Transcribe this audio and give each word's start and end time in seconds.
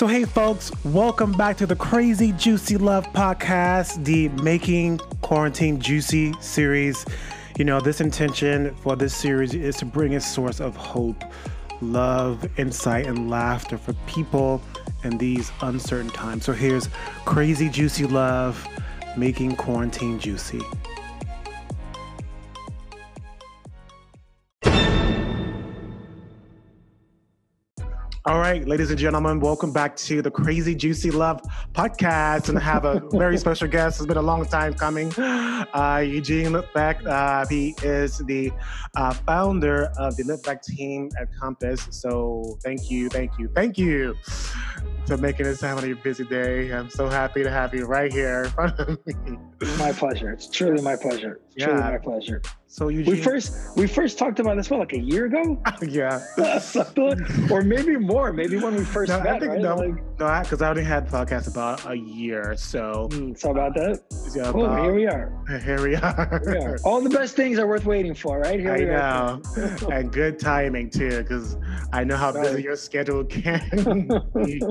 So, 0.00 0.06
hey, 0.06 0.24
folks, 0.24 0.72
welcome 0.82 1.32
back 1.32 1.58
to 1.58 1.66
the 1.66 1.76
Crazy 1.76 2.32
Juicy 2.32 2.78
Love 2.78 3.06
podcast, 3.12 4.02
the 4.02 4.30
Making 4.42 4.96
Quarantine 5.20 5.78
Juicy 5.78 6.32
series. 6.40 7.04
You 7.58 7.66
know, 7.66 7.80
this 7.82 8.00
intention 8.00 8.74
for 8.76 8.96
this 8.96 9.14
series 9.14 9.52
is 9.52 9.76
to 9.76 9.84
bring 9.84 10.14
a 10.14 10.20
source 10.22 10.58
of 10.58 10.74
hope, 10.74 11.22
love, 11.82 12.48
insight, 12.58 13.08
and 13.08 13.28
laughter 13.28 13.76
for 13.76 13.92
people 14.06 14.62
in 15.04 15.18
these 15.18 15.52
uncertain 15.60 16.08
times. 16.08 16.46
So, 16.46 16.54
here's 16.54 16.88
Crazy 17.26 17.68
Juicy 17.68 18.06
Love, 18.06 18.66
Making 19.18 19.54
Quarantine 19.54 20.18
Juicy. 20.18 20.62
All 28.26 28.38
right, 28.38 28.68
ladies 28.68 28.90
and 28.90 28.98
gentlemen, 28.98 29.40
welcome 29.40 29.72
back 29.72 29.96
to 29.96 30.20
the 30.20 30.30
Crazy 30.30 30.74
Juicy 30.74 31.10
Love 31.10 31.40
podcast. 31.72 32.50
And 32.50 32.58
I 32.58 32.60
have 32.60 32.84
a 32.84 33.00
very 33.12 33.38
special 33.38 33.66
guest. 33.66 33.98
It's 33.98 34.06
been 34.06 34.18
a 34.18 34.22
long 34.22 34.44
time 34.44 34.74
coming. 34.74 35.10
Uh, 35.18 36.04
Eugene 36.06 36.48
Litvak. 36.48 37.06
Uh, 37.06 37.46
he 37.48 37.74
is 37.82 38.18
the 38.18 38.52
uh, 38.94 39.14
founder 39.14 39.90
of 39.96 40.18
the 40.18 40.24
Litvak 40.24 40.62
team 40.62 41.08
at 41.18 41.28
Compass. 41.40 41.88
So 41.92 42.58
thank 42.62 42.90
you, 42.90 43.08
thank 43.08 43.38
you, 43.38 43.48
thank 43.54 43.78
you 43.78 44.14
for 45.06 45.16
making 45.16 45.46
this 45.46 45.60
time 45.60 45.78
on 45.78 45.86
your 45.86 45.96
busy 45.96 46.24
day. 46.24 46.74
I'm 46.74 46.90
so 46.90 47.08
happy 47.08 47.42
to 47.42 47.50
have 47.50 47.74
you 47.74 47.86
right 47.86 48.12
here 48.12 48.42
in 48.42 48.50
front 48.50 48.78
of 48.80 48.98
me. 49.06 49.38
My 49.78 49.92
pleasure. 49.92 50.30
It's 50.32 50.48
truly 50.48 50.80
my 50.82 50.96
pleasure. 50.96 51.40
It's 51.48 51.56
Yeah. 51.56 51.66
Truly 51.66 51.80
my 51.82 51.98
pleasure. 51.98 52.40
So 52.66 52.88
Eugene, 52.88 53.14
We 53.16 53.20
first 53.20 53.76
we 53.76 53.86
first 53.86 54.16
talked 54.16 54.38
about 54.40 54.56
this 54.56 54.70
what 54.70 54.80
like 54.80 54.92
a 54.94 54.98
year 54.98 55.26
ago, 55.26 55.60
yeah. 55.82 56.20
or 57.50 57.60
maybe 57.62 57.96
more. 57.98 58.32
Maybe 58.32 58.56
when 58.56 58.74
we 58.76 58.84
first 58.84 59.10
No, 59.10 59.18
met. 59.20 59.34
I 59.36 59.38
think 59.40 59.52
right? 59.52 59.60
no, 59.60 59.74
Like, 59.74 59.94
no, 60.18 60.40
because 60.42 60.62
I 60.62 60.66
already 60.66 60.84
had 60.84 61.08
podcasts 61.08 61.48
about 61.50 61.84
a 61.90 61.94
year. 61.96 62.54
So 62.56 63.08
hmm, 63.12 63.34
so 63.34 63.50
about 63.50 63.74
that. 63.74 64.00
yeah, 64.34 64.52
Oh, 64.54 64.60
about- 64.64 64.82
here 64.84 64.94
we 64.94 65.06
are. 65.06 65.32
Here 65.62 65.82
we 65.82 65.96
are. 65.96 66.40
Here 66.44 66.58
we 66.58 66.64
are. 66.64 66.78
All 66.84 67.02
the 67.02 67.10
best 67.10 67.36
things 67.36 67.58
are 67.58 67.66
worth 67.66 67.84
waiting 67.84 68.14
for, 68.14 68.38
right? 68.38 68.58
Here 68.60 68.72
I 68.72 68.78
we 68.78 68.84
are. 68.88 69.40
know, 69.58 69.88
and 69.92 70.10
good 70.12 70.38
timing 70.38 70.88
too, 70.90 71.18
because 71.22 71.56
I 71.92 72.04
know 72.04 72.16
how 72.16 72.32
busy 72.32 72.62
your 72.62 72.76
schedule 72.76 73.24
can 73.24 74.06
be. 74.34 74.62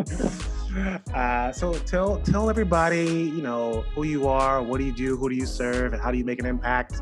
Uh, 1.13 1.51
so 1.51 1.73
tell 1.73 2.19
tell 2.21 2.49
everybody, 2.49 3.05
you 3.05 3.41
know, 3.41 3.81
who 3.95 4.03
you 4.03 4.27
are, 4.27 4.61
what 4.61 4.77
do 4.79 4.85
you 4.85 4.91
do, 4.91 5.17
who 5.17 5.29
do 5.29 5.35
you 5.35 5.45
serve, 5.45 5.93
and 5.93 6.01
how 6.01 6.11
do 6.11 6.17
you 6.17 6.25
make 6.25 6.39
an 6.39 6.45
impact? 6.45 7.01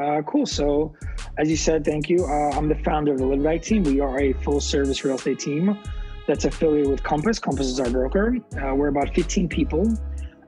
Uh, 0.00 0.22
cool. 0.22 0.46
So, 0.46 0.92
as 1.38 1.48
you 1.48 1.56
said, 1.56 1.84
thank 1.84 2.08
you. 2.08 2.24
Uh, 2.24 2.50
I'm 2.56 2.68
the 2.68 2.78
founder 2.84 3.12
of 3.12 3.18
the 3.18 3.24
Litvak 3.24 3.62
team. 3.62 3.82
We 3.84 4.00
are 4.00 4.18
a 4.20 4.32
full 4.32 4.60
service 4.60 5.04
real 5.04 5.14
estate 5.16 5.38
team 5.38 5.78
that's 6.26 6.44
affiliated 6.44 6.90
with 6.90 7.02
Compass. 7.02 7.38
Compass 7.38 7.66
is 7.66 7.78
our 7.80 7.90
broker. 7.90 8.36
Uh, 8.60 8.74
we're 8.74 8.88
about 8.88 9.14
15 9.14 9.48
people. 9.48 9.86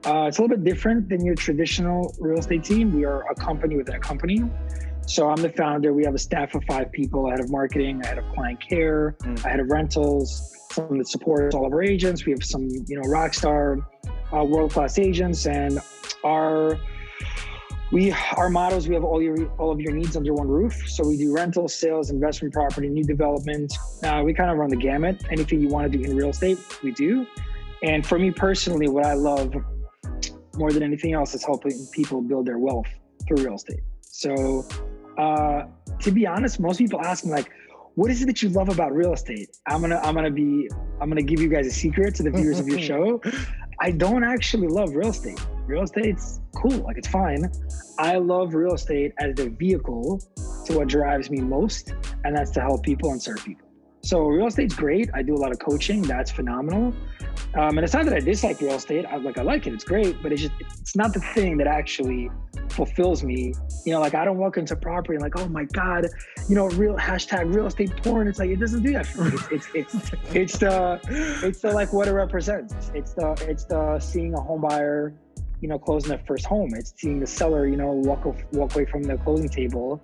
Uh, 0.05 0.27
it's 0.27 0.39
a 0.39 0.42
little 0.42 0.56
bit 0.56 0.64
different 0.64 1.08
than 1.08 1.25
your 1.25 1.34
traditional 1.34 2.14
real 2.19 2.39
estate 2.39 2.64
team. 2.64 2.92
We 2.95 3.05
are 3.05 3.28
a 3.30 3.34
company 3.34 3.77
within 3.77 3.95
a 3.97 4.01
company. 4.01 4.42
So 5.06 5.28
I'm 5.28 5.36
the 5.41 5.51
founder. 5.51 5.92
We 5.92 6.05
have 6.05 6.14
a 6.14 6.19
staff 6.19 6.55
of 6.56 6.64
five 6.64 6.91
people: 6.91 7.30
head 7.30 7.39
of 7.41 7.48
marketing, 7.51 8.03
head 8.03 8.19
of 8.19 8.25
client 8.34 8.61
care, 8.61 9.17
Mm. 9.20 9.39
head 9.45 9.61
of 9.61 9.69
rentals, 9.70 10.53
someone 10.77 10.98
that 10.98 11.08
supports 11.08 11.55
all 11.55 11.66
of 11.66 11.72
our 11.72 11.82
agents. 11.82 12.24
We 12.24 12.32
have 12.32 12.44
some, 12.44 12.69
you 12.69 13.00
know, 13.00 13.08
rock 13.08 13.34
star, 13.34 13.78
uh, 14.32 14.44
world 14.44 14.72
class 14.72 14.98
agents, 14.98 15.46
and 15.46 15.80
our 16.24 16.78
we 17.92 18.12
our 18.36 18.50
is 18.72 18.88
we 18.88 18.94
have 18.94 19.05
all 19.05 19.22
your 19.22 19.48
all 19.58 19.70
of 19.72 19.80
your 19.80 19.92
needs 19.92 20.16
under 20.16 20.34
one 20.34 20.48
roof. 20.48 20.74
So 20.88 21.06
we 21.06 21.16
do 21.16 21.33
rental, 21.34 21.68
sales, 21.68 22.10
investment 22.10 22.52
property, 22.52 22.88
new 22.88 23.05
development. 23.05 23.72
Uh, 24.02 24.22
we 24.24 24.34
kind 24.34 24.50
of 24.50 24.58
run 24.58 24.70
the 24.70 24.77
gamut. 24.77 25.22
Anything 25.30 25.60
you 25.60 25.68
want 25.68 25.91
to 25.91 25.98
do 25.98 26.05
in 26.05 26.16
real 26.16 26.30
estate, 26.30 26.58
we 26.83 26.92
do. 26.92 27.27
And 27.83 28.06
for 28.06 28.18
me 28.18 28.30
personally, 28.30 28.88
what 28.88 29.06
I 29.06 29.14
love 29.14 29.55
more 30.56 30.72
than 30.72 30.83
anything 30.83 31.12
else 31.12 31.34
is 31.34 31.44
helping 31.44 31.86
people 31.92 32.20
build 32.20 32.46
their 32.46 32.58
wealth 32.58 32.86
through 33.27 33.44
real 33.44 33.55
estate. 33.55 33.80
So 34.02 34.67
uh, 35.18 35.64
to 36.01 36.11
be 36.11 36.27
honest, 36.27 36.58
most 36.61 36.78
people 36.78 37.01
ask 37.05 37.24
me 37.24 37.33
like, 37.33 37.51
"What 37.96 38.11
is 38.11 38.23
it 38.23 38.27
that 38.27 38.42
you 38.42 38.48
love 38.51 38.68
about 38.68 38.95
real 38.95 39.12
estate?" 39.12 39.48
I'm 39.67 39.80
gonna 39.80 39.98
I'm 40.02 40.14
gonna 40.14 40.30
be 40.30 40.70
I'm 41.01 41.08
gonna 41.11 41.23
give 41.23 41.40
you 41.40 41.48
guys 41.48 41.67
a 41.67 41.70
secret 41.70 42.14
to 42.17 42.23
the 42.23 42.30
viewers 42.30 42.61
of 42.61 42.68
your 42.68 42.79
show. 42.92 43.20
I 43.80 43.90
don't 43.90 44.24
actually 44.24 44.68
love 44.68 44.95
real 44.95 45.11
estate. 45.11 45.40
Real 45.67 45.83
estate's 45.83 46.40
cool, 46.55 46.79
like 46.79 46.96
it's 46.96 47.08
fine. 47.08 47.51
I 47.98 48.18
love 48.18 48.55
real 48.55 48.74
estate 48.74 49.12
as 49.18 49.34
the 49.34 49.51
vehicle 49.51 50.23
to 50.67 50.79
what 50.79 50.89
drives 50.89 51.30
me 51.30 51.40
most, 51.40 51.92
and 52.24 52.36
that's 52.36 52.52
to 52.52 52.61
help 52.61 52.83
people 52.83 53.11
and 53.11 53.20
serve 53.20 53.45
people. 53.45 53.65
So 54.06 54.28
real 54.28 54.46
estate's 54.46 54.77
great. 54.77 55.11
I 55.14 55.22
do 55.22 55.34
a 55.34 55.40
lot 55.44 55.50
of 55.50 55.58
coaching. 55.58 56.00
That's 56.00 56.30
phenomenal. 56.30 56.94
Um, 57.55 57.77
and 57.77 57.80
it's 57.80 57.92
not 57.92 58.05
that 58.05 58.14
I 58.14 58.20
dislike 58.20 58.61
real 58.61 58.74
estate. 58.74 59.05
I 59.05 59.17
like 59.17 59.36
I 59.36 59.42
like 59.42 59.67
it. 59.67 59.74
It's 59.74 59.83
great, 59.83 60.22
but 60.22 60.33
it's 60.33 60.42
just 60.42 60.52
it's 60.61 60.94
not 60.94 61.12
the 61.12 61.18
thing 61.34 61.56
that 61.56 61.67
actually 61.67 62.30
fulfills 62.68 63.24
me. 63.24 63.52
You 63.84 63.92
know, 63.92 64.00
like 64.00 64.14
I 64.14 64.24
don't 64.24 64.39
walk 64.39 64.58
into 64.58 64.77
property 64.77 65.14
and 65.16 65.22
like, 65.22 65.36
oh 65.36 65.48
my 65.48 65.64
god, 65.64 66.06
you 66.48 66.55
know, 66.55 66.66
real 66.68 66.95
hashtag 66.96 67.52
real 67.52 67.66
estate 67.66 67.96
porn. 68.05 68.28
It's 68.28 68.39
like 68.39 68.50
it 68.50 68.61
doesn't 68.61 68.84
do 68.84 68.92
that 68.92 69.06
for 69.06 69.24
me. 69.24 69.39
It's 69.50 69.66
it's 69.74 69.95
it's, 69.95 70.12
it's 70.33 70.58
the 70.58 71.00
it's 71.42 71.61
the 71.62 71.72
like 71.72 71.92
what 71.92 72.06
it 72.06 72.12
represents. 72.12 72.92
It's 72.95 73.12
the 73.14 73.33
it's 73.48 73.64
the 73.64 73.98
seeing 73.98 74.34
a 74.34 74.40
home 74.40 74.61
buyer, 74.61 75.14
you 75.61 75.66
know, 75.68 75.80
closing 75.80 76.11
their 76.11 76.22
first 76.28 76.46
home. 76.46 76.74
It's 76.74 76.95
seeing 76.96 77.18
the 77.18 77.27
seller, 77.27 77.66
you 77.66 77.77
know, 77.77 77.90
walk 77.90 78.24
walk 78.52 78.77
away 78.77 78.84
from 78.84 79.02
the 79.02 79.16
closing 79.16 79.48
table 79.48 80.00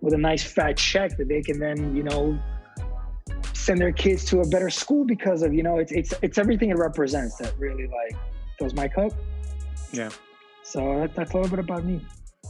with 0.00 0.14
a 0.14 0.18
nice 0.18 0.42
fat 0.42 0.76
check 0.76 1.16
that 1.16 1.28
they 1.28 1.42
can 1.42 1.60
then, 1.60 1.94
you 1.94 2.02
know, 2.02 2.38
send 3.56 3.80
their 3.80 3.92
kids 3.92 4.24
to 4.26 4.40
a 4.40 4.46
better 4.48 4.70
school 4.70 5.04
because 5.04 5.42
of, 5.42 5.52
you 5.54 5.62
know, 5.62 5.78
it's 5.78 5.92
it's 5.92 6.14
it's 6.22 6.38
everything 6.38 6.70
it 6.70 6.76
represents 6.76 7.36
that 7.36 7.54
really 7.58 7.86
like 7.86 8.16
fills 8.58 8.74
my 8.74 8.88
cup. 8.88 9.12
Yeah. 9.92 10.10
So 10.62 11.00
that, 11.00 11.14
that's 11.14 11.32
a 11.32 11.36
little 11.36 11.50
bit 11.50 11.58
about 11.58 11.84
me. 11.84 12.04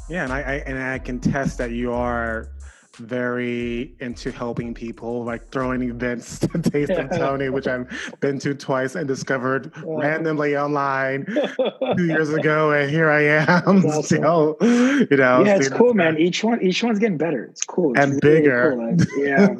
Yeah, 0.08 0.24
and 0.24 0.32
I, 0.32 0.40
I 0.40 0.54
and 0.66 0.78
I 0.78 0.98
can 0.98 1.18
test 1.20 1.58
that 1.58 1.72
you 1.72 1.92
are 1.92 2.48
very 2.96 3.94
into 4.00 4.30
helping 4.32 4.74
people, 4.74 5.24
like 5.24 5.48
throwing 5.48 5.82
events 5.82 6.38
to 6.40 6.48
Taste 6.60 6.90
of 6.92 7.10
Tony, 7.18 7.48
which 7.48 7.66
I've 7.66 7.88
been 8.20 8.38
to 8.40 8.54
twice 8.54 8.94
and 8.94 9.06
discovered 9.06 9.72
randomly 9.84 10.56
online 10.56 11.26
two 11.26 12.06
years 12.06 12.30
ago, 12.30 12.72
and 12.72 12.90
here 12.90 13.10
I 13.10 13.22
am 13.22 13.84
awesome. 13.86 14.02
still, 14.02 14.56
you 14.60 15.16
know. 15.16 15.44
yeah, 15.44 15.56
it's 15.56 15.68
cool, 15.68 15.94
man. 15.94 16.18
Each 16.18 16.42
one, 16.42 16.62
each 16.62 16.82
one's 16.82 16.98
getting 16.98 17.18
better. 17.18 17.44
It's 17.44 17.62
cool. 17.64 17.92
It's 17.92 18.00
And 18.00 18.20
really 18.22 18.40
bigger. 18.40 18.74
cool. 18.76 18.90
Like, 18.90 19.08
yeah, 19.18 19.54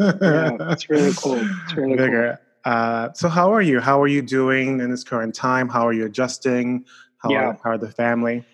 yeah, 0.60 0.72
it's 0.72 0.88
really 0.91 1.12
cool. 1.16 1.38
It's 1.64 1.75
really 1.75 1.96
cool. 1.96 2.06
bigger. 2.06 2.41
Uh, 2.64 3.12
so, 3.12 3.28
how 3.28 3.52
are 3.52 3.62
you? 3.62 3.80
How 3.80 4.00
are 4.02 4.08
you 4.08 4.22
doing 4.22 4.80
in 4.80 4.91
this 4.91 5.04
current 5.04 5.34
time? 5.34 5.69
How 5.69 5.86
are 5.86 5.92
you 5.92 6.04
adjusting? 6.06 6.84
How, 7.19 7.30
Yeah. 7.30 7.44
are, 7.48 7.58
how 7.62 7.70
are 7.70 7.78
the 7.78 7.91
family? 7.91 8.44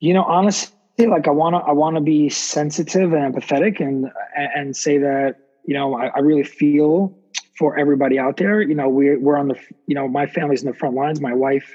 You 0.00 0.12
know, 0.14 0.24
honestly, 0.24 0.74
like 0.98 1.26
I 1.26 1.30
wanna, 1.30 1.58
I 1.58 1.72
wanna 1.72 2.00
be 2.00 2.28
sensitive 2.28 3.12
and 3.12 3.34
empathetic, 3.34 3.80
and 3.80 4.06
and 4.36 4.76
say 4.76 4.98
that 4.98 5.36
you 5.64 5.74
know 5.74 5.96
I, 5.96 6.06
I 6.08 6.18
really 6.20 6.44
feel 6.44 7.16
for 7.58 7.78
everybody 7.78 8.18
out 8.18 8.36
there. 8.36 8.60
You 8.62 8.74
know, 8.74 8.88
we're 8.88 9.18
we're 9.18 9.36
on 9.36 9.48
the, 9.48 9.56
you 9.86 9.94
know, 9.94 10.08
my 10.08 10.26
family's 10.26 10.62
in 10.62 10.70
the 10.70 10.76
front 10.76 10.94
lines. 10.94 11.20
My 11.20 11.34
wife 11.34 11.74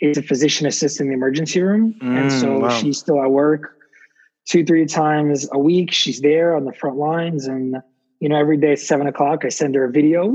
is 0.00 0.18
a 0.18 0.22
physician 0.22 0.66
assistant 0.66 1.06
in 1.06 1.10
the 1.10 1.14
emergency 1.14 1.60
room, 1.62 1.94
and 2.00 2.28
Mm, 2.28 2.40
so 2.40 2.58
wow. 2.60 2.68
she's 2.68 2.98
still 2.98 3.22
at 3.22 3.30
work 3.30 3.76
two, 4.48 4.64
three 4.64 4.86
times 4.86 5.48
a 5.52 5.58
week. 5.58 5.92
She's 5.92 6.20
there 6.20 6.56
on 6.56 6.64
the 6.64 6.72
front 6.72 6.96
lines, 6.96 7.46
and 7.46 7.76
you 8.20 8.28
know, 8.28 8.36
every 8.36 8.56
day 8.56 8.72
at 8.72 8.78
seven 8.78 9.06
o'clock, 9.06 9.44
I 9.44 9.48
send 9.48 9.74
her 9.74 9.84
a 9.84 9.90
video, 9.90 10.30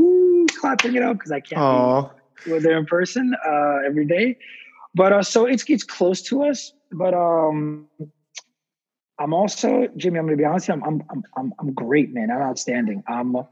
clapping 0.59 0.95
it 0.95 1.03
up 1.03 1.17
because 1.17 1.31
I 1.31 1.39
can't. 1.39 1.49
be- 1.49 1.55
Oh, 1.57 2.11
we're 2.45 2.59
there 2.59 2.77
in 2.77 2.85
person 2.85 3.33
uh, 3.47 3.77
every 3.85 4.05
day. 4.05 4.37
But 4.95 5.11
uh, 5.13 5.23
so 5.23 5.45
it's 5.45 5.63
it's 5.69 5.83
close 5.83 6.21
to 6.23 6.43
us. 6.43 6.71
But 6.91 7.13
um, 7.13 7.87
I'm 9.19 9.33
also 9.33 9.87
Jimmy. 9.97 10.19
I'm 10.19 10.25
gonna 10.25 10.37
be 10.37 10.45
honest. 10.45 10.69
I'm 10.69 10.83
I'm 10.83 11.03
I'm 11.35 11.53
I'm 11.59 11.73
great, 11.73 12.13
man. 12.13 12.29
I'm 12.29 12.41
outstanding. 12.41 13.03
Um, 13.07 13.45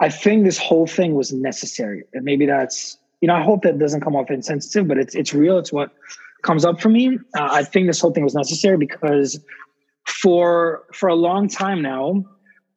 I 0.00 0.08
think 0.08 0.44
this 0.44 0.58
whole 0.58 0.86
thing 0.86 1.14
was 1.14 1.32
necessary, 1.32 2.04
and 2.12 2.24
maybe 2.24 2.46
that's 2.46 2.98
you 3.20 3.28
know 3.28 3.34
I 3.34 3.42
hope 3.42 3.62
that 3.62 3.78
doesn't 3.78 4.00
come 4.00 4.14
off 4.14 4.30
insensitive, 4.30 4.86
but 4.86 4.98
it's 4.98 5.14
it's 5.14 5.34
real. 5.34 5.58
It's 5.58 5.72
what 5.72 5.90
comes 6.42 6.64
up 6.64 6.80
for 6.80 6.88
me. 6.88 7.18
Uh, 7.36 7.48
I 7.50 7.64
think 7.64 7.86
this 7.86 8.00
whole 8.00 8.12
thing 8.12 8.24
was 8.24 8.34
necessary 8.34 8.76
because 8.76 9.40
for 10.06 10.84
for 10.92 11.08
a 11.08 11.14
long 11.14 11.48
time 11.48 11.82
now, 11.82 12.24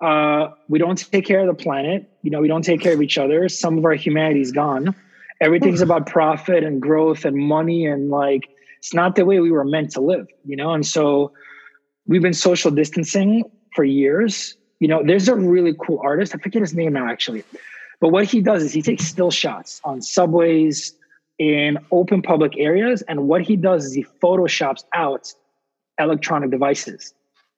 uh, 0.01 0.49
we 0.67 0.79
don't 0.79 0.97
take 0.97 1.25
care 1.25 1.41
of 1.41 1.47
the 1.47 1.63
planet. 1.63 2.09
You 2.23 2.31
know, 2.31 2.41
we 2.41 2.47
don't 2.47 2.63
take 2.63 2.81
care 2.81 2.93
of 2.93 3.01
each 3.01 3.17
other. 3.17 3.49
Some 3.49 3.77
of 3.77 3.85
our 3.85 3.93
humanity 3.93 4.41
is 4.41 4.51
gone. 4.51 4.95
Everything's 5.41 5.81
about 5.81 6.07
profit 6.07 6.63
and 6.63 6.81
growth 6.81 7.25
and 7.25 7.35
money, 7.35 7.85
and 7.85 8.09
like 8.09 8.49
it's 8.79 8.93
not 8.93 9.15
the 9.15 9.25
way 9.25 9.39
we 9.39 9.51
were 9.51 9.65
meant 9.65 9.91
to 9.91 10.01
live. 10.01 10.27
You 10.43 10.55
know, 10.55 10.71
and 10.71 10.85
so 10.85 11.33
we've 12.07 12.21
been 12.21 12.33
social 12.33 12.71
distancing 12.71 13.43
for 13.75 13.83
years. 13.83 14.55
You 14.79 14.87
know, 14.87 15.03
there's 15.03 15.27
a 15.27 15.35
really 15.35 15.73
cool 15.79 15.99
artist. 16.03 16.35
I 16.35 16.37
forget 16.37 16.61
his 16.61 16.73
name 16.73 16.93
now, 16.93 17.07
actually. 17.09 17.43
But 17.99 18.09
what 18.09 18.25
he 18.25 18.41
does 18.41 18.63
is 18.63 18.73
he 18.73 18.81
takes 18.81 19.05
still 19.05 19.31
shots 19.31 19.81
on 19.83 20.01
subways 20.01 20.93
in 21.39 21.77
open 21.91 22.21
public 22.21 22.53
areas. 22.57 23.01
And 23.03 23.27
what 23.27 23.41
he 23.41 23.55
does 23.55 23.85
is 23.85 23.93
he 23.93 24.05
photoshops 24.21 24.83
out 24.93 25.33
electronic 25.99 26.51
devices. 26.51 27.13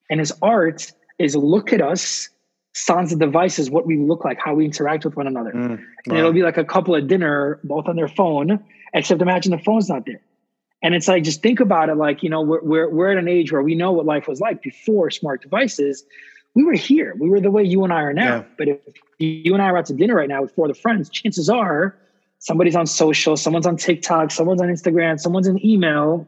And 0.09 0.19
his 0.19 0.31
art 0.41 0.91
is 1.19 1.35
look 1.35 1.73
at 1.73 1.81
us 1.81 2.29
sans 2.73 3.09
the 3.09 3.15
devices 3.17 3.71
what 3.71 3.87
we 3.87 3.97
look 3.97 4.23
like, 4.23 4.37
how 4.39 4.53
we 4.53 4.65
interact 4.65 5.03
with 5.03 5.15
one 5.15 5.25
another. 5.25 5.51
Mm, 5.51 5.69
wow. 5.69 5.77
And 6.05 6.17
it'll 6.17 6.33
be 6.33 6.43
like 6.43 6.57
a 6.57 6.63
couple 6.63 6.95
at 6.95 7.07
dinner, 7.07 7.59
both 7.63 7.87
on 7.87 7.95
their 7.95 8.07
phone, 8.07 8.63
except 8.93 9.21
imagine 9.21 9.51
the 9.51 9.57
phone's 9.57 9.89
not 9.89 10.05
there. 10.05 10.21
And 10.83 10.93
it's 10.93 11.07
like, 11.07 11.23
just 11.23 11.41
think 11.41 11.59
about 11.59 11.89
it 11.89 11.95
like, 11.95 12.21
you 12.21 12.29
know, 12.29 12.41
we're, 12.41 12.61
we're, 12.61 12.89
we're 12.89 13.11
at 13.11 13.17
an 13.17 13.27
age 13.27 13.51
where 13.51 13.63
we 13.63 13.73
know 13.73 13.91
what 13.91 14.05
life 14.05 14.27
was 14.27 14.39
like 14.39 14.61
before 14.61 15.09
smart 15.09 15.41
devices. 15.41 16.05
We 16.53 16.63
were 16.63 16.73
here. 16.73 17.15
We 17.19 17.29
were 17.29 17.41
the 17.41 17.51
way 17.51 17.63
you 17.63 17.83
and 17.83 17.91
I 17.91 18.01
are 18.01 18.13
now. 18.13 18.37
Yeah. 18.37 18.43
But 18.57 18.67
if 18.67 18.79
you 19.17 19.53
and 19.53 19.61
I 19.61 19.69
are 19.69 19.77
out 19.77 19.87
to 19.87 19.93
dinner 19.93 20.15
right 20.15 20.29
now 20.29 20.41
with 20.41 20.53
four 20.53 20.69
of 20.69 20.75
the 20.75 20.79
friends, 20.79 21.09
chances 21.09 21.49
are 21.49 21.97
somebody's 22.39 22.75
on 22.75 22.85
social, 22.85 23.35
someone's 23.35 23.65
on 23.65 23.75
TikTok, 23.77 24.29
someone's 24.31 24.61
on 24.61 24.67
Instagram, 24.67 25.19
someone's 25.19 25.47
in 25.47 25.63
email. 25.65 26.27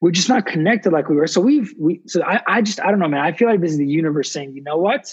We're 0.00 0.12
just 0.12 0.28
not 0.28 0.46
connected 0.46 0.92
like 0.92 1.08
we 1.08 1.16
were. 1.16 1.26
So 1.26 1.40
we've, 1.40 1.74
we, 1.78 2.02
so 2.06 2.22
I, 2.22 2.40
I 2.46 2.62
just, 2.62 2.80
I 2.80 2.90
don't 2.90 3.00
know, 3.00 3.08
man. 3.08 3.20
I 3.20 3.32
feel 3.32 3.48
like 3.48 3.60
this 3.60 3.72
is 3.72 3.78
the 3.78 3.86
universe 3.86 4.30
saying, 4.30 4.54
you 4.54 4.62
know 4.62 4.76
what? 4.76 5.12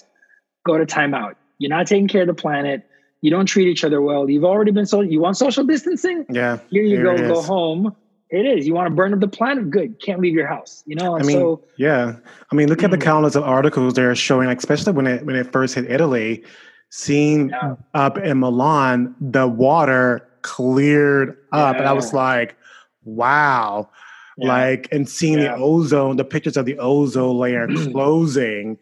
Go 0.64 0.78
to 0.78 0.86
timeout. 0.86 1.36
You're 1.58 1.70
not 1.70 1.88
taking 1.88 2.08
care 2.08 2.22
of 2.22 2.28
the 2.28 2.36
planet. 2.36 2.88
You 3.22 3.32
don't 3.32 3.46
treat 3.46 3.68
each 3.68 3.84
other 3.84 4.02
well. 4.02 4.30
You've 4.30 4.46
already 4.46 4.72
been 4.72 4.86
so, 4.86 5.02
you 5.02 5.22
want 5.22 5.38
social 5.38 5.64
distancing? 5.64 6.26
Yeah. 6.30 6.60
Here 6.70 6.84
you 6.84 7.02
go, 7.02 7.18
go 7.18 7.42
home 7.42 7.96
it 8.32 8.46
is. 8.46 8.66
You 8.66 8.74
want 8.74 8.88
to 8.88 8.96
burn 8.96 9.14
up 9.14 9.20
the 9.20 9.28
planet? 9.28 9.70
Good. 9.70 10.02
Can't 10.02 10.22
leave 10.22 10.34
your 10.34 10.48
house. 10.48 10.84
You 10.86 10.96
know. 10.96 11.16
And 11.16 11.24
I 11.24 11.28
mean, 11.28 11.38
so, 11.38 11.64
yeah. 11.78 12.16
I 12.52 12.56
mean, 12.56 12.70
look 12.70 12.84
at 12.84 12.92
the 12.92 12.98
mm. 12.98 13.02
countless 13.02 13.36
of 13.36 13.44
articles 13.44 13.94
they're 13.94 14.16
showing, 14.16 14.48
like, 14.48 14.58
especially 14.58 14.94
when 14.94 15.08
it 15.08 15.26
when 15.26 15.36
it 15.36 15.52
first 15.52 15.76
hit 15.76 15.90
Italy, 15.92 16.44
seeing 16.90 17.50
yeah. 17.50 17.76
up 17.94 18.18
in 18.18 18.40
Milan, 18.40 19.16
the 19.20 19.48
water 19.48 20.28
cleared 20.44 21.38
up, 21.52 21.76
yeah. 21.76 21.80
and 21.80 21.90
I 21.90 21.94
was 21.94 22.14
like, 22.14 22.56
wow. 23.04 23.90
Yeah. 24.38 24.48
Like, 24.48 24.88
and 24.92 25.08
seeing 25.08 25.40
the 25.40 25.54
ozone, 25.54 26.16
the 26.16 26.24
pictures 26.24 26.56
of 26.56 26.66
the 26.66 26.80
ozone 26.80 27.38
layer 27.38 27.68
closing 27.92 28.78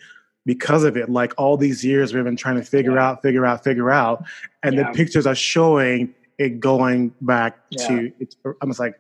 because 0.46 0.84
of 0.84 0.96
it. 0.96 1.10
Like 1.10 1.34
all 1.38 1.58
these 1.58 1.84
years 1.84 2.14
we've 2.14 2.24
been 2.24 2.36
trying 2.36 2.56
to 2.56 2.64
figure 2.64 2.98
out, 2.98 3.22
figure 3.22 3.46
out, 3.46 3.64
figure 3.64 3.90
out, 3.90 4.24
and 4.64 4.78
the 4.78 4.86
pictures 4.94 5.26
are 5.26 5.36
showing 5.36 6.14
it 6.38 6.60
going 6.60 7.14
back 7.22 7.58
to. 7.72 8.12
It's 8.20 8.36
almost 8.62 8.80
like 8.80 9.00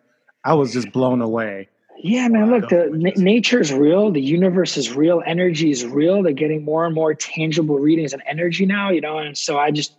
I 0.50 0.54
was 0.54 0.74
just 0.74 0.92
blown 0.92 1.22
away. 1.22 1.70
Yeah, 2.00 2.28
man. 2.28 2.50
Look, 2.50 2.70
the 2.70 2.86
n- 2.86 3.14
nature 3.24 3.60
is 3.60 3.72
real. 3.72 4.10
The 4.12 4.20
universe 4.20 4.78
is 4.78 4.92
real. 4.92 5.22
Energy 5.28 5.70
is 5.70 5.86
real. 5.86 6.24
They're 6.24 6.34
getting 6.34 6.66
more 6.66 6.88
and 6.88 6.96
more 6.96 7.14
tangible 7.14 7.78
readings 7.78 8.14
and 8.14 8.24
energy 8.26 8.66
now. 8.66 8.90
You 8.90 9.00
know, 9.00 9.20
and 9.20 9.38
so 9.38 9.60
I 9.60 9.70
just, 9.70 9.94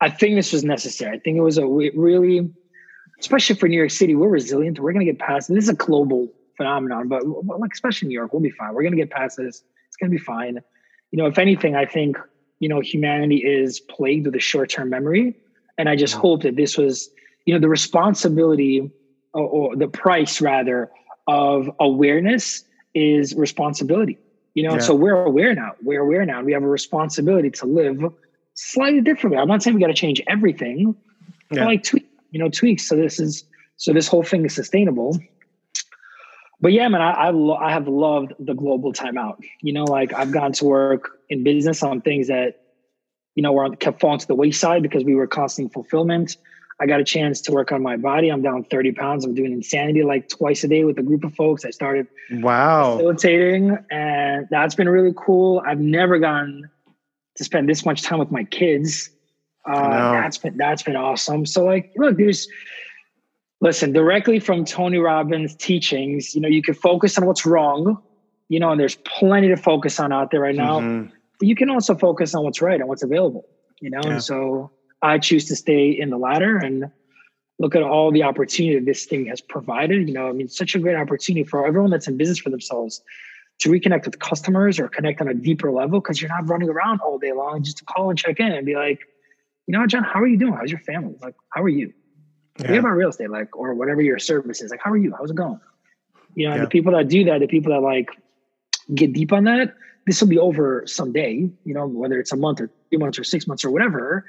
I 0.00 0.08
think 0.08 0.36
this 0.36 0.52
was 0.52 0.62
necessary. 0.62 1.16
I 1.16 1.18
think 1.18 1.36
it 1.36 1.40
was 1.40 1.58
a 1.58 1.66
really, 1.66 2.48
especially 3.18 3.56
for 3.56 3.68
New 3.68 3.76
York 3.76 3.90
City, 3.90 4.14
we're 4.14 4.28
resilient. 4.28 4.78
We're 4.78 4.92
gonna 4.92 5.06
get 5.06 5.18
past. 5.18 5.48
This 5.48 5.64
is 5.64 5.70
a 5.70 5.74
global 5.74 6.28
phenomenon, 6.56 7.08
but 7.08 7.22
like 7.44 7.72
especially 7.72 8.06
New 8.06 8.14
York, 8.14 8.32
we'll 8.32 8.42
be 8.42 8.50
fine. 8.50 8.74
We're 8.74 8.84
gonna 8.84 8.94
get 8.94 9.10
past 9.10 9.38
this. 9.38 9.64
It's 9.88 9.96
gonna 9.96 10.10
be 10.10 10.18
fine. 10.18 10.60
You 11.10 11.18
know, 11.18 11.26
if 11.26 11.36
anything, 11.36 11.74
I 11.74 11.84
think 11.84 12.16
you 12.60 12.68
know 12.68 12.78
humanity 12.78 13.38
is 13.38 13.80
plagued 13.80 14.26
with 14.26 14.36
a 14.36 14.40
short-term 14.40 14.88
memory, 14.88 15.34
and 15.78 15.88
I 15.88 15.96
just 15.96 16.14
hope 16.14 16.42
that 16.42 16.54
this 16.54 16.78
was, 16.78 17.10
you 17.44 17.54
know, 17.54 17.58
the 17.58 17.68
responsibility 17.68 18.92
or, 19.40 19.76
the 19.76 19.88
price 19.88 20.40
rather 20.40 20.90
of 21.26 21.70
awareness 21.80 22.64
is 22.94 23.34
responsibility. 23.34 24.18
You 24.54 24.62
know, 24.62 24.74
yeah. 24.74 24.80
so 24.80 24.94
we're 24.94 25.22
aware 25.22 25.54
now. 25.54 25.72
We're 25.82 26.00
aware 26.00 26.24
now. 26.24 26.42
We 26.42 26.52
have 26.52 26.62
a 26.62 26.68
responsibility 26.68 27.50
to 27.50 27.66
live 27.66 28.02
slightly 28.54 29.02
differently. 29.02 29.38
I'm 29.38 29.48
not 29.48 29.62
saying 29.62 29.74
we 29.74 29.80
got 29.80 29.88
to 29.88 29.94
change 29.94 30.22
everything, 30.26 30.96
yeah. 31.50 31.66
like 31.66 31.82
tweak, 31.82 32.08
you 32.30 32.40
know, 32.40 32.48
tweaks. 32.48 32.88
So 32.88 32.96
this 32.96 33.20
is 33.20 33.44
so 33.76 33.92
this 33.92 34.08
whole 34.08 34.22
thing 34.22 34.44
is 34.46 34.54
sustainable. 34.54 35.18
But 36.60 36.72
yeah, 36.72 36.88
man, 36.88 37.02
I 37.02 37.10
I, 37.10 37.30
lo- 37.30 37.56
I 37.56 37.70
have 37.70 37.86
loved 37.86 38.32
the 38.38 38.54
global 38.54 38.92
timeout. 38.92 39.36
You 39.60 39.74
know, 39.74 39.84
like 39.84 40.14
I've 40.14 40.32
gone 40.32 40.52
to 40.52 40.64
work 40.64 41.10
in 41.28 41.44
business 41.44 41.82
on 41.82 42.00
things 42.00 42.28
that 42.28 42.62
you 43.34 43.42
know 43.42 43.52
were 43.52 43.76
kept 43.76 44.00
falling 44.00 44.20
to 44.20 44.26
the 44.26 44.34
wayside 44.34 44.82
because 44.82 45.04
we 45.04 45.14
were 45.14 45.26
costing 45.26 45.68
fulfillment. 45.68 46.36
I 46.78 46.86
got 46.86 47.00
a 47.00 47.04
chance 47.04 47.40
to 47.42 47.52
work 47.52 47.72
on 47.72 47.82
my 47.82 47.96
body. 47.96 48.28
I'm 48.28 48.42
down 48.42 48.64
30 48.64 48.92
pounds. 48.92 49.24
I'm 49.24 49.34
doing 49.34 49.52
insanity 49.52 50.02
like 50.02 50.28
twice 50.28 50.62
a 50.62 50.68
day 50.68 50.84
with 50.84 50.98
a 50.98 51.02
group 51.02 51.24
of 51.24 51.34
folks. 51.34 51.64
I 51.64 51.70
started 51.70 52.06
wow 52.30 52.96
facilitating, 52.96 53.78
and 53.90 54.46
that's 54.50 54.74
been 54.74 54.88
really 54.88 55.14
cool. 55.16 55.62
I've 55.66 55.80
never 55.80 56.18
gotten 56.18 56.68
to 57.36 57.44
spend 57.44 57.68
this 57.68 57.86
much 57.86 58.02
time 58.02 58.18
with 58.18 58.30
my 58.30 58.44
kids. 58.44 59.10
Uh, 59.64 60.12
that's 60.12 60.38
been 60.38 60.56
that's 60.58 60.82
been 60.82 60.96
awesome. 60.96 61.46
So 61.46 61.64
like, 61.64 61.92
look, 61.96 62.18
there's 62.18 62.46
listen 63.60 63.92
directly 63.92 64.38
from 64.38 64.64
Tony 64.64 64.98
Robbins' 64.98 65.56
teachings. 65.56 66.34
You 66.34 66.42
know, 66.42 66.48
you 66.48 66.62
can 66.62 66.74
focus 66.74 67.16
on 67.16 67.26
what's 67.26 67.46
wrong. 67.46 68.02
You 68.48 68.60
know, 68.60 68.70
and 68.70 68.80
there's 68.80 68.96
plenty 69.06 69.48
to 69.48 69.56
focus 69.56 69.98
on 69.98 70.12
out 70.12 70.30
there 70.30 70.40
right 70.40 70.54
now. 70.54 70.80
Mm-hmm. 70.80 71.10
But 71.38 71.48
you 71.48 71.56
can 71.56 71.68
also 71.68 71.94
focus 71.96 72.34
on 72.34 72.44
what's 72.44 72.62
right 72.62 72.78
and 72.78 72.88
what's 72.88 73.02
available. 73.02 73.44
You 73.80 73.90
know, 73.90 74.00
yeah. 74.04 74.12
and 74.12 74.22
so 74.22 74.70
I 75.02 75.18
choose 75.18 75.46
to 75.46 75.56
stay 75.56 75.90
in 75.90 76.10
the 76.10 76.18
latter 76.18 76.56
and 76.56 76.90
look 77.58 77.74
at 77.74 77.82
all 77.82 78.10
the 78.12 78.22
opportunity 78.22 78.78
this 78.84 79.04
thing 79.06 79.26
has 79.26 79.40
provided. 79.40 80.08
You 80.08 80.14
know, 80.14 80.28
I 80.28 80.32
mean, 80.32 80.48
such 80.48 80.74
a 80.74 80.78
great 80.78 80.96
opportunity 80.96 81.44
for 81.44 81.66
everyone 81.66 81.90
that's 81.90 82.08
in 82.08 82.16
business 82.16 82.38
for 82.38 82.50
themselves 82.50 83.02
to 83.58 83.70
reconnect 83.70 84.04
with 84.04 84.18
customers 84.18 84.78
or 84.78 84.88
connect 84.88 85.20
on 85.20 85.28
a 85.28 85.34
deeper 85.34 85.70
level 85.70 86.00
because 86.00 86.20
you're 86.20 86.30
not 86.30 86.48
running 86.48 86.68
around 86.68 87.00
all 87.00 87.18
day 87.18 87.32
long 87.32 87.62
just 87.62 87.78
to 87.78 87.84
call 87.84 88.10
and 88.10 88.18
check 88.18 88.38
in 88.38 88.52
and 88.52 88.66
be 88.66 88.74
like, 88.74 89.00
you 89.66 89.76
know, 89.76 89.86
John, 89.86 90.04
how 90.04 90.20
are 90.20 90.26
you 90.26 90.36
doing? 90.36 90.52
How's 90.52 90.70
your 90.70 90.80
family? 90.80 91.16
Like, 91.20 91.34
how 91.50 91.62
are 91.62 91.68
you? 91.68 91.92
Yeah. 92.58 92.66
Forget 92.66 92.78
about 92.80 92.90
real 92.90 93.08
estate, 93.08 93.30
like, 93.30 93.56
or 93.56 93.74
whatever 93.74 94.02
your 94.02 94.18
service 94.18 94.60
is. 94.60 94.70
Like, 94.70 94.80
how 94.82 94.90
are 94.90 94.96
you? 94.96 95.14
How's 95.18 95.30
it 95.30 95.36
going? 95.36 95.60
You 96.34 96.48
know, 96.48 96.56
yeah. 96.56 96.60
the 96.62 96.68
people 96.68 96.92
that 96.92 97.08
do 97.08 97.24
that, 97.24 97.40
the 97.40 97.46
people 97.46 97.72
that 97.72 97.80
like 97.80 98.10
get 98.94 99.12
deep 99.12 99.32
on 99.32 99.44
that, 99.44 99.74
this 100.06 100.20
will 100.20 100.28
be 100.28 100.38
over 100.38 100.84
someday, 100.86 101.50
you 101.64 101.74
know, 101.74 101.86
whether 101.86 102.20
it's 102.20 102.32
a 102.32 102.36
month 102.36 102.60
or 102.60 102.70
three 102.90 102.98
months 102.98 103.18
or 103.18 103.24
six 103.24 103.46
months 103.46 103.64
or 103.64 103.70
whatever. 103.70 104.26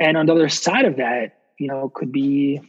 And 0.00 0.16
on 0.16 0.26
the 0.26 0.34
other 0.34 0.48
side 0.48 0.86
of 0.86 0.96
that, 0.96 1.38
you 1.58 1.68
know, 1.68 1.90
could 1.90 2.10
be 2.10 2.60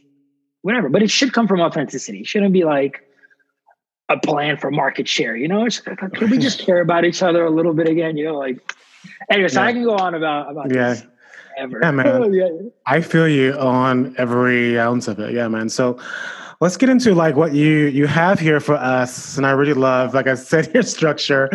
whatever, 0.60 0.88
but 0.88 1.02
it 1.02 1.10
should 1.10 1.32
come 1.32 1.48
from 1.48 1.60
authenticity. 1.60 2.20
It 2.20 2.26
shouldn't 2.26 2.52
be 2.52 2.64
like 2.64 3.02
a 4.08 4.18
plan 4.18 4.58
for 4.58 4.70
market 4.70 5.08
share. 5.08 5.34
You 5.34 5.48
know, 5.48 5.64
it's, 5.64 5.80
can 5.80 6.30
we 6.30 6.38
just 6.38 6.60
care 6.66 6.80
about 6.80 7.04
each 7.04 7.22
other 7.22 7.44
a 7.44 7.50
little 7.50 7.72
bit 7.72 7.88
again? 7.88 8.16
You 8.16 8.26
know, 8.26 8.38
like 8.38 8.74
anyway. 9.30 9.48
So 9.48 9.60
yeah. 9.60 9.66
I 9.66 9.72
can 9.72 9.82
go 9.82 9.96
on 9.96 10.14
about 10.14 10.50
about 10.50 10.72
yeah. 10.72 10.90
This 10.90 11.06
ever. 11.58 11.80
Yeah, 11.82 11.90
man. 11.90 12.32
yeah. 12.34 12.48
I 12.86 13.00
feel 13.00 13.28
you 13.28 13.54
on 13.54 14.14
every 14.18 14.78
ounce 14.78 15.08
of 15.08 15.18
it. 15.18 15.32
Yeah, 15.32 15.48
man. 15.48 15.68
So 15.68 15.98
let's 16.62 16.76
get 16.76 16.88
into 16.88 17.12
like 17.12 17.34
what 17.34 17.52
you 17.52 17.86
you 17.86 18.06
have 18.06 18.38
here 18.38 18.60
for 18.60 18.76
us 18.76 19.36
and 19.36 19.44
i 19.44 19.50
really 19.50 19.74
love 19.74 20.14
like 20.14 20.28
i 20.28 20.34
said 20.34 20.70
your 20.74 20.84
structure 20.84 21.48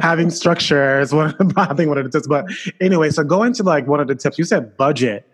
having 0.00 0.30
structure 0.30 0.98
is 0.98 1.14
one 1.14 1.30
of 1.30 1.38
the, 1.38 1.54
i 1.56 1.72
think 1.74 1.88
one 1.88 1.96
of 1.96 2.02
the 2.02 2.10
tips 2.10 2.26
but 2.26 2.44
anyway 2.80 3.08
so 3.08 3.22
go 3.22 3.44
into 3.44 3.62
like 3.62 3.86
one 3.86 4.00
of 4.00 4.08
the 4.08 4.16
tips. 4.16 4.36
You 4.36 4.44
said 4.44 4.76
budget. 4.76 5.24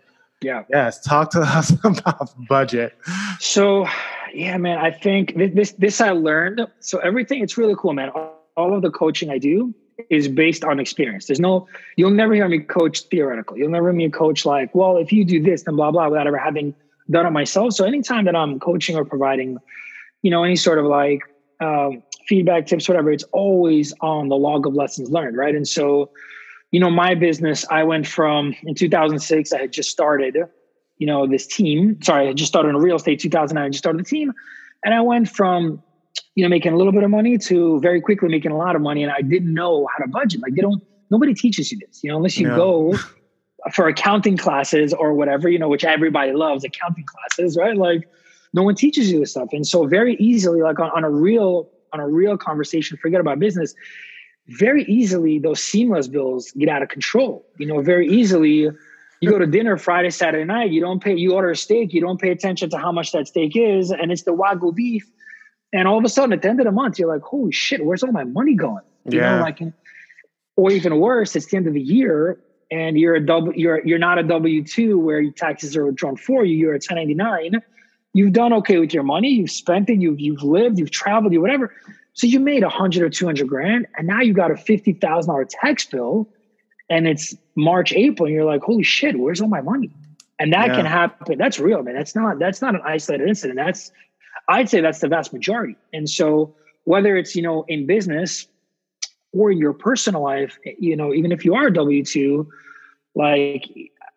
Yeah. 0.41 0.63
Yes 0.69 1.01
talk 1.01 1.31
to 1.31 1.41
us 1.57 1.71
about 1.83 2.29
budget. 2.47 2.95
So 3.39 3.87
yeah 4.31 4.57
man 4.57 4.77
i 4.77 4.91
think 4.91 5.33
this 5.35 5.71
this 5.71 5.99
i 6.01 6.11
learned. 6.11 6.67
So 6.79 6.99
everything 6.99 7.41
it's 7.41 7.57
really 7.57 7.75
cool 7.75 7.93
man. 7.93 8.09
All 8.57 8.75
of 8.75 8.83
the 8.83 8.91
coaching 8.91 9.31
i 9.31 9.39
do 9.39 9.73
is 10.11 10.27
based 10.27 10.63
on 10.63 10.79
experience. 10.79 11.25
There's 11.25 11.39
no 11.39 11.67
you'll 11.95 12.11
never 12.11 12.35
hear 12.35 12.47
me 12.47 12.59
coach 12.59 13.01
theoretical. 13.09 13.57
You'll 13.57 13.71
never 13.71 13.87
hear 13.87 13.97
me 13.97 14.09
coach 14.11 14.45
like 14.45 14.75
well 14.75 14.97
if 14.97 15.11
you 15.11 15.25
do 15.25 15.41
this 15.41 15.63
then 15.63 15.77
blah 15.77 15.89
blah 15.89 16.09
without 16.09 16.27
ever 16.27 16.37
having 16.37 16.75
done 17.09 17.25
it 17.25 17.31
myself. 17.31 17.73
So 17.73 17.85
anytime 17.85 18.25
that 18.25 18.35
I'm 18.35 18.59
coaching 18.59 18.95
or 18.95 19.05
providing, 19.05 19.57
you 20.21 20.31
know, 20.31 20.43
any 20.43 20.55
sort 20.55 20.79
of 20.79 20.85
like 20.85 21.21
um, 21.61 22.03
feedback, 22.27 22.65
tips, 22.65 22.87
whatever, 22.87 23.11
it's 23.11 23.23
always 23.31 23.93
on 24.01 24.29
the 24.29 24.35
log 24.35 24.65
of 24.65 24.73
lessons 24.73 25.09
learned, 25.09 25.37
right? 25.37 25.55
And 25.55 25.67
so, 25.67 26.11
you 26.71 26.79
know, 26.79 26.89
my 26.89 27.15
business, 27.15 27.65
I 27.69 27.83
went 27.83 28.07
from 28.07 28.55
in 28.63 28.75
2006, 28.75 29.53
I 29.53 29.61
had 29.61 29.71
just 29.71 29.89
started, 29.89 30.37
you 30.97 31.07
know, 31.07 31.27
this 31.27 31.47
team. 31.47 32.01
Sorry, 32.01 32.27
I 32.27 32.33
just 32.33 32.51
started 32.51 32.69
in 32.69 32.77
real 32.77 32.95
estate. 32.95 33.19
2009, 33.19 33.63
I 33.63 33.69
just 33.69 33.79
started 33.79 33.99
the 33.99 34.09
team, 34.09 34.33
and 34.83 34.93
I 34.93 35.01
went 35.01 35.29
from 35.29 35.81
you 36.35 36.43
know 36.43 36.49
making 36.49 36.73
a 36.73 36.77
little 36.77 36.93
bit 36.93 37.03
of 37.03 37.09
money 37.09 37.37
to 37.37 37.79
very 37.79 38.01
quickly 38.01 38.29
making 38.29 38.51
a 38.51 38.57
lot 38.57 38.75
of 38.75 38.81
money, 38.81 39.03
and 39.03 39.11
I 39.11 39.21
didn't 39.21 39.53
know 39.53 39.87
how 39.91 40.03
to 40.03 40.09
budget. 40.09 40.41
Like 40.41 40.55
they 40.55 40.61
don't, 40.61 40.83
nobody 41.09 41.33
teaches 41.33 41.71
you 41.71 41.79
this, 41.85 42.03
you 42.03 42.09
know, 42.09 42.17
unless 42.17 42.37
you 42.37 42.47
no. 42.47 42.55
go 42.55 42.97
for 43.73 43.87
accounting 43.87 44.37
classes 44.37 44.93
or 44.93 45.13
whatever, 45.13 45.49
you 45.49 45.59
know, 45.59 45.69
which 45.69 45.83
everybody 45.83 46.33
loves 46.33 46.63
accounting 46.63 47.05
classes, 47.05 47.57
right? 47.57 47.75
Like 47.75 48.07
no 48.53 48.63
one 48.63 48.75
teaches 48.75 49.11
you 49.11 49.19
this 49.19 49.31
stuff. 49.31 49.49
And 49.51 49.65
so 49.65 49.87
very 49.87 50.15
easily, 50.15 50.61
like 50.61 50.79
on, 50.79 50.91
on 50.91 51.03
a 51.03 51.09
real, 51.09 51.69
on 51.91 51.99
a 51.99 52.07
real 52.07 52.37
conversation, 52.37 52.97
forget 52.97 53.21
about 53.21 53.39
business, 53.39 53.73
very 54.47 54.83
easily 54.83 55.39
those 55.39 55.63
seamless 55.63 56.07
bills 56.07 56.51
get 56.51 56.69
out 56.69 56.83
of 56.83 56.89
control. 56.89 57.45
You 57.57 57.65
know, 57.65 57.81
very 57.81 58.07
easily 58.07 58.69
you 59.21 59.31
go 59.31 59.39
to 59.39 59.47
dinner 59.47 59.77
Friday, 59.77 60.11
Saturday 60.11 60.43
night, 60.43 60.71
you 60.71 60.81
don't 60.81 61.01
pay, 61.01 61.15
you 61.15 61.33
order 61.33 61.49
a 61.49 61.55
steak, 61.55 61.93
you 61.93 62.01
don't 62.01 62.19
pay 62.19 62.29
attention 62.29 62.69
to 62.69 62.77
how 62.77 62.91
much 62.91 63.11
that 63.13 63.27
steak 63.27 63.53
is, 63.55 63.89
and 63.89 64.11
it's 64.11 64.23
the 64.23 64.33
Wagyu 64.33 64.75
beef. 64.75 65.09
And 65.73 65.87
all 65.87 65.97
of 65.97 66.05
a 66.05 66.09
sudden 66.09 66.33
at 66.33 66.41
the 66.41 66.49
end 66.49 66.59
of 66.59 66.65
the 66.65 66.71
month, 66.71 66.99
you're 66.99 67.09
like, 67.09 67.23
holy 67.23 67.51
shit, 67.51 67.83
where's 67.83 68.03
all 68.03 68.11
my 68.11 68.23
money 68.23 68.55
going? 68.55 68.83
You 69.05 69.19
yeah. 69.19 69.37
know, 69.37 69.41
like 69.41 69.59
or 70.57 70.71
even 70.71 70.99
worse, 70.99 71.35
it's 71.35 71.47
the 71.47 71.57
end 71.57 71.67
of 71.67 71.73
the 71.73 71.81
year 71.81 72.39
and 72.75 72.97
you're 72.97 73.15
a 73.15 73.25
double 73.25 73.53
you're 73.55 73.85
you're 73.85 73.99
not 73.99 74.19
a 74.19 74.23
w2 74.23 74.97
where 74.97 75.21
your 75.21 75.31
taxes 75.31 75.75
are 75.77 75.91
drawn 75.91 76.17
for 76.17 76.43
you 76.45 76.55
you're 76.57 76.73
a 76.73 76.81
1099 76.81 77.61
you've 78.13 78.33
done 78.33 78.53
okay 78.53 78.77
with 78.77 78.93
your 78.93 79.03
money 79.03 79.29
you've 79.29 79.51
spent 79.51 79.89
it 79.89 79.99
you've 79.99 80.19
you've 80.19 80.43
lived 80.43 80.77
you've 80.79 80.91
traveled 80.91 81.33
you 81.33 81.41
whatever 81.41 81.73
so 82.13 82.27
you 82.27 82.39
made 82.39 82.63
a 82.63 82.69
hundred 82.69 83.03
or 83.03 83.09
200 83.09 83.47
grand 83.47 83.87
and 83.97 84.07
now 84.07 84.21
you 84.21 84.33
got 84.33 84.51
a 84.51 84.55
$50000 84.55 85.47
tax 85.49 85.85
bill 85.85 86.29
and 86.89 87.07
it's 87.07 87.35
March, 87.55 87.93
April, 87.93 88.27
and 88.27 88.35
you're 88.35 88.45
like, 88.45 88.61
holy 88.61 88.83
shit, 88.83 89.17
where's 89.17 89.41
all 89.41 89.47
my 89.47 89.61
money? 89.61 89.91
And 90.39 90.53
that 90.53 90.67
yeah. 90.67 90.75
can 90.75 90.85
happen. 90.85 91.37
That's 91.37 91.59
real, 91.59 91.81
man. 91.81 91.95
That's 91.95 92.15
not 92.15 92.39
that's 92.39 92.61
not 92.61 92.75
an 92.75 92.81
isolated 92.83 93.27
incident. 93.27 93.57
That's 93.57 93.91
I'd 94.49 94.69
say 94.69 94.81
that's 94.81 94.99
the 94.99 95.07
vast 95.07 95.31
majority. 95.31 95.77
And 95.93 96.09
so 96.09 96.53
whether 96.83 97.15
it's, 97.15 97.35
you 97.35 97.41
know, 97.41 97.65
in 97.67 97.87
business 97.87 98.47
or 99.35 99.51
in 99.51 99.57
your 99.57 99.73
personal 99.73 100.23
life, 100.23 100.57
you 100.79 100.95
know, 100.95 101.13
even 101.13 101.31
if 101.31 101.45
you 101.45 101.55
are 101.55 101.69
W 101.69 102.03
two, 102.03 102.49
like 103.13 103.65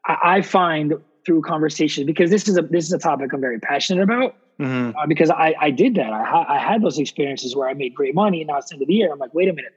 I, 0.07 0.43
find 0.43 0.95
through 1.27 1.43
conversations 1.43 2.07
because 2.07 2.31
this 2.31 2.49
is 2.49 2.57
a 2.57 2.63
this 2.63 2.87
is 2.87 2.93
a 2.93 2.99
topic 2.99 3.33
I'm 3.33 3.41
very 3.41 3.59
passionate 3.61 4.03
about. 4.03 4.37
Mm-hmm. 4.59 4.97
Uh, 4.97 5.07
because 5.07 5.31
I 5.31 5.55
I 5.61 5.71
did 5.71 5.97
that. 5.97 6.13
I 6.13 6.25
ha- 6.25 6.47
I 6.49 6.59
had 6.59 6.83
those 6.83 6.99
experiences 6.99 7.55
where 7.55 7.69
I 7.69 7.75
made 7.75 7.95
great 7.95 8.15
money, 8.15 8.41
and 8.41 8.49
now 8.49 8.59
it's 8.59 8.71
the 8.71 8.75
end 8.75 8.83
of 8.83 8.89
the 8.89 8.95
year. 8.95 9.13
I'm 9.13 9.19
like, 9.19 9.35
wait 9.35 9.49
a 9.49 9.53
minute, 9.53 9.75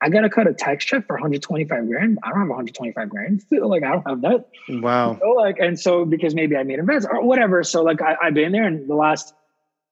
I 0.00 0.08
got 0.08 0.22
to 0.22 0.30
cut 0.30 0.46
a 0.46 0.54
tax 0.54 0.84
check 0.84 1.06
for 1.06 1.14
125 1.14 1.86
grand. 1.86 2.18
I 2.22 2.30
don't 2.30 2.40
have 2.40 2.48
125 2.48 3.08
grand. 3.08 3.44
like 3.50 3.82
I 3.82 3.92
don't 3.92 4.08
have 4.08 4.22
that. 4.22 4.46
Wow. 4.68 5.18
So 5.20 5.30
like, 5.30 5.58
and 5.58 5.78
so 5.78 6.04
because 6.04 6.34
maybe 6.34 6.56
I 6.56 6.62
made 6.62 6.78
investment 6.78 7.18
or 7.18 7.24
whatever. 7.24 7.62
So 7.62 7.82
like 7.82 8.00
I, 8.00 8.16
have 8.22 8.34
been 8.34 8.52
there 8.52 8.66
in 8.66 8.86
the 8.86 8.94
last 8.94 9.34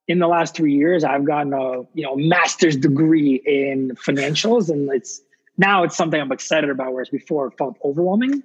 in 0.08 0.18
the 0.18 0.26
last 0.26 0.56
three 0.56 0.72
years, 0.72 1.04
I've 1.04 1.24
gotten 1.24 1.52
a 1.52 1.82
you 1.94 2.02
know 2.02 2.16
master's 2.16 2.76
degree 2.76 3.40
in 3.44 3.94
financials, 3.96 4.70
and 4.70 4.90
it's 4.90 5.20
now 5.58 5.84
it's 5.84 5.96
something 5.96 6.20
I'm 6.20 6.32
excited 6.32 6.70
about. 6.70 6.94
Whereas 6.94 7.10
before 7.10 7.48
it 7.48 7.58
felt 7.58 7.76
overwhelming. 7.84 8.42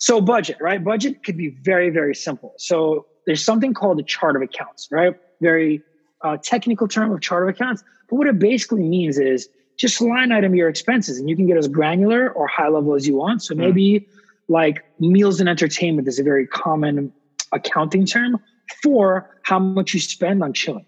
So 0.00 0.20
budget, 0.20 0.56
right? 0.60 0.82
Budget 0.82 1.22
could 1.22 1.36
be 1.36 1.50
very 1.62 1.90
very 1.90 2.14
simple. 2.14 2.54
So 2.56 3.06
there's 3.26 3.44
something 3.44 3.74
called 3.74 4.00
a 4.00 4.02
chart 4.02 4.36
of 4.36 4.42
accounts, 4.42 4.88
right? 4.90 5.14
Very 5.40 5.82
uh, 6.22 6.38
technical 6.42 6.88
term 6.88 7.12
of 7.12 7.20
chart 7.20 7.42
of 7.42 7.54
accounts, 7.54 7.84
but 8.08 8.16
what 8.16 8.26
it 8.26 8.38
basically 8.38 8.82
means 8.82 9.18
is 9.18 9.48
just 9.76 10.00
line 10.00 10.32
item 10.32 10.54
your 10.54 10.70
expenses, 10.70 11.18
and 11.18 11.28
you 11.28 11.36
can 11.36 11.46
get 11.46 11.58
as 11.58 11.68
granular 11.68 12.30
or 12.30 12.46
high 12.46 12.68
level 12.68 12.94
as 12.94 13.06
you 13.06 13.16
want. 13.16 13.42
So 13.42 13.54
hmm. 13.54 13.60
maybe 13.60 14.00
mm. 14.00 14.06
like 14.48 14.84
meals 14.98 15.40
and 15.40 15.48
entertainment 15.50 16.08
is 16.08 16.18
a 16.18 16.22
very 16.22 16.46
common 16.46 17.12
accounting 17.52 18.06
term 18.06 18.40
for 18.82 19.38
how 19.42 19.58
much 19.58 19.94
you 19.94 20.00
spend 20.00 20.42
on 20.42 20.52
chilling, 20.52 20.86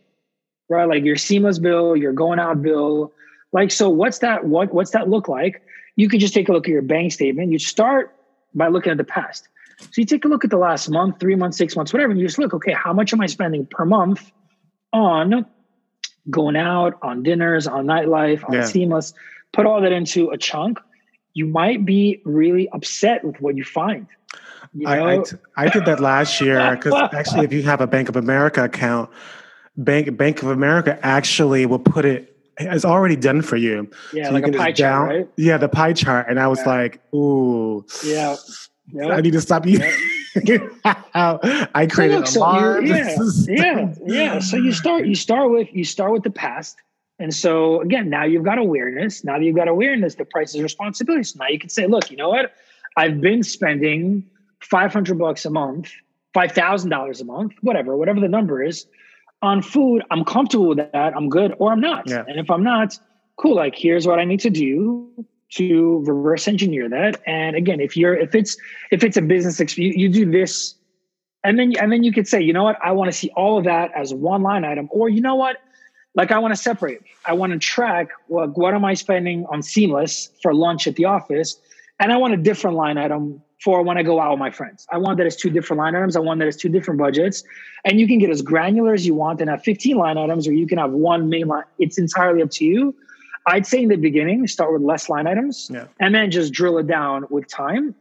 right? 0.69 0.89
Like 0.89 1.05
your 1.05 1.17
seamless 1.17 1.59
bill, 1.59 1.97
your 1.97 2.13
going 2.13 2.39
out 2.39 2.63
bill. 2.63 3.13
Like, 3.53 3.71
so 3.71 3.89
what's 3.89 4.19
that? 4.19 4.45
What, 4.45 4.73
what's 4.75 4.91
that 4.91 5.09
look 5.09 5.29
like? 5.29 5.63
You 5.97 6.09
could 6.09 6.21
just 6.21 6.35
take 6.35 6.49
a 6.49 6.53
look 6.53 6.67
at 6.67 6.71
your 6.71 6.83
bank 6.83 7.13
statement. 7.13 7.51
You 7.53 7.59
start 7.59 8.15
by 8.55 8.69
looking 8.69 8.93
at 8.93 8.99
the 8.99 9.05
past. 9.05 9.49
So 9.79 9.89
you 9.97 10.05
take 10.05 10.25
a 10.25 10.29
look 10.29 10.45
at 10.45 10.51
the 10.51 10.59
last 10.59 10.89
month, 10.89 11.21
three 11.21 11.37
months, 11.37 11.57
six 11.57 11.77
months, 11.77 11.93
whatever, 11.93 12.11
and 12.11 12.21
you 12.21 12.27
just 12.27 12.39
look, 12.39 12.53
okay, 12.53 12.73
how 12.73 12.93
much 12.93 13.13
am 13.13 13.21
I 13.21 13.27
spending 13.27 13.65
per 13.67 13.85
month 13.85 14.33
on 14.93 15.47
going 16.31 16.57
out, 16.57 16.99
on 17.03 17.23
dinners, 17.23 17.67
on 17.67 17.87
nightlife, 17.87 18.47
on 18.49 18.55
yeah. 18.55 18.65
seamless? 18.65 19.15
Put 19.53 19.67
all 19.67 19.81
that 19.81 19.93
into 19.93 20.31
a 20.31 20.37
chunk. 20.37 20.79
You 21.35 21.47
might 21.47 21.85
be 21.85 22.21
really 22.25 22.69
upset 22.71 23.25
with 23.25 23.41
what 23.41 23.57
you 23.57 23.65
find. 23.65 24.09
You 24.79 24.87
know? 24.87 24.91
I, 24.91 25.15
I, 25.15 25.19
t- 25.19 25.37
I 25.57 25.69
did 25.69 25.85
that 25.87 25.99
last 25.99 26.41
year 26.41 26.77
because 26.77 26.95
actually, 27.13 27.45
if 27.45 27.53
you 27.53 27.63
have 27.65 27.81
a 27.81 27.87
Bank 27.87 28.09
of 28.09 28.15
America 28.15 28.65
account, 28.65 29.11
Bank 29.77 30.17
Bank 30.17 30.43
of 30.43 30.51
America 30.51 30.99
actually 31.03 31.67
will 31.67 31.81
put 31.81 32.05
it. 32.05 32.37
It's 32.61 32.85
already 32.85 33.17
done 33.17 33.43
for 33.43 33.57
you. 33.57 33.91
Yeah, 34.13 34.29
so 34.29 34.35
like 34.35 34.47
you 34.47 34.53
a 34.53 34.57
pie 34.57 34.73
chart, 34.73 35.09
right? 35.09 35.29
Yeah, 35.37 35.57
the 35.57 35.69
pie 35.69 35.93
chart, 35.93 36.27
and 36.29 36.39
I 36.39 36.47
was 36.47 36.61
yeah. 36.61 36.69
like, 36.69 37.13
"Ooh, 37.13 37.85
yeah, 38.05 38.37
yep. 38.93 39.11
I 39.11 39.21
need 39.21 39.33
to 39.33 39.41
stop 39.41 39.67
you." 39.67 39.81
I 41.15 41.89
created 41.91 42.29
so 42.29 42.41
look, 42.41 42.77
so 42.77 42.81
you, 42.81 42.95
yeah, 42.95 43.17
yeah, 43.49 43.95
yeah. 44.07 44.39
So 44.39 44.57
you 44.57 44.73
start, 44.73 45.07
you 45.07 45.17
start 45.17 45.51
with, 45.51 45.69
you 45.73 45.85
start 45.85 46.13
with 46.13 46.23
the 46.23 46.31
past, 46.31 46.77
and 47.19 47.35
so 47.35 47.81
again, 47.81 48.11
now 48.11 48.25
you've 48.25 48.45
got 48.45 48.59
awareness. 48.59 49.25
Now 49.25 49.39
that 49.39 49.45
you've 49.45 49.57
got 49.57 49.67
awareness, 49.67 50.15
the 50.15 50.25
price 50.25 50.55
is 50.55 50.63
responsibility. 50.63 51.25
So 51.25 51.39
now 51.41 51.49
you 51.49 51.59
can 51.59 51.69
say, 51.69 51.87
"Look, 51.87 52.13
you 52.13 52.17
know 52.17 52.29
what? 52.29 52.53
I've 52.97 53.21
been 53.21 53.43
spending 53.43 54.25
500 54.61 55.19
bucks 55.19 55.45
a 55.45 55.51
month, 55.51 55.91
$5,000 56.35 57.21
a 57.21 57.25
month, 57.25 57.53
whatever, 57.63 57.97
whatever 57.97 58.21
the 58.21 58.29
number 58.29 58.63
is 58.63 58.87
on 59.43 59.63
food. 59.63 60.03
I'm 60.11 60.25
comfortable 60.25 60.69
with 60.69 60.79
that. 60.79 61.17
I'm 61.17 61.29
good 61.29 61.55
or 61.59 61.73
I'm 61.73 61.81
not. 61.81 62.09
Yeah. 62.09 62.25
And 62.27 62.39
if 62.39 62.51
I'm 62.51 62.63
not, 62.63 62.99
cool. 63.37 63.57
Like, 63.57 63.77
here's 63.77 64.07
what 64.07 64.19
I 64.19 64.25
need 64.25 64.41
to 64.41 64.51
do 64.51 65.09
to 65.51 66.05
reverse 66.07 66.47
engineer 66.47 66.89
that. 66.89 67.21
And 67.27 67.57
again, 67.57 67.81
if 67.81 67.97
you're, 67.97 68.15
if 68.15 68.35
it's, 68.35 68.57
if 68.91 69.03
it's 69.03 69.17
a 69.17 69.23
business, 69.23 69.79
you, 69.79 69.93
you 69.95 70.09
do 70.09 70.31
this 70.31 70.75
and 71.45 71.59
then, 71.59 71.73
and 71.81 71.91
then 71.93 72.03
you 72.03 72.13
could 72.13 72.27
say, 72.27 72.41
you 72.41 72.53
know 72.53 72.65
what? 72.65 72.79
I 72.83 72.93
want 72.93 73.11
to 73.11 73.17
see 73.17 73.31
all 73.37 73.59
of 73.59 73.65
that 73.65 73.91
as 73.97 74.13
one 74.13 74.43
line 74.43 74.65
item, 74.65 74.89
or 74.91 75.09
you 75.09 75.21
know 75.21 75.37
what? 75.37 75.59
Like 76.15 76.33
I 76.33 76.39
want 76.39 76.55
to 76.55 76.61
separate. 76.61 77.01
I 77.25 77.33
want 77.33 77.53
to 77.53 77.59
track 77.59 78.09
what, 78.27 78.59
what 78.59 78.75
am 78.75 78.85
I 78.85 78.95
spending 78.95 79.47
on 79.47 79.63
seamless 79.63 80.31
for 80.43 80.53
lunch 80.53 80.87
at 80.87 80.97
the 80.97 81.05
office? 81.05 81.59
And 82.01 82.13
I 82.13 82.17
want 82.17 82.35
a 82.35 82.37
different 82.37 82.77
line 82.77 82.99
item 82.99 83.41
for 83.63 83.83
when 83.83 83.99
I 83.99 84.03
go 84.03 84.21
out 84.21 84.31
with 84.31 84.39
my 84.39 84.51
friends. 84.51 84.87
I 84.91 84.99
want 84.99 85.19
that 85.19 85.27
as 85.27 85.37
two 85.37 85.51
different 85.51 85.79
line 85.79 85.95
items. 85.95 86.17
I 86.17 86.21
want 86.21 86.39
that 86.41 86.49
as 86.49 86.57
two 86.57 86.69
different 86.69 86.99
budgets. 86.99 87.43
And 87.85 87.99
you 87.99 88.07
can 88.07 88.19
get 88.19 88.31
as 88.31 88.41
granular 88.41 88.95
as 88.95 89.07
you 89.07 89.15
want 89.15 89.41
and 89.41 89.51
have 89.51 89.63
15 89.65 89.97
line 89.97 90.17
items, 90.17 90.47
or 90.47 90.53
you 90.53 90.67
can 90.67 90.79
have 90.79 90.93
one 90.93 91.29
main 91.29 91.49
line. 91.49 91.65
It's 91.79 91.99
entirely 91.99 92.43
up 92.43 92.51
to 92.53 92.65
you. 92.65 92.95
I'd 93.47 93.67
say 93.67 93.83
in 93.83 93.89
the 93.89 93.97
beginning, 93.97 94.47
start 94.47 94.73
with 94.73 94.83
less 94.83 95.09
line 95.09 95.27
items 95.27 95.71
yeah. 95.73 95.87
and 96.01 96.15
then 96.15 96.31
just 96.31 96.53
drill 96.53 96.79
it 96.79 96.87
down 96.87 97.25
with 97.31 97.49
time. 97.49 97.95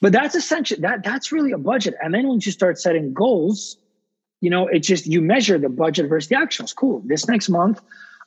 But 0.00 0.12
that's 0.12 0.34
essentially 0.34 0.80
that 0.82 1.02
that's 1.02 1.32
really 1.32 1.52
a 1.52 1.58
budget. 1.58 1.94
And 2.02 2.14
then 2.14 2.28
once 2.28 2.46
you 2.46 2.52
start 2.52 2.78
setting 2.78 3.12
goals, 3.12 3.78
you 4.40 4.50
know, 4.50 4.68
it 4.68 4.80
just 4.80 5.06
you 5.06 5.20
measure 5.20 5.58
the 5.58 5.68
budget 5.68 6.08
versus 6.08 6.28
the 6.28 6.36
actions. 6.36 6.72
Cool. 6.72 7.02
This 7.04 7.26
next 7.26 7.48
month, 7.48 7.80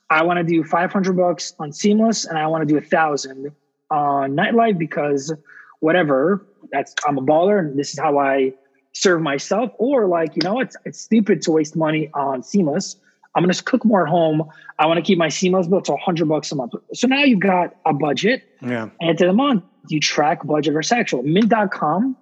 I 0.10 0.24
want 0.24 0.38
to 0.38 0.44
do 0.44 0.64
500 0.64 1.16
bucks 1.16 1.54
on 1.60 1.72
seamless 1.72 2.26
and 2.26 2.38
I 2.38 2.48
want 2.48 2.68
to 2.68 2.74
do 2.74 2.78
a 2.78 2.82
thousand 2.82 3.52
on 3.92 4.36
nightlife 4.36 4.78
because 4.78 5.34
whatever. 5.80 6.46
That's 6.72 6.94
I'm 7.08 7.18
a 7.18 7.22
baller, 7.22 7.60
and 7.60 7.78
this 7.78 7.94
is 7.94 8.00
how 8.00 8.18
I 8.20 8.54
serve 8.94 9.22
myself. 9.22 9.72
Or 9.78 10.06
like, 10.08 10.36
you 10.36 10.42
know, 10.44 10.60
it's 10.60 10.76
it's 10.86 11.00
stupid 11.00 11.42
to 11.44 11.52
waste 11.52 11.76
money 11.76 12.10
on 12.14 12.44
seamless. 12.44 12.96
I'm 13.36 13.44
gonna 13.44 13.54
cook 13.54 13.86
more 13.86 14.04
at 14.04 14.10
home. 14.10 14.50
I 14.80 14.86
want 14.86 14.98
to 14.98 15.04
keep 15.04 15.18
my 15.18 15.30
seamless 15.30 15.68
bill 15.68 15.82
to 15.82 15.92
100 15.92 16.28
bucks 16.28 16.52
a 16.52 16.56
month. 16.56 16.74
So 16.94 17.08
now 17.08 17.24
you've 17.24 17.40
got 17.40 17.76
a 17.86 17.94
budget. 17.94 18.44
Yeah. 18.62 18.90
And 19.00 19.18
to 19.18 19.26
the 19.26 19.34
month, 19.34 19.64
you 19.88 20.00
track 20.00 20.46
budget 20.46 20.74
versus 20.74 20.92
actual. 20.92 21.24
Mint.com 21.24 22.18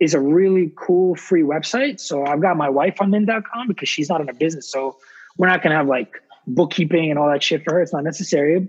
is 0.00 0.14
a 0.14 0.20
really 0.20 0.72
cool 0.76 1.14
free 1.14 1.42
website. 1.42 2.00
So 2.00 2.24
I've 2.24 2.40
got 2.40 2.56
my 2.56 2.68
wife 2.68 2.96
on 3.00 3.10
Mint.com 3.10 3.68
because 3.68 3.88
she's 3.88 4.08
not 4.08 4.20
in 4.20 4.28
a 4.28 4.34
business. 4.34 4.70
So 4.70 4.96
we're 5.36 5.48
not 5.48 5.62
gonna 5.62 5.76
have 5.76 5.86
like 5.86 6.22
bookkeeping 6.46 7.10
and 7.10 7.18
all 7.18 7.28
that 7.28 7.42
shit 7.42 7.62
for 7.62 7.74
her. 7.74 7.82
It's 7.82 7.92
not 7.92 8.04
necessary. 8.04 8.68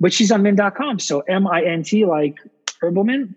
But 0.00 0.12
she's 0.12 0.32
on 0.32 0.42
Mint.com. 0.42 0.98
So 0.98 1.20
M 1.20 1.46
I 1.46 1.62
N 1.62 1.82
T 1.82 2.06
like 2.06 2.38
herbal 2.80 3.04
mint. 3.04 3.36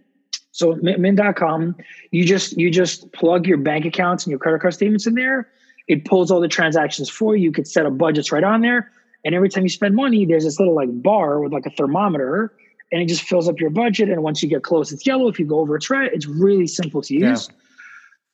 So 0.51 0.75
mint.com, 0.81 1.75
you 2.11 2.25
just 2.25 2.57
you 2.57 2.69
just 2.69 3.11
plug 3.13 3.47
your 3.47 3.57
bank 3.57 3.85
accounts 3.85 4.25
and 4.25 4.31
your 4.31 4.39
credit 4.39 4.61
card 4.61 4.73
statements 4.73 5.07
in 5.07 5.15
there. 5.15 5.47
It 5.87 6.05
pulls 6.05 6.29
all 6.29 6.41
the 6.41 6.47
transactions 6.47 7.09
for 7.09 7.35
you. 7.35 7.45
You 7.45 7.51
could 7.51 7.67
set 7.67 7.85
up 7.85 7.97
budgets 7.97 8.31
right 8.31 8.43
on 8.43 8.61
there. 8.61 8.91
And 9.23 9.35
every 9.35 9.49
time 9.49 9.63
you 9.63 9.69
spend 9.69 9.95
money, 9.95 10.25
there's 10.25 10.43
this 10.43 10.59
little 10.59 10.75
like 10.75 10.89
bar 11.01 11.39
with 11.39 11.53
like 11.53 11.65
a 11.65 11.69
thermometer, 11.71 12.53
and 12.91 13.01
it 13.01 13.07
just 13.07 13.23
fills 13.23 13.47
up 13.47 13.59
your 13.59 13.69
budget. 13.69 14.09
And 14.09 14.23
once 14.23 14.41
you 14.41 14.49
get 14.49 14.63
close, 14.63 14.91
it's 14.91 15.05
yellow. 15.05 15.27
If 15.27 15.39
you 15.39 15.45
go 15.45 15.59
over, 15.59 15.75
it's 15.75 15.89
red. 15.89 16.11
It's 16.13 16.27
really 16.27 16.67
simple 16.67 17.01
to 17.03 17.13
use. 17.13 17.47
Yeah. 17.49 17.55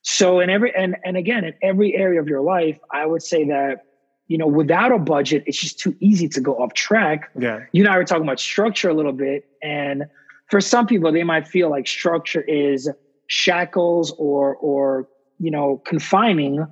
So 0.01 0.39
in 0.39 0.49
every 0.49 0.73
and 0.75 0.95
and 1.03 1.17
again, 1.17 1.43
in 1.43 1.53
every 1.61 1.93
area 1.95 2.19
of 2.19 2.27
your 2.27 2.41
life, 2.41 2.79
I 2.91 3.05
would 3.05 3.21
say 3.21 3.45
that 3.45 3.85
you 4.27 4.37
know 4.37 4.47
without 4.47 4.91
a 4.91 4.97
budget, 4.97 5.43
it's 5.45 5.59
just 5.59 5.79
too 5.79 5.95
easy 5.99 6.29
to 6.29 6.41
go 6.41 6.55
off 6.55 6.73
track. 6.73 7.29
Yeah. 7.37 7.65
You 7.73 7.83
and 7.83 7.93
I 7.93 7.97
were 7.97 8.05
talking 8.05 8.23
about 8.23 8.39
structure 8.39 8.89
a 8.89 8.93
little 8.93 9.13
bit, 9.13 9.45
and 9.61 10.05
for 10.47 10.61
some 10.61 10.87
people 10.87 11.11
they 11.11 11.23
might 11.23 11.47
feel 11.47 11.69
like 11.69 11.87
structure 11.87 12.41
is 12.41 12.89
shackles 13.27 14.11
or 14.17 14.55
or 14.55 15.07
you 15.39 15.51
know 15.51 15.81
confining. 15.85 16.65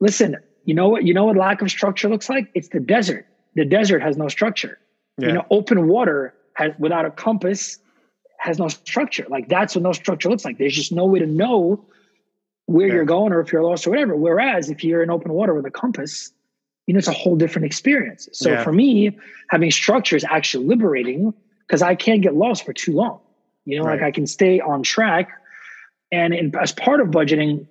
Listen 0.00 0.36
you 0.66 0.74
know 0.74 0.88
what 0.88 1.04
you 1.04 1.14
know 1.14 1.24
what 1.24 1.36
lack 1.36 1.62
of 1.62 1.70
structure 1.70 2.08
looks 2.08 2.28
like? 2.28 2.50
It's 2.54 2.68
the 2.68 2.80
desert. 2.80 3.26
The 3.54 3.64
desert 3.64 4.02
has 4.02 4.16
no 4.16 4.28
structure. 4.28 4.78
Yeah. 5.18 5.28
you 5.28 5.32
know 5.34 5.46
open 5.50 5.88
water 5.88 6.34
has 6.54 6.72
without 6.78 7.06
a 7.06 7.10
compass 7.10 7.78
has 8.38 8.58
no 8.58 8.68
structure. 8.68 9.26
Like 9.30 9.48
that's 9.48 9.74
what 9.74 9.82
no 9.82 9.92
structure 9.92 10.28
looks 10.28 10.44
like. 10.44 10.58
There's 10.58 10.74
just 10.74 10.92
no 10.92 11.06
way 11.06 11.20
to 11.20 11.26
know 11.26 11.86
where 12.66 12.88
yeah. 12.88 12.94
you're 12.94 13.04
going 13.04 13.32
or 13.32 13.40
if 13.40 13.52
you're 13.52 13.62
lost 13.62 13.86
or 13.86 13.90
whatever. 13.90 14.14
Whereas 14.16 14.68
if 14.68 14.84
you're 14.84 15.02
in 15.02 15.10
open 15.10 15.32
water 15.32 15.54
with 15.54 15.64
a 15.64 15.70
compass 15.70 16.32
you 16.86 16.94
know 16.94 16.98
it's 16.98 17.08
a 17.08 17.12
whole 17.12 17.36
different 17.36 17.66
experience. 17.66 18.28
So 18.32 18.50
yeah. 18.50 18.64
for 18.64 18.72
me 18.72 19.16
having 19.50 19.70
structure 19.70 20.16
is 20.16 20.24
actually 20.24 20.66
liberating 20.66 21.32
because 21.66 21.82
I 21.82 21.94
can't 21.94 22.22
get 22.22 22.34
lost 22.34 22.64
for 22.64 22.72
too 22.72 22.92
long. 22.92 23.20
You 23.64 23.78
know, 23.78 23.84
right. 23.84 24.00
like 24.00 24.02
I 24.02 24.10
can 24.12 24.26
stay 24.26 24.60
on 24.60 24.82
track. 24.82 25.30
And 26.12 26.32
in, 26.32 26.54
as 26.56 26.72
part 26.72 27.00
of 27.00 27.08
budgeting, 27.08 27.66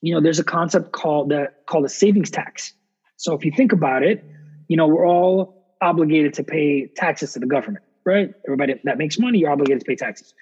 you 0.00 0.14
know, 0.14 0.20
there's 0.20 0.38
a 0.38 0.44
concept 0.44 0.92
called 0.92 1.28
the 1.28 1.52
called 1.66 1.84
a 1.84 1.88
savings 1.88 2.30
tax. 2.30 2.72
So 3.16 3.34
if 3.34 3.44
you 3.44 3.52
think 3.52 3.72
about 3.72 4.02
it, 4.02 4.24
you 4.68 4.76
know, 4.76 4.86
we're 4.86 5.06
all 5.06 5.76
obligated 5.80 6.34
to 6.34 6.44
pay 6.44 6.86
taxes 6.86 7.34
to 7.34 7.40
the 7.40 7.46
government, 7.46 7.84
right? 8.04 8.32
Everybody 8.46 8.80
that 8.84 8.96
makes 8.96 9.18
money, 9.18 9.38
you're 9.38 9.50
obligated 9.50 9.80
to 9.80 9.86
pay 9.86 9.96
taxes. 9.96 10.34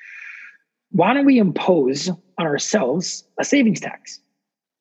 Why 0.91 1.15
don't 1.15 1.27
we 1.27 1.39
impose 1.39 2.09
on 2.09 2.47
ourselves 2.47 3.25
a 3.41 3.45
savings 3.45 3.81
tax? 3.81 4.21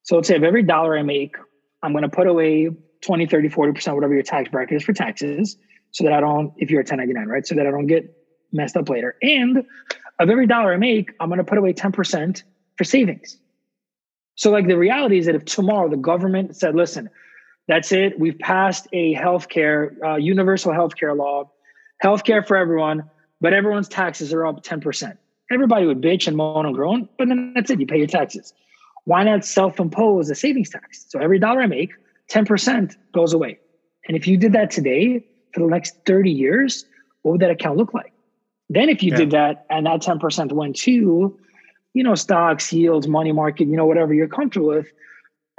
So 0.03 0.15
let's 0.15 0.27
say 0.27 0.35
of 0.35 0.43
every 0.43 0.63
dollar 0.63 0.97
I 0.97 1.01
make, 1.01 1.35
I'm 1.81 1.93
going 1.93 2.03
to 2.03 2.09
put 2.09 2.27
away 2.27 2.69
20, 3.01 3.25
30, 3.25 3.49
40%, 3.49 3.95
whatever 3.95 4.13
your 4.13 4.23
tax 4.23 4.49
bracket 4.49 4.77
is 4.77 4.83
for 4.83 4.93
taxes 4.93 5.57
so 5.95 6.03
that 6.03 6.11
I 6.11 6.19
don't, 6.19 6.51
if 6.57 6.69
you're 6.69 6.81
a 6.81 6.83
1099, 6.83 7.27
right? 7.29 7.47
So 7.47 7.55
that 7.55 7.65
I 7.65 7.71
don't 7.71 7.87
get 7.87 8.13
messed 8.51 8.75
up 8.75 8.89
later. 8.89 9.15
And 9.21 9.59
of 10.19 10.29
every 10.29 10.45
dollar 10.45 10.73
I 10.73 10.77
make, 10.77 11.13
I'm 11.21 11.29
going 11.29 11.37
to 11.37 11.45
put 11.45 11.57
away 11.57 11.71
10% 11.71 12.43
for 12.77 12.83
savings. 12.83 13.37
So, 14.35 14.51
like, 14.51 14.67
the 14.67 14.77
reality 14.77 15.19
is 15.19 15.25
that 15.27 15.35
if 15.35 15.45
tomorrow 15.45 15.87
the 15.87 15.95
government 15.95 16.57
said, 16.57 16.75
listen, 16.75 17.09
that's 17.69 17.93
it, 17.93 18.19
we've 18.19 18.37
passed 18.37 18.89
a 18.91 19.15
healthcare, 19.15 19.95
uh, 20.03 20.15
universal 20.17 20.73
healthcare 20.73 21.15
law, 21.15 21.49
healthcare 22.03 22.45
for 22.45 22.57
everyone, 22.57 23.09
but 23.39 23.53
everyone's 23.53 23.87
taxes 23.87 24.33
are 24.33 24.45
up 24.45 24.65
10%. 24.65 25.17
Everybody 25.49 25.85
would 25.85 26.01
bitch 26.01 26.27
and 26.27 26.35
moan 26.35 26.65
and 26.65 26.75
groan, 26.75 27.07
but 27.17 27.29
then 27.29 27.53
that's 27.55 27.69
it, 27.69 27.79
you 27.79 27.87
pay 27.87 27.99
your 27.99 28.07
taxes. 28.07 28.53
Why 29.05 29.23
not 29.23 29.45
self 29.45 29.79
impose 29.79 30.29
a 30.29 30.35
savings 30.35 30.71
tax? 30.71 31.05
So, 31.07 31.19
every 31.19 31.39
dollar 31.39 31.61
I 31.61 31.67
make, 31.67 31.93
10% 32.29 32.97
goes 33.13 33.31
away. 33.31 33.59
And 34.09 34.17
if 34.17 34.27
you 34.27 34.35
did 34.35 34.51
that 34.51 34.71
today 34.71 35.23
for 35.55 35.61
the 35.61 35.67
next 35.67 35.95
30 36.05 36.29
years, 36.29 36.85
what 37.21 37.31
would 37.31 37.41
that 37.41 37.49
account 37.49 37.77
look 37.77 37.93
like? 37.93 38.11
Then 38.69 38.89
if 38.89 39.01
you 39.01 39.11
yeah. 39.11 39.17
did 39.17 39.31
that 39.31 39.65
and 39.69 39.85
that 39.85 40.01
10% 40.01 40.51
went 40.51 40.75
to, 40.77 41.39
you 41.93 42.03
know, 42.03 42.13
stocks, 42.13 42.73
yields, 42.73 43.07
money 43.07 43.31
market, 43.31 43.67
you 43.67 43.77
know, 43.77 43.85
whatever 43.85 44.13
you're 44.13 44.27
comfortable 44.27 44.67
with. 44.67 44.91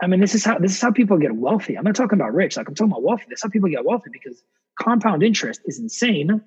I 0.02 0.06
mean, 0.06 0.20
this 0.20 0.34
is 0.34 0.44
how 0.44 0.58
this 0.58 0.72
is 0.72 0.80
how 0.80 0.90
people 0.90 1.16
get 1.16 1.34
wealthy. 1.36 1.78
I'm 1.78 1.84
not 1.84 1.96
talking 1.96 2.20
about 2.20 2.34
rich, 2.34 2.58
like 2.58 2.68
I'm 2.68 2.74
talking 2.74 2.92
about 2.92 3.02
wealthy. 3.02 3.24
This 3.30 3.38
is 3.38 3.42
how 3.44 3.48
people 3.48 3.70
get 3.70 3.86
wealthy 3.86 4.10
because 4.12 4.42
compound 4.78 5.22
interest 5.22 5.62
is 5.64 5.78
insane. 5.78 6.42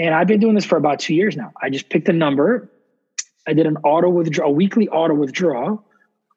And 0.00 0.14
I've 0.14 0.26
been 0.26 0.40
doing 0.40 0.56
this 0.56 0.64
for 0.64 0.76
about 0.76 0.98
two 0.98 1.14
years 1.14 1.36
now. 1.36 1.52
I 1.62 1.70
just 1.70 1.88
picked 1.88 2.08
a 2.08 2.12
number. 2.12 2.68
I 3.46 3.52
did 3.52 3.66
an 3.66 3.76
auto 3.84 4.08
withdraw, 4.08 4.48
a 4.48 4.50
weekly 4.50 4.88
auto 4.88 5.14
withdrawal 5.14 5.84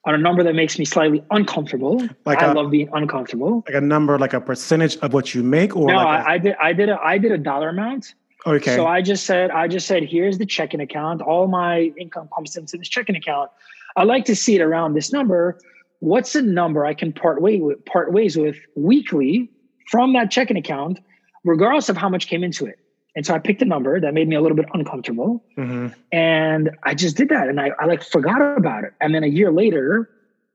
on 0.08 0.16
a 0.16 0.18
number 0.18 0.42
that 0.42 0.56
makes 0.56 0.80
me 0.80 0.86
slightly 0.86 1.22
uncomfortable. 1.32 2.02
Like 2.26 2.42
I 2.42 2.52
a, 2.52 2.54
love 2.54 2.72
being 2.72 2.90
uncomfortable. 2.94 3.64
Like 3.68 3.76
a 3.76 3.82
number, 3.82 4.18
like 4.18 4.34
a 4.34 4.40
percentage 4.40 4.96
of 4.98 5.14
what 5.14 5.36
you 5.36 5.44
make, 5.44 5.76
or 5.76 5.88
no? 5.88 5.98
Like 5.98 6.26
a- 6.26 6.30
I 6.30 6.38
did. 6.38 6.56
I 6.62 6.74
did 6.74 6.90
a. 6.90 6.98
I 7.04 7.18
did 7.18 7.32
a 7.34 7.38
dollar 7.38 7.70
amount. 7.70 8.16
Okay. 8.46 8.76
So 8.76 8.88
I 8.88 9.02
just 9.02 9.26
said, 9.26 9.52
I 9.52 9.68
just 9.68 9.88
said, 9.88 10.04
here's 10.04 10.38
the 10.38 10.46
checking 10.46 10.80
account. 10.80 11.22
All 11.22 11.48
my 11.48 11.92
income 12.00 12.30
comes 12.34 12.56
into 12.56 12.78
this 12.78 12.88
checking 12.88 13.18
account. 13.18 13.52
I 13.98 14.04
like 14.04 14.24
to 14.26 14.36
see 14.36 14.56
it 14.56 14.62
around 14.62 14.94
this 14.94 15.12
number. 15.12 15.60
What's 16.00 16.34
a 16.36 16.42
number 16.42 16.86
I 16.86 16.94
can 16.94 17.12
part 17.12 17.42
way 17.42 17.60
with, 17.60 17.84
part 17.84 18.14
ways 18.14 18.38
with 18.38 18.56
weekly 18.76 19.52
from 19.90 20.14
that 20.14 20.32
checking 20.32 20.56
account, 20.56 21.00
regardless 21.44 21.90
of 21.90 21.98
how 21.98 22.08
much 22.08 22.28
came 22.28 22.44
into 22.44 22.66
it? 22.66 22.80
And 23.18 23.26
so 23.26 23.34
I 23.34 23.40
picked 23.40 23.64
a 23.64 23.66
number 23.66 24.00
that 24.00 24.14
made 24.14 24.28
me 24.28 24.36
a 24.36 24.42
little 24.42 24.56
bit 24.56 24.68
uncomfortable. 24.76 25.44
Mm-hmm. 25.58 25.88
And 26.12 26.70
I 26.84 26.94
just 26.94 27.18
did 27.18 27.30
that. 27.30 27.48
And 27.48 27.60
I, 27.60 27.72
I 27.80 27.86
like 27.86 28.04
forgot 28.04 28.56
about 28.56 28.84
it. 28.84 28.94
And 29.02 29.16
then 29.16 29.24
a 29.24 29.28
year 29.28 29.52
later, 29.52 30.08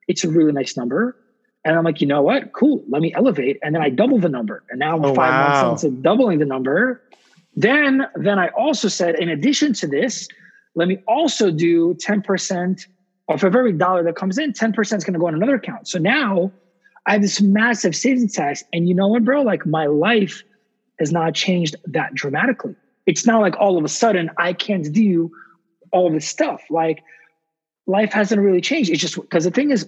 it's 0.06 0.22
a 0.22 0.28
really 0.28 0.52
nice 0.52 0.76
number. 0.76 1.16
And 1.64 1.76
I'm 1.76 1.82
like, 1.82 2.00
you 2.00 2.06
know 2.06 2.22
what? 2.22 2.52
Cool. 2.52 2.84
Let 2.88 3.02
me 3.02 3.12
elevate. 3.14 3.58
And 3.64 3.74
then 3.74 3.82
I 3.82 3.90
double 3.90 4.20
the 4.20 4.28
number. 4.28 4.62
And 4.70 4.78
now 4.78 4.94
I'm 4.94 5.04
oh, 5.04 5.12
five 5.12 5.32
wow. 5.32 5.66
months 5.66 5.82
into 5.82 6.00
doubling 6.02 6.38
the 6.38 6.44
number. 6.44 7.02
Then, 7.56 8.06
then 8.14 8.38
I 8.38 8.46
also 8.50 8.86
said, 8.86 9.16
in 9.16 9.28
addition 9.28 9.72
to 9.74 9.88
this, 9.88 10.28
let 10.76 10.86
me 10.86 10.98
also 11.08 11.50
do 11.50 11.94
10% 11.94 12.86
of 13.28 13.42
every 13.42 13.72
dollar 13.72 14.04
that 14.04 14.14
comes 14.14 14.38
in, 14.38 14.52
10% 14.52 14.78
is 14.96 15.02
going 15.02 15.14
to 15.14 15.18
go 15.18 15.26
on 15.26 15.34
another 15.34 15.56
account. 15.56 15.88
So 15.88 15.98
now 15.98 16.52
I 17.06 17.14
have 17.14 17.22
this 17.22 17.40
massive 17.40 17.96
savings 17.96 18.34
tax. 18.34 18.62
And 18.72 18.88
you 18.88 18.94
know 18.94 19.08
what, 19.08 19.24
bro? 19.24 19.42
Like 19.42 19.66
my 19.66 19.86
life 19.86 20.44
has 21.02 21.10
not 21.10 21.34
changed 21.34 21.74
that 21.86 22.14
dramatically. 22.14 22.76
It's 23.06 23.26
not 23.26 23.40
like 23.40 23.56
all 23.58 23.76
of 23.76 23.84
a 23.84 23.88
sudden 23.88 24.30
I 24.38 24.52
can't 24.52 24.90
do 24.92 25.32
all 25.90 26.10
this 26.10 26.28
stuff. 26.28 26.62
Like 26.70 27.02
life 27.86 28.12
hasn't 28.12 28.40
really 28.40 28.60
changed. 28.60 28.88
It's 28.90 29.00
just 29.00 29.16
because 29.16 29.42
the 29.42 29.50
thing 29.50 29.72
is, 29.72 29.86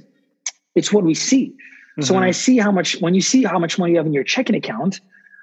it's 0.74 0.92
what 0.92 1.04
we 1.04 1.14
see. 1.14 1.50
Mm-hmm. 1.50 2.02
So 2.02 2.14
when 2.14 2.22
mm-hmm. 2.22 2.28
I 2.28 2.32
see 2.32 2.58
how 2.58 2.72
much, 2.72 3.00
when 3.00 3.14
you 3.14 3.20
see 3.20 3.44
how 3.44 3.60
much 3.60 3.78
money 3.78 3.92
you 3.92 3.98
have 3.98 4.06
in 4.06 4.12
your 4.12 4.24
checking 4.24 4.56
account, 4.56 5.00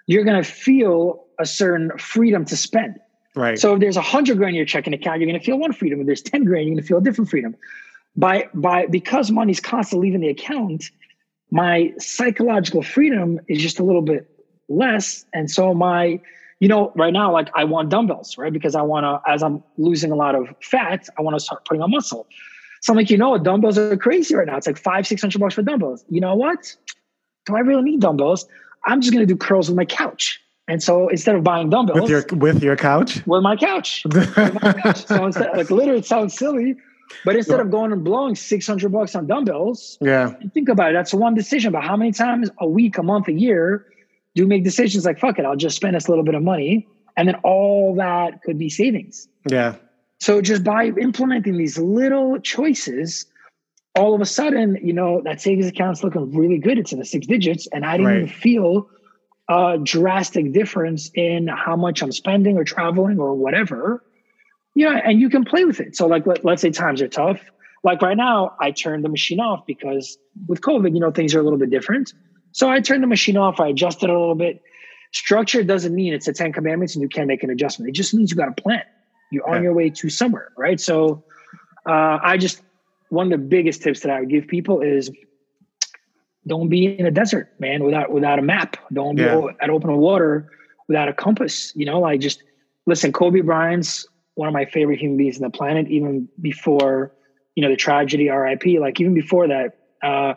you're 0.08 0.26
going 0.26 0.44
to 0.44 0.50
feel 0.50 1.26
a 1.40 1.46
certain 1.46 1.98
freedom 1.98 2.44
to 2.46 2.58
spend. 2.58 3.00
Right. 3.34 3.58
So 3.58 3.76
if 3.76 3.80
there's 3.80 3.96
a 3.96 4.02
hundred 4.02 4.38
grand 4.38 4.50
in 4.50 4.56
your 4.56 4.66
checking 4.66 4.94
account, 4.94 5.22
you're 5.22 5.30
going 5.30 5.40
to 5.40 5.46
feel 5.46 5.58
one 5.58 5.72
freedom. 5.72 6.02
If 6.02 6.06
there's 6.06 6.22
10 6.22 6.44
grand, 6.44 6.66
you're 6.66 6.76
going 6.76 6.84
to 6.84 6.88
feel 6.88 6.98
a 6.98 7.02
different 7.02 7.30
freedom. 7.30 7.56
By, 8.18 8.50
by, 8.54 8.88
because 8.88 9.32
money's 9.32 9.62
constantly 9.62 10.08
leaving 10.10 10.20
the 10.20 10.28
account, 10.28 10.84
my 11.50 11.94
psychological 11.98 12.84
freedom 12.84 13.40
is 13.48 13.62
just 13.62 13.80
a 13.80 13.84
little 13.84 14.02
bit 14.02 14.28
less. 14.72 15.26
And 15.34 15.50
so 15.50 15.74
my, 15.74 16.20
you 16.60 16.68
know, 16.68 16.92
right 16.96 17.14
now, 17.14 17.32
like 17.32 17.50
I 17.56 17.64
want 17.64 17.90
dumbbells, 17.90 18.38
right? 18.38 18.54
Because 18.54 18.76
I 18.76 18.82
want 18.82 19.04
to, 19.04 19.32
as 19.32 19.44
I'm 19.44 19.64
losing 19.78 20.12
a 20.12 20.16
lot 20.16 20.36
of 20.36 20.48
fat, 20.62 21.08
I 21.18 21.22
want 21.22 21.36
to 21.36 21.40
start 21.40 21.66
putting 21.66 21.82
on 21.82 21.92
muscle. 21.92 22.28
So 22.82 22.94
I'm 22.94 22.98
like, 22.98 23.10
you 23.10 23.18
know 23.18 23.30
what? 23.32 23.44
Dumbbells 23.44 23.78
are 23.78 23.96
crazy 23.98 24.36
right 24.36 24.48
now. 24.48 24.58
It's 24.58 24.68
like 24.68 24.78
five, 24.78 25.06
600 25.06 25.40
bucks 25.40 25.56
for 25.56 25.62
dumbbells. 25.62 26.04
You 26.10 26.22
know 26.22 26.36
what? 26.36 26.76
Do 27.46 27.56
I 27.56 27.60
really 27.60 27.84
need 27.84 28.02
dumbbells? 28.02 28.48
I'm 28.86 29.02
just 29.02 29.14
going 29.14 29.26
to 29.26 29.32
do 29.32 29.38
curls 29.38 29.70
with 29.70 29.78
my 29.78 29.86
couch. 29.86 30.40
And 30.68 30.82
so 30.82 31.10
instead 31.10 31.36
of 31.36 31.44
buying 31.44 31.70
dumbbells 31.70 32.02
with 32.02 32.10
your 32.10 32.24
with 32.38 32.64
your 32.64 32.76
couch, 32.76 33.26
with 33.28 33.44
my 33.44 33.56
couch, 33.56 34.04
with 34.14 34.64
my 34.64 34.74
couch. 34.74 35.06
so 35.06 35.26
instead, 35.26 35.50
like 35.58 35.70
literally, 35.70 36.00
it 36.00 36.06
sounds 36.06 36.34
silly, 36.34 36.76
but 37.26 37.36
instead 37.36 37.60
of 37.60 37.72
going 37.72 37.92
and 37.92 38.04
blowing 38.04 38.36
600 38.36 38.92
bucks 38.92 39.16
on 39.16 39.28
dumbbells, 39.28 39.98
yeah, 40.02 40.34
think 40.54 40.70
about 40.70 40.92
it. 40.92 40.94
That's 40.94 41.14
one 41.14 41.34
decision. 41.34 41.72
But 41.74 41.84
how 41.84 41.98
many 41.98 42.12
times 42.12 42.50
a 42.60 42.68
week, 42.68 42.98
a 42.98 43.04
month, 43.04 43.28
a 43.28 43.34
year 43.34 43.86
do 44.36 44.48
make 44.48 44.64
decisions 44.64 45.06
like 45.06 45.20
fuck 45.20 45.40
it? 45.40 45.46
I'll 45.46 45.56
just 45.56 45.76
spend 45.76 45.96
this 45.96 46.08
little 46.10 46.24
bit 46.24 46.36
of 46.36 46.44
money, 46.44 46.88
and 47.18 47.28
then 47.28 47.36
all 47.44 47.96
that 47.96 48.42
could 48.44 48.58
be 48.58 48.70
savings. 48.70 49.28
Yeah. 49.50 49.76
So 50.20 50.42
just 50.42 50.64
by 50.64 50.86
implementing 50.86 51.58
these 51.58 51.78
little 51.78 52.40
choices, 52.40 53.26
all 53.96 54.14
of 54.14 54.22
a 54.22 54.26
sudden, 54.26 54.78
you 54.82 54.94
know, 54.94 55.22
that 55.26 55.42
savings 55.42 55.68
account's 55.68 56.04
looking 56.04 56.34
really 56.34 56.60
good. 56.60 56.78
It's 56.78 56.94
in 56.94 57.00
the 57.00 57.06
six 57.06 57.26
digits, 57.28 57.68
and 57.74 57.86
I 57.86 57.98
didn't 57.98 58.08
right. 58.08 58.18
even 58.18 58.30
feel 58.30 58.90
a 59.50 59.78
drastic 59.82 60.54
difference 60.54 61.12
in 61.14 61.48
how 61.48 61.76
much 61.76 62.02
I'm 62.02 62.12
spending 62.12 62.58
or 62.58 62.64
traveling 62.64 63.20
or 63.20 63.34
whatever. 63.34 64.04
You 64.76 64.90
know, 64.90 64.96
and 64.96 65.20
you 65.20 65.30
can 65.30 65.44
play 65.44 65.66
with 65.66 65.82
it. 65.82 65.98
So, 65.98 66.08
like, 66.08 66.26
let, 66.26 66.46
let's 66.46 66.62
say 66.62 66.70
times 66.70 67.02
are 67.02 67.10
tough. 67.10 67.42
Like 67.84 68.02
right 68.02 68.16
now, 68.16 68.56
I 68.60 68.72
turned 68.72 69.04
the 69.04 69.10
machine 69.10 69.40
off 69.40 69.66
because 69.66 70.18
with 70.48 70.62
COVID, 70.62 70.94
you 70.94 71.00
know, 71.00 71.12
things 71.12 71.34
are 71.34 71.40
a 71.40 71.44
little 71.44 71.58
bit 71.58 71.72
different. 71.72 72.14
So 72.52 72.70
I 72.70 72.80
turned 72.80 73.04
the 73.04 73.08
machine 73.08 73.38
off. 73.38 73.60
I 73.60 73.70
adjusted 73.70 74.10
a 74.10 74.18
little 74.18 74.36
bit. 74.36 74.62
Structure 75.14 75.64
doesn't 75.64 75.94
mean 75.94 76.14
it's 76.14 76.26
the 76.26 76.34
Ten 76.34 76.54
Commandments 76.54 76.96
and 76.96 77.02
you 77.02 77.10
can't 77.10 77.28
make 77.28 77.44
an 77.44 77.50
adjustment. 77.50 77.90
It 77.90 77.94
just 77.94 78.14
means 78.14 78.32
you 78.32 78.38
got 78.38 78.50
a 78.50 78.62
plan. 78.62 78.84
You're 79.32 79.50
on 79.50 79.64
your 79.64 79.74
way 79.74 79.90
to 79.90 80.10
somewhere, 80.10 80.52
right? 80.58 80.80
So 80.80 81.24
uh, 81.86 82.20
I 82.22 82.38
just 82.38 82.62
one 83.10 83.32
of 83.32 83.40
the 83.40 83.46
biggest 83.46 83.82
tips 83.82 84.02
that 84.02 84.12
I 84.12 84.20
would 84.20 84.30
give 84.30 84.48
people 84.48 84.82
is 84.82 85.10
don't 86.48 86.70
be 86.70 87.00
in 87.00 87.06
a 87.06 87.12
desert, 87.12 87.54
man, 87.60 87.84
without 87.84 88.12
without 88.12 88.40
a 88.40 88.42
map. 88.42 88.78
Don't 88.92 89.16
be 89.16 89.24
at 89.24 89.70
open 89.70 89.96
water 89.98 90.52
without 90.88 91.08
a 91.08 91.14
compass. 91.14 91.74
You 91.76 91.86
know, 91.86 92.00
like 92.00 92.20
just 92.20 92.44
listen. 92.86 93.12
Kobe 93.12 93.42
Bryant's 93.42 94.08
one 94.36 94.48
of 94.48 94.54
my 94.54 94.66
favorite 94.66 95.00
human 95.00 95.18
beings 95.18 95.38
on 95.38 95.44
the 95.44 95.56
planet. 95.56 95.88
Even 95.90 96.28
before 96.42 97.14
you 97.56 97.64
know 97.64 97.70
the 97.70 97.76
tragedy, 97.76 98.30
R.I.P. 98.30 98.80
Like 98.80 99.00
even 99.00 99.14
before 99.14 99.48
that, 99.48 99.78
uh, 100.02 100.34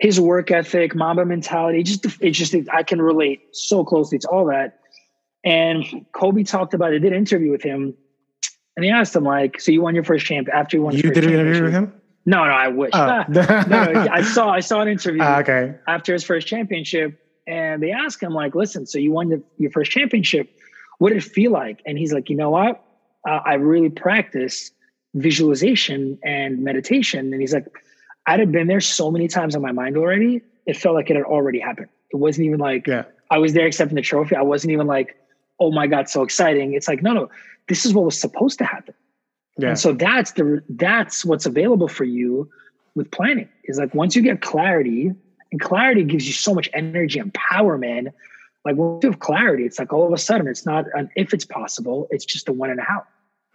his 0.00 0.18
work 0.18 0.50
ethic, 0.50 0.94
Mamba 0.94 1.24
mentality. 1.24 1.82
Just 1.82 2.06
it's 2.20 2.36
just 2.36 2.54
I 2.72 2.82
can 2.82 3.00
relate 3.00 3.42
so 3.52 3.84
closely 3.84 4.18
to 4.18 4.28
all 4.28 4.46
that. 4.46 4.78
And 5.44 5.84
Kobe 6.12 6.42
talked 6.42 6.74
about. 6.74 6.88
I 6.88 6.98
did 6.98 7.04
an 7.04 7.14
interview 7.14 7.50
with 7.50 7.62
him, 7.62 7.94
and 8.76 8.84
he 8.84 8.90
asked 8.90 9.14
him 9.14 9.24
like, 9.24 9.60
"So 9.60 9.72
you 9.72 9.82
won 9.82 9.94
your 9.94 10.04
first 10.04 10.26
champ 10.26 10.48
after 10.52 10.78
you 10.78 10.82
won?" 10.82 10.96
You 10.96 11.02
did 11.02 11.24
an 11.24 11.30
interview 11.30 11.64
with 11.64 11.72
him? 11.72 11.92
No, 12.26 12.44
no, 12.44 12.52
I 12.52 12.68
wish. 12.68 12.90
Oh. 12.94 13.24
no, 13.28 13.42
no, 13.68 14.06
I 14.10 14.22
saw 14.22 14.50
I 14.50 14.60
saw 14.60 14.80
an 14.80 14.88
interview 14.88 15.22
uh, 15.22 15.40
okay. 15.40 15.74
after 15.86 16.12
his 16.12 16.24
first 16.24 16.46
championship, 16.46 17.18
and 17.46 17.82
they 17.82 17.92
asked 17.92 18.22
him 18.22 18.32
like, 18.32 18.54
"Listen, 18.54 18.86
so 18.86 18.98
you 18.98 19.12
won 19.12 19.28
the, 19.28 19.42
your 19.58 19.70
first 19.70 19.90
championship. 19.90 20.50
What 20.98 21.10
did 21.10 21.18
it 21.18 21.24
feel 21.24 21.52
like?" 21.52 21.82
And 21.86 21.98
he's 21.98 22.12
like, 22.12 22.30
"You 22.30 22.36
know 22.36 22.50
what? 22.50 22.82
Uh, 23.28 23.40
I 23.44 23.54
really 23.54 23.90
practice 23.90 24.70
visualization 25.14 26.18
and 26.22 26.62
meditation." 26.64 27.32
And 27.32 27.40
he's 27.40 27.54
like, 27.54 27.66
"I'd 28.26 28.40
have 28.40 28.52
been 28.52 28.66
there 28.66 28.80
so 28.80 29.10
many 29.10 29.28
times 29.28 29.54
in 29.54 29.62
my 29.62 29.72
mind 29.72 29.96
already. 29.96 30.42
It 30.66 30.76
felt 30.76 30.94
like 30.94 31.10
it 31.10 31.16
had 31.16 31.24
already 31.24 31.58
happened. 31.58 31.88
It 32.12 32.16
wasn't 32.16 32.46
even 32.46 32.58
like 32.58 32.86
yeah. 32.86 33.04
I 33.30 33.38
was 33.38 33.52
there 33.52 33.66
accepting 33.66 33.96
the 33.96 34.02
trophy. 34.02 34.36
I 34.36 34.42
wasn't 34.42 34.72
even 34.72 34.86
like, 34.86 35.16
oh 35.58 35.70
my 35.70 35.86
god, 35.86 36.08
so 36.08 36.22
exciting. 36.22 36.74
It's 36.74 36.88
like, 36.88 37.02
no, 37.02 37.12
no, 37.12 37.30
this 37.68 37.86
is 37.86 37.94
what 37.94 38.04
was 38.04 38.20
supposed 38.20 38.58
to 38.58 38.64
happen." 38.64 38.94
Yeah. 39.58 39.70
And 39.70 39.78
so 39.78 39.92
that's 39.92 40.32
the 40.32 40.62
that's 40.68 41.24
what's 41.24 41.46
available 41.46 41.88
for 41.88 42.04
you 42.04 42.48
with 42.94 43.10
planning. 43.10 43.48
Is 43.64 43.78
like 43.78 43.94
once 43.94 44.16
you 44.16 44.22
get 44.22 44.40
clarity, 44.40 45.12
and 45.52 45.60
clarity 45.60 46.04
gives 46.04 46.26
you 46.26 46.32
so 46.32 46.54
much 46.54 46.68
energy 46.72 47.18
and 47.18 47.32
power, 47.34 47.78
man. 47.78 48.12
Like 48.64 48.76
once 48.76 49.04
you 49.04 49.10
have 49.10 49.20
clarity, 49.20 49.64
it's 49.64 49.78
like 49.78 49.92
all 49.92 50.06
of 50.06 50.12
a 50.12 50.18
sudden 50.18 50.46
it's 50.46 50.66
not 50.66 50.84
an 50.94 51.10
if 51.16 51.32
it's 51.32 51.44
possible, 51.44 52.06
it's 52.10 52.24
just 52.24 52.48
a 52.48 52.52
when 52.52 52.70
and 52.70 52.80
a 52.80 52.82
how. 52.82 53.04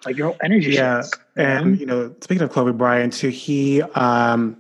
Like 0.05 0.17
your 0.17 0.27
whole 0.27 0.37
energy. 0.43 0.71
Yeah. 0.71 1.01
Shifts, 1.01 1.19
and 1.35 1.79
you 1.79 1.85
know, 1.85 2.13
speaking 2.21 2.43
of 2.43 2.51
Kobe 2.51 2.71
Bryant 2.71 3.13
too, 3.13 3.29
he 3.29 3.81
um 3.81 4.57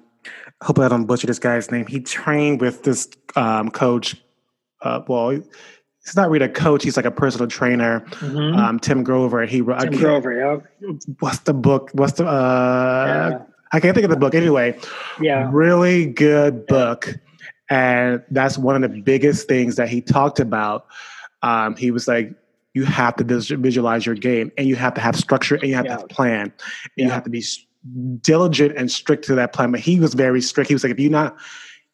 hope 0.61 0.79
I 0.79 0.87
don't 0.87 1.05
butcher 1.05 1.27
this 1.27 1.39
guy's 1.39 1.71
name. 1.71 1.87
He 1.87 1.99
trained 1.99 2.61
with 2.61 2.83
this 2.83 3.09
um 3.35 3.69
coach 3.69 4.15
uh 4.81 5.01
well 5.07 5.41
he's 6.05 6.15
not 6.15 6.29
really 6.29 6.45
a 6.45 6.49
coach. 6.49 6.83
He's 6.83 6.95
like 6.95 7.05
a 7.05 7.11
personal 7.11 7.47
trainer. 7.47 8.01
Mm-hmm. 8.11 8.57
Um, 8.57 8.79
Tim 8.79 9.03
Grover. 9.03 9.45
He 9.45 9.61
Tim 9.61 9.97
Grover. 9.97 10.33
Yeah. 10.33 10.89
What's 11.19 11.39
the 11.39 11.53
book? 11.53 11.89
What's 11.93 12.13
the? 12.13 12.25
Uh, 12.25 13.29
yeah. 13.31 13.45
I 13.71 13.79
can't 13.79 13.95
think 13.95 14.05
of 14.05 14.11
the 14.11 14.17
book. 14.17 14.35
Anyway. 14.35 14.77
Yeah. 15.19 15.49
Really 15.51 16.05
good 16.05 16.65
book, 16.67 17.13
and 17.69 18.23
that's 18.31 18.57
one 18.57 18.81
of 18.81 18.89
the 18.89 19.01
biggest 19.01 19.47
things 19.47 19.75
that 19.75 19.89
he 19.89 20.01
talked 20.01 20.39
about. 20.39 20.85
Um, 21.41 21.75
he 21.75 21.91
was 21.91 22.07
like, 22.07 22.33
you 22.75 22.83
have 22.83 23.15
to 23.15 23.23
visualize 23.23 24.05
your 24.05 24.15
game 24.15 24.51
and 24.57 24.67
you 24.67 24.75
have 24.75 24.93
to 24.93 25.01
have 25.01 25.15
structure 25.15 25.55
and 25.55 25.63
you 25.63 25.73
have 25.73 25.85
yeah. 25.85 25.95
to 25.95 26.01
have 26.01 26.09
plan 26.09 26.41
and 26.41 26.51
yeah. 26.97 27.05
you 27.05 27.09
have 27.09 27.23
to 27.23 27.29
be 27.29 27.43
diligent 28.21 28.75
and 28.77 28.91
strict 28.91 29.23
to 29.23 29.33
that 29.33 29.53
plan 29.53 29.71
but 29.71 29.79
he 29.79 29.99
was 29.99 30.13
very 30.13 30.41
strict. 30.41 30.67
He 30.67 30.75
was 30.75 30.83
like 30.83 30.91
if 30.91 30.99
you're 30.99 31.09
not 31.09 31.35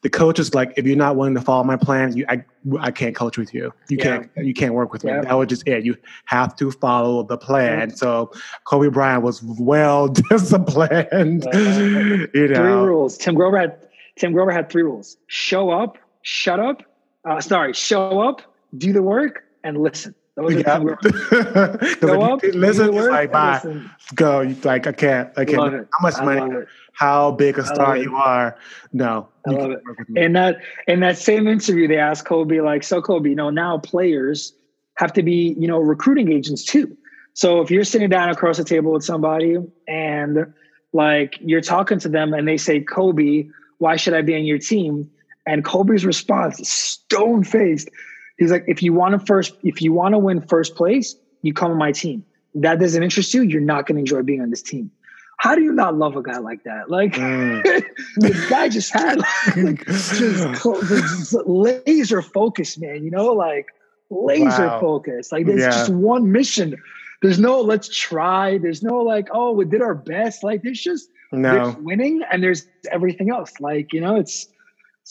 the 0.01 0.09
coach 0.09 0.39
is 0.39 0.55
like 0.55 0.73
if 0.77 0.85
you're 0.87 0.97
not 0.97 1.15
willing 1.15 1.35
to 1.35 1.41
follow 1.41 1.63
my 1.63 1.77
plan 1.77 2.17
you 2.17 2.25
i, 2.27 2.43
I 2.79 2.89
can't 2.89 3.15
coach 3.15 3.37
with 3.37 3.53
you. 3.53 3.71
You 3.89 3.97
yeah. 3.97 4.03
can't 4.03 4.29
you 4.37 4.53
can't 4.53 4.73
work 4.73 4.91
with 4.91 5.03
me. 5.03 5.11
That 5.11 5.33
was 5.33 5.47
just 5.47 5.67
it. 5.67 5.85
You 5.85 5.95
have 6.25 6.55
to 6.55 6.71
follow 6.71 7.23
the 7.23 7.37
plan. 7.37 7.95
So 7.95 8.31
kobe 8.65 8.89
bryant 8.89 9.23
was 9.23 9.43
well 9.43 10.07
disciplined 10.29 11.45
you 11.53 12.47
know? 12.47 12.55
three 12.55 12.71
rules. 12.71 13.17
Tim 13.17 13.35
grover 13.35 13.59
had 13.59 13.87
tim 14.17 14.33
grover 14.33 14.51
had 14.51 14.71
three 14.71 14.83
rules. 14.83 15.17
Show 15.27 15.69
up 15.69 15.99
shut 16.23 16.59
up 16.59 16.81
uh, 17.23 17.39
sorry 17.39 17.73
show 17.73 18.19
up 18.21 18.41
do 18.79 18.91
the 18.93 19.03
work 19.03 19.43
and 19.63 19.77
listen 19.77 20.15
those 20.35 20.55
yeah. 20.55 20.79
Go 21.99 22.21
up, 22.21 22.41
listen, 22.43 22.95
like, 22.95 23.31
bye, 23.31 23.55
listen. 23.55 23.91
go. 24.15 24.55
Like, 24.63 24.87
I 24.87 24.91
can't, 24.93 25.29
I 25.37 25.45
can't. 25.45 25.87
How 25.91 26.01
much 26.01 26.21
money? 26.21 26.65
How 26.93 27.31
big 27.31 27.57
a 27.57 27.65
star 27.65 27.97
you 27.97 28.15
are? 28.15 28.57
No, 28.93 29.27
I 29.47 29.51
love 29.51 29.71
it. 29.71 29.81
In 30.15 30.33
that, 30.33 30.61
in 30.87 31.01
that 31.01 31.17
same 31.17 31.47
interview, 31.47 31.87
they 31.87 31.97
asked 31.97 32.25
Kobe, 32.25 32.61
like, 32.61 32.83
so 32.83 33.01
Kobe, 33.01 33.29
you 33.29 33.35
know, 33.35 33.49
now 33.49 33.77
players 33.77 34.53
have 34.95 35.11
to 35.13 35.23
be, 35.23 35.55
you 35.57 35.67
know, 35.67 35.79
recruiting 35.79 36.31
agents 36.31 36.63
too. 36.63 36.95
So 37.33 37.61
if 37.61 37.71
you're 37.71 37.83
sitting 37.83 38.09
down 38.09 38.29
across 38.29 38.57
the 38.57 38.63
table 38.63 38.91
with 38.91 39.03
somebody 39.03 39.57
and 39.87 40.53
like 40.93 41.37
you're 41.39 41.61
talking 41.61 41.99
to 41.99 42.09
them 42.09 42.33
and 42.33 42.47
they 42.47 42.57
say, 42.57 42.81
Kobe, 42.81 43.47
why 43.79 43.95
should 43.95 44.13
I 44.13 44.21
be 44.21 44.35
on 44.35 44.43
your 44.43 44.59
team? 44.59 45.09
And 45.45 45.65
Kobe's 45.65 46.05
response, 46.05 46.69
stone 46.69 47.43
faced, 47.43 47.89
He's 48.41 48.49
like, 48.49 48.63
if 48.65 48.81
you 48.81 48.91
want 48.91 49.11
to 49.11 49.23
first, 49.23 49.53
if 49.61 49.83
you 49.83 49.93
want 49.93 50.15
to 50.15 50.17
win 50.17 50.41
first 50.41 50.73
place, 50.73 51.15
you 51.43 51.53
come 51.53 51.69
on 51.69 51.77
my 51.77 51.91
team. 51.91 52.25
That 52.55 52.79
doesn't 52.79 53.03
interest 53.03 53.35
you, 53.35 53.43
you're 53.43 53.61
not 53.61 53.85
going 53.85 53.97
to 53.97 53.99
enjoy 53.99 54.23
being 54.23 54.41
on 54.41 54.49
this 54.49 54.63
team. 54.63 54.89
How 55.37 55.53
do 55.53 55.61
you 55.61 55.71
not 55.71 55.95
love 55.95 56.15
a 56.15 56.23
guy 56.23 56.39
like 56.39 56.63
that? 56.63 56.89
Like 56.89 57.13
mm. 57.13 57.61
the 58.15 58.47
guy 58.49 58.67
just 58.67 58.91
had 58.91 59.19
like, 59.19 59.85
just, 59.85 60.13
just 61.33 61.35
laser 61.45 62.23
focus, 62.23 62.79
man. 62.79 63.03
You 63.03 63.11
know, 63.11 63.27
like 63.27 63.67
laser 64.09 64.65
wow. 64.65 64.79
focus. 64.79 65.31
Like 65.31 65.45
there's 65.45 65.61
yeah. 65.61 65.69
just 65.69 65.93
one 65.93 66.31
mission. 66.31 66.81
There's 67.21 67.37
no 67.37 67.61
let's 67.61 67.95
try. 67.95 68.57
There's 68.57 68.81
no 68.81 69.03
like, 69.03 69.27
oh, 69.31 69.51
we 69.51 69.65
did 69.65 69.83
our 69.83 69.93
best. 69.93 70.43
Like 70.43 70.63
there's 70.63 70.81
just 70.81 71.11
no. 71.31 71.53
there's 71.53 71.75
winning 71.75 72.23
and 72.31 72.41
there's 72.41 72.65
everything 72.91 73.29
else. 73.29 73.53
Like, 73.59 73.93
you 73.93 74.01
know, 74.01 74.15
it's 74.15 74.47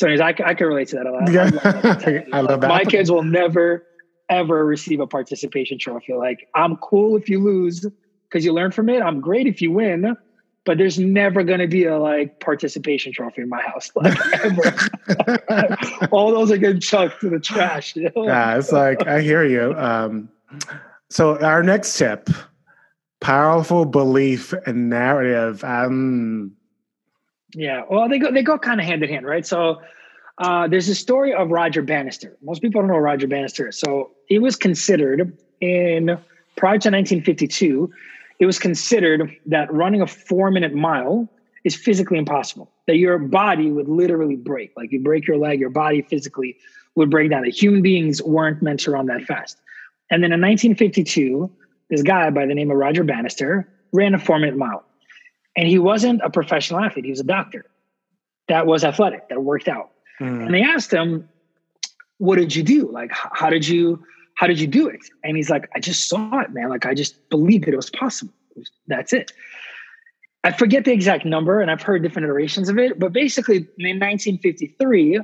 so 0.00 0.06
anyways, 0.06 0.22
I, 0.22 0.28
I 0.48 0.54
can 0.54 0.66
relate 0.66 0.88
to 0.88 0.96
that 0.96 1.06
a 1.06 1.12
lot. 1.12 1.30
Yeah. 1.30 1.42
I 1.42 1.50
love, 1.50 1.82
that. 1.82 2.26
I 2.32 2.40
love 2.40 2.60
that. 2.62 2.68
My 2.68 2.84
kids 2.84 3.10
will 3.10 3.22
never, 3.22 3.86
ever 4.30 4.64
receive 4.64 4.98
a 4.98 5.06
participation 5.06 5.78
trophy. 5.78 6.14
Like, 6.14 6.48
I'm 6.54 6.76
cool 6.76 7.18
if 7.18 7.28
you 7.28 7.38
lose 7.38 7.84
because 8.24 8.42
you 8.42 8.54
learn 8.54 8.72
from 8.72 8.88
it. 8.88 9.02
I'm 9.02 9.20
great 9.20 9.46
if 9.46 9.60
you 9.60 9.70
win, 9.72 10.16
but 10.64 10.78
there's 10.78 10.98
never 10.98 11.42
going 11.42 11.58
to 11.58 11.66
be 11.66 11.84
a 11.84 11.98
like 11.98 12.40
participation 12.40 13.12
trophy 13.12 13.42
in 13.42 13.50
my 13.50 13.60
house. 13.60 13.90
Like, 13.94 14.18
ever. 14.42 16.08
All 16.12 16.32
those 16.32 16.50
are 16.50 16.56
getting 16.56 16.80
chucked 16.80 17.20
to 17.20 17.28
the 17.28 17.38
trash. 17.38 17.94
You 17.94 18.10
know? 18.16 18.24
Yeah, 18.24 18.56
it's 18.56 18.72
like, 18.72 19.06
I 19.06 19.20
hear 19.20 19.44
you. 19.44 19.74
Um, 19.76 20.30
so, 21.10 21.38
our 21.40 21.62
next 21.62 21.98
tip 21.98 22.30
powerful 23.20 23.84
belief 23.84 24.54
and 24.64 24.88
narrative. 24.88 25.62
Um, 25.62 26.56
yeah, 27.54 27.82
well, 27.90 28.08
they 28.08 28.18
go 28.18 28.30
they 28.30 28.42
go 28.42 28.58
kind 28.58 28.80
of 28.80 28.86
hand 28.86 29.02
in 29.02 29.08
hand, 29.08 29.26
right? 29.26 29.46
So 29.46 29.80
uh, 30.38 30.68
there's 30.68 30.88
a 30.88 30.94
story 30.94 31.34
of 31.34 31.50
Roger 31.50 31.82
Bannister. 31.82 32.36
Most 32.42 32.62
people 32.62 32.80
don't 32.80 32.88
know 32.88 32.96
Roger 32.96 33.26
Bannister. 33.26 33.70
So 33.72 34.12
it 34.28 34.40
was 34.40 34.56
considered 34.56 35.36
in 35.60 36.18
prior 36.56 36.78
to 36.78 36.90
1952, 36.90 37.90
it 38.38 38.46
was 38.46 38.58
considered 38.58 39.36
that 39.46 39.72
running 39.72 40.00
a 40.00 40.06
four 40.06 40.50
minute 40.50 40.74
mile 40.74 41.28
is 41.64 41.76
physically 41.76 42.18
impossible. 42.18 42.70
That 42.86 42.96
your 42.96 43.18
body 43.18 43.70
would 43.70 43.88
literally 43.88 44.36
break. 44.36 44.72
Like 44.76 44.92
you 44.92 45.00
break 45.00 45.26
your 45.26 45.36
leg, 45.36 45.60
your 45.60 45.70
body 45.70 46.02
physically 46.02 46.56
would 46.94 47.10
break 47.10 47.30
down. 47.30 47.42
That 47.42 47.50
human 47.50 47.82
beings 47.82 48.22
weren't 48.22 48.62
meant 48.62 48.80
to 48.80 48.92
run 48.92 49.06
that 49.06 49.22
fast. 49.24 49.58
And 50.10 50.22
then 50.24 50.32
in 50.32 50.40
1952, 50.40 51.50
this 51.90 52.02
guy 52.02 52.30
by 52.30 52.46
the 52.46 52.54
name 52.54 52.70
of 52.70 52.76
Roger 52.76 53.04
Bannister 53.04 53.68
ran 53.92 54.14
a 54.14 54.18
four 54.18 54.38
minute 54.38 54.56
mile. 54.56 54.84
And 55.60 55.68
he 55.68 55.78
wasn't 55.78 56.22
a 56.24 56.30
professional 56.30 56.80
athlete, 56.80 57.04
he 57.04 57.10
was 57.10 57.20
a 57.20 57.24
doctor 57.24 57.66
that 58.48 58.66
was 58.66 58.82
athletic, 58.82 59.28
that 59.28 59.42
worked 59.42 59.68
out. 59.68 59.90
Mm. 60.18 60.46
And 60.46 60.54
they 60.54 60.62
asked 60.62 60.90
him, 60.90 61.28
What 62.16 62.36
did 62.36 62.56
you 62.56 62.62
do? 62.62 62.90
Like, 62.90 63.10
how 63.12 63.50
did 63.50 63.68
you? 63.68 64.02
How 64.36 64.46
did 64.46 64.58
you 64.58 64.66
do 64.66 64.88
it? 64.88 65.00
And 65.22 65.36
he's 65.36 65.50
like, 65.50 65.68
I 65.76 65.80
just 65.80 66.08
saw 66.08 66.40
it, 66.40 66.50
man. 66.54 66.70
Like, 66.70 66.86
I 66.86 66.94
just 66.94 67.28
believed 67.28 67.64
that 67.66 67.74
it 67.74 67.76
was 67.76 67.90
possible. 67.90 68.32
That's 68.86 69.12
it. 69.12 69.32
I 70.44 70.50
forget 70.50 70.86
the 70.86 70.92
exact 70.92 71.26
number, 71.26 71.60
and 71.60 71.70
I've 71.70 71.82
heard 71.82 72.02
different 72.02 72.24
iterations 72.24 72.70
of 72.70 72.78
it, 72.78 72.98
but 72.98 73.12
basically 73.12 73.56
in 73.56 73.98
1953, 74.00 75.20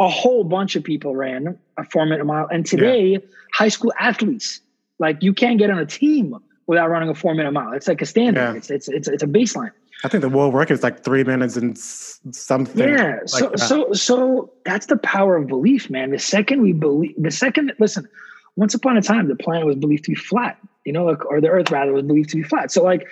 a 0.00 0.08
whole 0.10 0.44
bunch 0.44 0.76
of 0.76 0.84
people 0.84 1.16
ran 1.16 1.58
a 1.78 1.84
four 1.84 2.04
minute 2.04 2.26
mile. 2.26 2.46
And 2.52 2.66
today, 2.66 3.12
yeah. 3.12 3.18
high 3.54 3.70
school 3.70 3.94
athletes, 3.98 4.60
like 4.98 5.22
you 5.22 5.32
can't 5.32 5.58
get 5.58 5.70
on 5.70 5.78
a 5.78 5.86
team 5.86 6.38
without 6.68 6.88
running 6.90 7.08
a 7.08 7.14
four 7.14 7.34
minute 7.34 7.50
mile. 7.50 7.72
It's 7.72 7.88
like 7.88 8.00
a 8.00 8.06
standard. 8.06 8.40
Yeah. 8.40 8.54
It's, 8.54 8.70
it's, 8.70 8.88
it's 8.88 9.08
it's 9.08 9.22
a 9.24 9.26
baseline. 9.26 9.72
I 10.04 10.08
think 10.08 10.20
the 10.20 10.28
world 10.28 10.54
record 10.54 10.74
is 10.74 10.84
like 10.84 11.02
three 11.02 11.24
minutes 11.24 11.56
and 11.56 11.76
something. 11.76 12.88
Yeah. 12.88 13.18
Like 13.20 13.28
so 13.28 13.48
that. 13.48 13.58
so 13.58 13.92
so 13.92 14.52
that's 14.64 14.86
the 14.86 14.98
power 14.98 15.36
of 15.36 15.48
belief, 15.48 15.90
man. 15.90 16.10
The 16.10 16.20
second 16.20 16.62
we 16.62 16.72
believe, 16.72 17.14
the 17.18 17.32
second 17.32 17.72
listen, 17.80 18.06
once 18.54 18.74
upon 18.74 18.96
a 18.96 19.02
time, 19.02 19.26
the 19.26 19.34
planet 19.34 19.66
was 19.66 19.74
believed 19.74 20.04
to 20.04 20.12
be 20.12 20.14
flat. 20.14 20.56
You 20.84 20.92
know, 20.92 21.04
like, 21.04 21.26
or 21.26 21.40
the 21.40 21.48
Earth 21.48 21.70
rather 21.70 21.92
was 21.92 22.04
believed 22.04 22.30
to 22.30 22.36
be 22.36 22.42
flat. 22.44 22.70
So 22.70 22.84
like, 22.84 23.08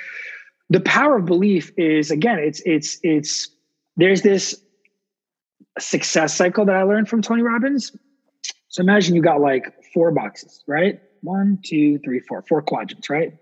the 0.71 0.81
power 0.81 1.17
of 1.17 1.25
belief 1.27 1.73
is 1.77 2.13
again, 2.13 2.39
it's 2.39 2.63
it's 2.65 3.01
it's 3.03 3.49
there's 3.97 4.23
this 4.23 4.55
success 5.79 6.37
cycle 6.37 6.65
that 6.67 6.77
I 6.77 6.83
learned 6.85 7.09
from 7.09 7.23
Tony 7.23 7.43
Robbins. 7.43 7.97
So 8.69 8.83
imagine 8.83 9.15
you 9.15 9.23
got 9.23 9.41
like 9.41 9.73
four 9.93 10.11
boxes, 10.13 10.63
right? 10.67 11.01
One, 11.23 11.59
two, 11.65 11.99
three, 11.99 12.21
four, 12.21 12.43
four 12.43 12.63
quadrants, 12.63 13.11
right? 13.11 13.37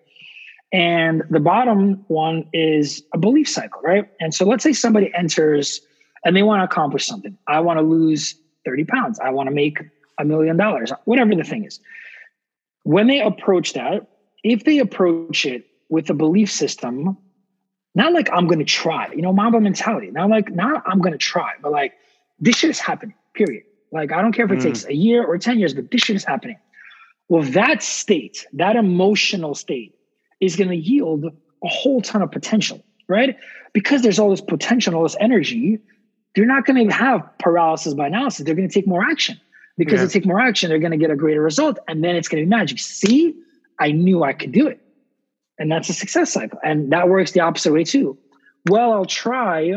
And 0.75 1.23
the 1.31 1.39
bottom 1.39 2.05
one 2.09 2.49
is 2.53 3.05
a 3.13 3.19
belief 3.19 3.49
cycle, 3.49 3.81
right? 3.83 4.11
And 4.19 4.35
so 4.35 4.45
let's 4.45 4.65
say 4.65 4.73
somebody 4.73 5.13
enters 5.15 5.81
and 6.25 6.35
they 6.35 6.43
want 6.43 6.61
to 6.61 6.65
accomplish 6.65 7.07
something. 7.07 7.39
I 7.47 7.61
want 7.61 7.79
to 7.79 7.83
lose 7.83 8.35
30 8.65 8.85
pounds. 8.87 9.21
I 9.21 9.31
want 9.31 9.49
to 9.49 9.55
make 9.55 9.79
a 10.19 10.25
million 10.25 10.57
dollars, 10.57 10.93
whatever 11.05 11.33
the 11.37 11.45
thing 11.45 11.65
is. 11.65 11.79
When 12.83 13.07
they 13.07 13.21
approach 13.21 13.75
that, 13.75 14.09
if 14.43 14.65
they 14.65 14.81
approach 14.81 15.47
it 15.47 15.65
with 15.91 16.11
a 16.11 16.15
belief 16.15 16.51
system, 16.51 17.19
not 17.95 18.13
like 18.13 18.29
I'm 18.33 18.49
going 18.49 18.59
to 18.59 18.65
try, 18.65 19.13
you 19.13 19.23
know, 19.23 19.33
Mamba 19.33 19.61
mentality, 19.61 20.11
not 20.11 20.29
like, 20.29 20.51
not 20.51 20.83
I'm 20.87 21.01
going 21.01 21.13
to 21.13 21.19
try, 21.19 21.53
but 21.63 21.71
like 21.71 21.93
this 22.41 22.57
shit 22.57 22.71
is 22.71 22.81
happening, 22.81 23.15
period. 23.33 23.63
Like, 23.93 24.11
I 24.11 24.21
don't 24.21 24.33
care 24.33 24.47
if 24.47 24.51
it 24.51 24.59
mm. 24.59 24.63
takes 24.63 24.85
a 24.87 24.95
year 24.95 25.25
or 25.25 25.39
10 25.39 25.61
years, 25.61 25.73
but 25.73 25.93
this 25.93 26.01
shit 26.01 26.17
is 26.17 26.25
happening. 26.25 26.59
Well, 27.29 27.45
that 27.53 27.81
state, 27.81 28.45
that 28.55 28.75
emotional 28.75 29.55
state, 29.55 29.94
is 30.45 30.57
going 30.57 30.71
to 30.71 30.77
yield 30.77 31.25
a 31.25 31.69
whole 31.69 32.01
ton 32.01 32.23
of 32.23 32.31
potential, 32.31 32.85
right? 33.09 33.37
Because 33.73 34.03
there's 34.03 34.19
all 34.19 34.31
this 34.31 34.41
potential, 34.41 34.95
all 34.95 35.03
this 35.03 35.17
energy, 35.21 35.79
they're 36.35 36.47
not 36.47 36.67
going 36.67 36.89
to 36.89 36.95
have 36.95 37.23
paralysis 37.39 37.95
by 37.95 38.09
analysis. 38.09 38.45
They're 38.45 38.55
going 38.55 38.69
to 38.69 38.75
take 38.75 38.87
more 38.87 39.03
action. 39.03 39.41
Because 39.77 39.99
yeah. 39.99 40.07
they 40.07 40.13
take 40.13 40.27
more 40.27 40.41
action, 40.41 40.69
they're 40.69 40.79
going 40.79 40.93
to 40.93 40.99
get 40.99 41.11
a 41.11 41.17
greater 41.17 41.43
result. 41.43 41.79
And 41.89 42.05
then 42.05 42.15
it's 42.15 42.29
going 42.29 42.43
to 42.43 42.47
be 42.47 42.51
magic. 42.51 42.79
See, 42.79 43.35
I 43.81 43.91
knew 43.91 44.23
I 44.23 44.33
could 44.33 44.53
do 44.53 44.69
it. 44.69 44.81
And 45.59 45.71
that's 45.71 45.89
a 45.89 45.93
success 45.93 46.33
cycle. 46.33 46.59
And 46.63 46.93
that 46.93 47.09
works 47.09 47.33
the 47.33 47.41
opposite 47.41 47.73
way 47.73 47.85
too. 47.85 48.19
Well, 48.69 48.93
I'll 48.93 49.05
try 49.05 49.75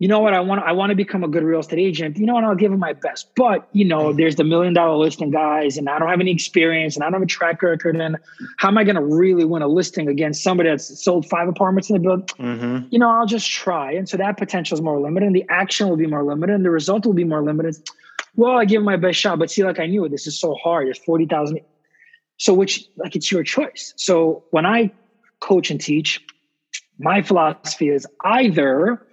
you 0.00 0.08
know 0.08 0.18
what, 0.18 0.34
I 0.34 0.40
want 0.40 0.60
I 0.62 0.72
want 0.72 0.90
to 0.90 0.96
become 0.96 1.22
a 1.22 1.28
good 1.28 1.44
real 1.44 1.60
estate 1.60 1.78
agent. 1.78 2.18
You 2.18 2.26
know 2.26 2.34
what, 2.34 2.42
I'll 2.42 2.56
give 2.56 2.72
it 2.72 2.78
my 2.78 2.94
best. 2.94 3.28
But 3.36 3.68
you 3.72 3.84
know, 3.84 4.06
mm-hmm. 4.06 4.18
there's 4.18 4.34
the 4.34 4.42
million 4.42 4.74
dollar 4.74 4.96
listing 4.96 5.30
guys, 5.30 5.76
and 5.76 5.88
I 5.88 5.98
don't 6.00 6.08
have 6.08 6.20
any 6.20 6.32
experience, 6.32 6.96
and 6.96 7.04
I 7.04 7.06
don't 7.06 7.14
have 7.14 7.22
a 7.22 7.26
track 7.26 7.62
record. 7.62 7.94
And 7.96 8.16
how 8.58 8.68
am 8.68 8.78
I 8.78 8.82
going 8.82 8.96
to 8.96 9.04
really 9.04 9.44
win 9.44 9.62
a 9.62 9.68
listing 9.68 10.08
against 10.08 10.42
somebody 10.42 10.68
that's 10.68 11.02
sold 11.02 11.28
five 11.28 11.46
apartments 11.46 11.90
in 11.90 11.94
the 11.94 12.00
building? 12.00 12.26
Mm-hmm. 12.26 12.86
You 12.90 12.98
know, 12.98 13.08
I'll 13.08 13.26
just 13.26 13.48
try. 13.48 13.92
And 13.92 14.08
so 14.08 14.16
that 14.16 14.36
potential 14.36 14.74
is 14.74 14.82
more 14.82 15.00
limited, 15.00 15.26
and 15.26 15.36
the 15.36 15.46
action 15.48 15.88
will 15.88 15.96
be 15.96 16.08
more 16.08 16.24
limited, 16.24 16.56
and 16.56 16.64
the 16.64 16.70
result 16.70 17.06
will 17.06 17.12
be 17.12 17.24
more 17.24 17.42
limited. 17.42 17.76
Well, 18.34 18.58
I 18.58 18.64
give 18.64 18.82
my 18.82 18.96
best 18.96 19.20
shot, 19.20 19.38
but 19.38 19.48
see, 19.48 19.62
like 19.62 19.78
I 19.78 19.86
knew 19.86 20.04
it. 20.04 20.08
This 20.08 20.26
is 20.26 20.38
so 20.38 20.54
hard. 20.54 20.88
It's 20.88 20.98
forty 20.98 21.26
thousand. 21.26 21.60
So 22.38 22.52
which 22.52 22.84
like 22.96 23.14
it's 23.14 23.30
your 23.30 23.44
choice. 23.44 23.94
So 23.96 24.42
when 24.50 24.66
I 24.66 24.90
coach 25.38 25.70
and 25.70 25.80
teach, 25.80 26.20
my 26.98 27.22
philosophy 27.22 27.90
is 27.90 28.06
either 28.24 29.06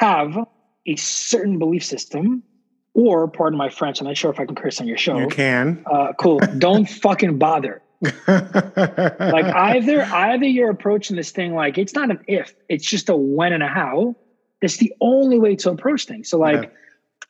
have 0.00 0.34
a 0.86 0.96
certain 0.96 1.58
belief 1.58 1.84
system, 1.84 2.42
or 2.94 3.28
pardon 3.28 3.58
my 3.58 3.68
French, 3.68 4.00
I'm 4.00 4.06
not 4.06 4.16
sure 4.16 4.30
if 4.30 4.40
I 4.40 4.46
can 4.46 4.54
curse 4.54 4.80
on 4.80 4.86
your 4.86 4.96
show. 4.96 5.18
You 5.18 5.28
can. 5.28 5.84
Uh, 5.84 6.14
cool. 6.18 6.38
Don't 6.58 6.88
fucking 6.88 7.38
bother. 7.38 7.82
like 8.26 9.44
either 9.44 10.02
either 10.02 10.46
you're 10.46 10.70
approaching 10.70 11.16
this 11.16 11.32
thing 11.32 11.54
like 11.54 11.76
it's 11.76 11.92
not 11.92 12.10
an 12.10 12.18
if, 12.26 12.54
it's 12.70 12.86
just 12.86 13.10
a 13.10 13.16
when 13.16 13.52
and 13.52 13.62
a 13.62 13.68
how. 13.68 14.16
That's 14.62 14.78
the 14.78 14.90
only 15.02 15.38
way 15.38 15.54
to 15.56 15.70
approach 15.70 16.06
things. 16.06 16.30
So 16.30 16.38
like, 16.38 16.72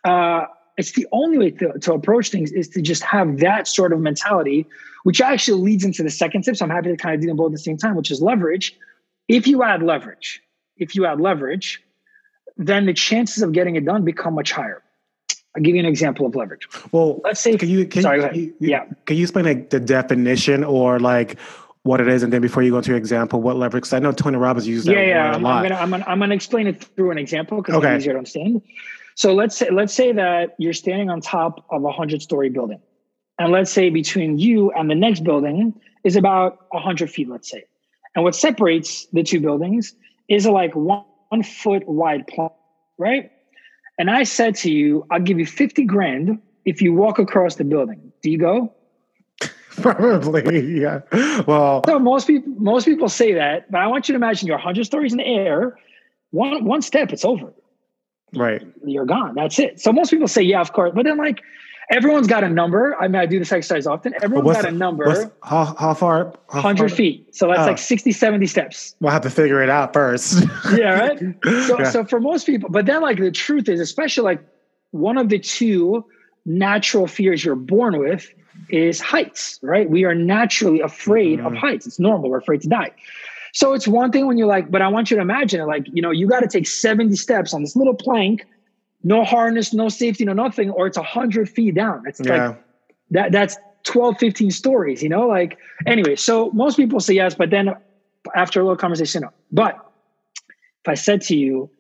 yeah. 0.05 0.13
uh, 0.13 0.47
it's 0.77 0.93
the 0.93 1.09
only 1.11 1.39
way 1.39 1.51
to, 1.51 1.77
to 1.77 1.93
approach 1.93 2.31
things 2.31 2.53
is 2.53 2.69
to 2.69 2.83
just 2.83 3.03
have 3.03 3.39
that 3.39 3.67
sort 3.67 3.93
of 3.93 3.99
mentality, 3.99 4.65
which 5.03 5.21
actually 5.21 5.61
leads 5.61 5.85
into 5.85 6.05
the 6.05 6.11
second 6.11 6.43
tip. 6.43 6.57
So 6.57 6.65
I'm 6.65 6.71
happy 6.71 6.91
to 6.91 6.97
kind 6.97 7.17
of 7.17 7.21
do 7.21 7.27
them 7.27 7.37
both 7.37 7.49
at 7.49 7.53
the 7.53 7.59
same 7.59 7.77
time, 7.77 7.97
which 7.97 8.13
is 8.13 8.23
leverage. 8.23 8.77
If 9.27 9.49
you 9.49 9.65
add 9.65 9.83
leverage, 9.83 10.41
if 10.77 10.95
you 10.95 11.05
add 11.07 11.21
leverage, 11.21 11.83
then 12.61 12.87
the 12.87 12.93
chances 12.93 13.43
of 13.43 13.53
getting 13.53 13.75
it 13.77 13.85
done 13.85 14.05
become 14.05 14.35
much 14.35 14.53
higher. 14.53 14.83
I'll 15.57 15.63
give 15.63 15.75
you 15.75 15.81
an 15.81 15.87
example 15.87 16.27
of 16.27 16.37
leverage. 16.37 16.69
Well, 16.93 17.21
let's 17.25 17.41
say, 17.41 17.57
can 17.57 17.69
you, 17.69 17.85
can 17.87 18.03
sorry, 18.03 18.39
you, 18.39 18.55
you, 18.61 18.69
yeah. 18.69 18.85
Can 19.07 19.17
you 19.17 19.23
explain 19.23 19.47
like 19.47 19.71
the 19.71 19.81
definition 19.81 20.63
or 20.63 21.01
like 21.01 21.39
what 21.83 22.01
it 22.01 22.07
is, 22.07 22.23
and 22.23 22.33
then 22.33 22.43
before 22.43 22.63
you 22.63 22.71
go 22.71 22.77
into 22.77 22.91
your 22.91 22.99
example, 22.99 23.41
what 23.41 23.57
leverage? 23.57 23.83
Because 23.83 23.95
I 23.95 23.99
know 23.99 24.13
Tony 24.13 24.37
Robbins 24.37 24.69
uses 24.69 24.85
that 24.85 24.93
yeah, 24.93 25.01
yeah. 25.01 25.33
a 25.33 25.35
I'm, 25.35 25.43
lot. 25.43 25.65
I'm 25.65 25.71
gonna, 25.71 25.81
I'm 25.81 25.91
gonna, 25.91 26.05
I'm 26.07 26.19
gonna 26.21 26.35
explain 26.35 26.67
it 26.67 26.85
through 26.85 27.11
an 27.11 27.19
example 27.19 27.57
because 27.57 27.77
okay. 27.77 27.95
it's 27.95 28.03
easier 28.03 28.13
to 28.13 28.19
understand. 28.19 28.63
So 29.17 29.35
let's 29.35 29.57
say, 29.57 29.71
let's 29.71 29.95
say 29.95 30.13
that 30.13 30.55
you're 30.59 30.75
standing 30.75 31.11
on 31.11 31.21
top 31.21 31.65
of 31.71 31.83
a 31.85 31.91
hundred 31.91 32.23
story 32.23 32.51
building, 32.51 32.81
and 33.39 33.51
let's 33.51 33.73
say 33.73 33.91
between 33.91 34.39
you 34.39 34.71
and 34.73 34.89
the 34.89 34.95
next 34.95 35.25
building 35.25 35.75
is 36.05 36.15
about 36.15 36.67
a 36.73 36.79
hundred 36.79 37.11
feet. 37.11 37.29
Let's 37.29 37.51
say, 37.51 37.65
and 38.15 38.23
what 38.23 38.37
separates 38.37 39.07
the 39.07 39.25
two 39.25 39.41
buildings 39.41 39.95
is 40.29 40.47
a 40.47 40.53
like 40.53 40.77
one, 40.77 41.05
one 41.31 41.43
foot 41.43 41.89
wide 41.89 42.27
plot, 42.27 42.55
right? 42.99 43.31
And 43.99 44.11
I 44.11 44.25
said 44.25 44.55
to 44.57 44.71
you, 44.71 45.07
I'll 45.11 45.21
give 45.21 45.39
you 45.39 45.47
50 45.47 45.85
grand 45.85 46.41
if 46.65 46.83
you 46.83 46.93
walk 46.93 47.19
across 47.19 47.55
the 47.57 47.65
building. 47.65 48.13
Do 48.23 48.31
you 48.31 48.39
go? 48.39 48.73
Probably, 49.71 50.81
yeah. 50.81 51.01
Well, 51.47 51.83
so 51.87 51.99
most 51.99 52.27
people 52.27 52.53
most 52.59 52.85
people 52.85 53.09
say 53.09 53.33
that, 53.35 53.71
but 53.71 53.81
I 53.81 53.87
want 53.87 54.09
you 54.09 54.13
to 54.13 54.17
imagine 54.17 54.47
you're 54.47 54.57
100 54.57 54.85
stories 54.85 55.13
in 55.13 55.19
the 55.19 55.27
air. 55.27 55.79
One 56.33 56.65
one 56.65 56.83
step, 56.83 57.13
it's 57.13 57.25
over. 57.25 57.53
Right. 58.35 58.63
You're 58.85 59.07
gone. 59.07 59.35
That's 59.35 59.59
it. 59.59 59.81
So 59.81 59.93
most 59.93 60.11
people 60.11 60.29
say, 60.29 60.43
yeah, 60.43 60.61
of 60.61 60.73
course. 60.73 60.93
But 60.95 61.05
then, 61.05 61.17
like, 61.17 61.41
everyone's 61.91 62.27
got 62.27 62.45
a 62.45 62.49
number. 62.49 62.97
I 63.01 63.09
mean, 63.09 63.17
I 63.17 63.27
do 63.27 63.39
this 63.39 63.53
exercise 63.53 63.87
often. 63.87 64.15
Everyone's 64.23 64.57
got 64.57 64.65
a 64.65 64.71
number. 64.71 65.31
How, 65.43 65.75
how 65.79 65.95
far? 65.95 66.33
How 66.49 66.63
100 66.63 66.89
far? 66.89 66.97
feet. 66.97 67.35
So 67.35 67.49
that's 67.49 67.61
oh. 67.61 67.67
like 67.67 67.79
60, 67.79 68.13
70 68.13 68.47
steps. 68.47 68.95
We'll 69.01 69.13
have 69.13 69.23
to 69.23 69.31
figure 69.31 69.63
it 69.63 69.69
out 69.69 69.93
first. 69.93 70.45
yeah, 70.75 70.99
right? 70.99 71.19
So, 71.45 71.81
yeah. 71.81 71.91
so 71.91 72.05
for 72.05 72.21
most 72.21 72.47
people, 72.47 72.71
but 72.71 72.87
then 72.87 73.03
like 73.03 73.19
the 73.19 73.31
truth 73.31 73.69
is, 73.69 73.81
especially 73.81 74.25
like 74.25 74.41
one 74.93 75.19
of 75.19 75.29
the 75.29 75.39
two 75.39 76.05
natural 76.47 77.07
fears 77.07 77.45
you're 77.45 77.57
born 77.57 77.99
with 77.99 78.33
is 78.69 79.01
heights, 79.01 79.59
right? 79.63 79.89
We 79.91 80.05
are 80.05 80.15
naturally 80.15 80.81
afraid 80.81 81.39
mm-hmm. 81.39 81.47
of 81.49 81.55
heights. 81.55 81.87
It's 81.87 81.99
normal. 81.99 82.31
We're 82.31 82.39
afraid 82.39 82.63
to 82.63 82.69
die. 82.69 82.93
So 83.53 83.73
it's 83.73 83.89
one 83.89 84.13
thing 84.13 84.27
when 84.27 84.39
you're 84.39 84.47
like, 84.47 84.71
but 84.71 84.81
I 84.81 84.89
want 84.89 85.11
you 85.11 85.17
to 85.17 85.23
imagine 85.23 85.61
it 85.61 85.65
like, 85.65 85.87
you 85.93 86.03
know, 86.03 86.13
you 86.13 86.29
got 86.29 86.41
to 86.41 86.47
take 86.47 86.69
70 86.69 87.17
steps 87.17 87.53
on 87.53 87.63
this 87.63 87.75
little 87.75 87.95
plank 87.95 88.47
no 89.03 89.25
harness, 89.25 89.73
no 89.73 89.89
safety, 89.89 90.25
no 90.25 90.33
nothing, 90.33 90.71
or 90.71 90.87
it's 90.87 90.97
a 90.97 91.03
hundred 91.03 91.49
feet 91.49 91.75
down. 91.75 92.05
It's 92.07 92.21
yeah. 92.23 92.49
like 92.49 92.65
that 93.11 93.33
that's 93.33 93.57
12, 93.85 94.19
15 94.19 94.51
stories, 94.51 95.03
you 95.03 95.09
know, 95.09 95.27
like 95.27 95.59
anyway. 95.87 96.17
So 96.17 96.51
most 96.53 96.77
people 96.77 97.01
say 97.01 97.15
yes, 97.15 97.35
but 97.35 97.51
then 97.51 97.75
after 98.35 98.61
a 98.61 98.63
little 98.63 98.77
conversation, 98.77 99.23
no. 99.23 99.31
But 99.51 99.75
if 100.85 100.89
I 100.89 100.95
said 100.95 101.23
to 101.23 101.37
you, 101.37 101.71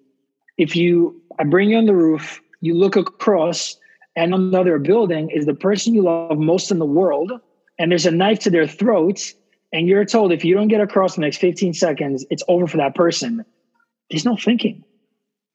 if 0.57 0.77
you 0.77 1.21
I 1.39 1.45
bring 1.45 1.71
you 1.71 1.77
on 1.77 1.87
the 1.87 1.95
roof, 1.95 2.41
you 2.61 2.75
look 2.75 2.97
across, 2.97 3.77
and 4.17 4.35
another 4.35 4.79
building 4.79 5.31
is 5.31 5.47
the 5.47 5.55
person 5.55 5.95
you 5.95 6.03
love 6.03 6.39
most 6.39 6.71
in 6.71 6.79
the 6.79 6.87
world, 6.87 7.33
and 7.79 7.91
there's 7.91 8.07
a 8.07 8.11
knife 8.11 8.41
to 8.41 8.51
their 8.51 8.67
throat, 8.67 9.33
and 9.73 9.87
you're 9.87 10.05
told 10.05 10.33
if 10.33 10.45
you 10.45 10.55
don't 10.55 10.69
get 10.69 10.81
across 10.81 11.15
the 11.15 11.23
next 11.23 11.39
15 11.39 11.75
seconds, 11.75 12.27
it's 12.31 12.43
over 12.49 12.67
for 12.67 12.77
that 12.77 12.95
person. 12.95 13.45
There's 14.11 14.25
no 14.25 14.37
thinking. 14.37 14.85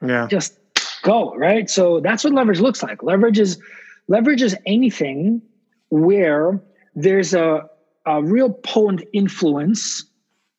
Yeah. 0.06 0.28
Just 0.28 0.58
go, 1.06 1.34
right? 1.36 1.70
So 1.70 2.02
that's 2.02 2.24
what 2.24 2.34
leverage 2.34 2.60
looks 2.60 2.84
like. 2.84 3.04
Leverage 3.04 3.40
is 3.40 3.60
leverage 4.08 4.42
is 4.42 4.58
anything 4.66 5.42
where 5.90 6.60
there's 6.96 7.34
a, 7.34 7.70
a 8.06 8.24
real 8.24 8.50
potent 8.50 9.08
influence 9.14 10.04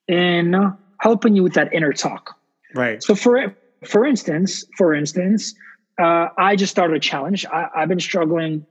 in 0.09 0.55
helping 1.01 1.35
you 1.35 1.43
with 1.43 1.55
that 1.55 1.75
inner 1.75 1.93
talk. 1.93 2.39
Right. 2.75 3.03
So 3.03 3.15
for 3.15 3.55
for 3.85 4.07
instance, 4.07 4.65
for 4.79 4.95
instance, 4.95 5.55
uh, 6.01 6.29
I 6.39 6.57
just 6.57 6.71
started 6.71 6.97
a 6.97 7.01
challenge. 7.01 7.45
I, 7.47 7.69
I've 7.75 7.89
been 7.89 8.01
struggling. 8.01 8.65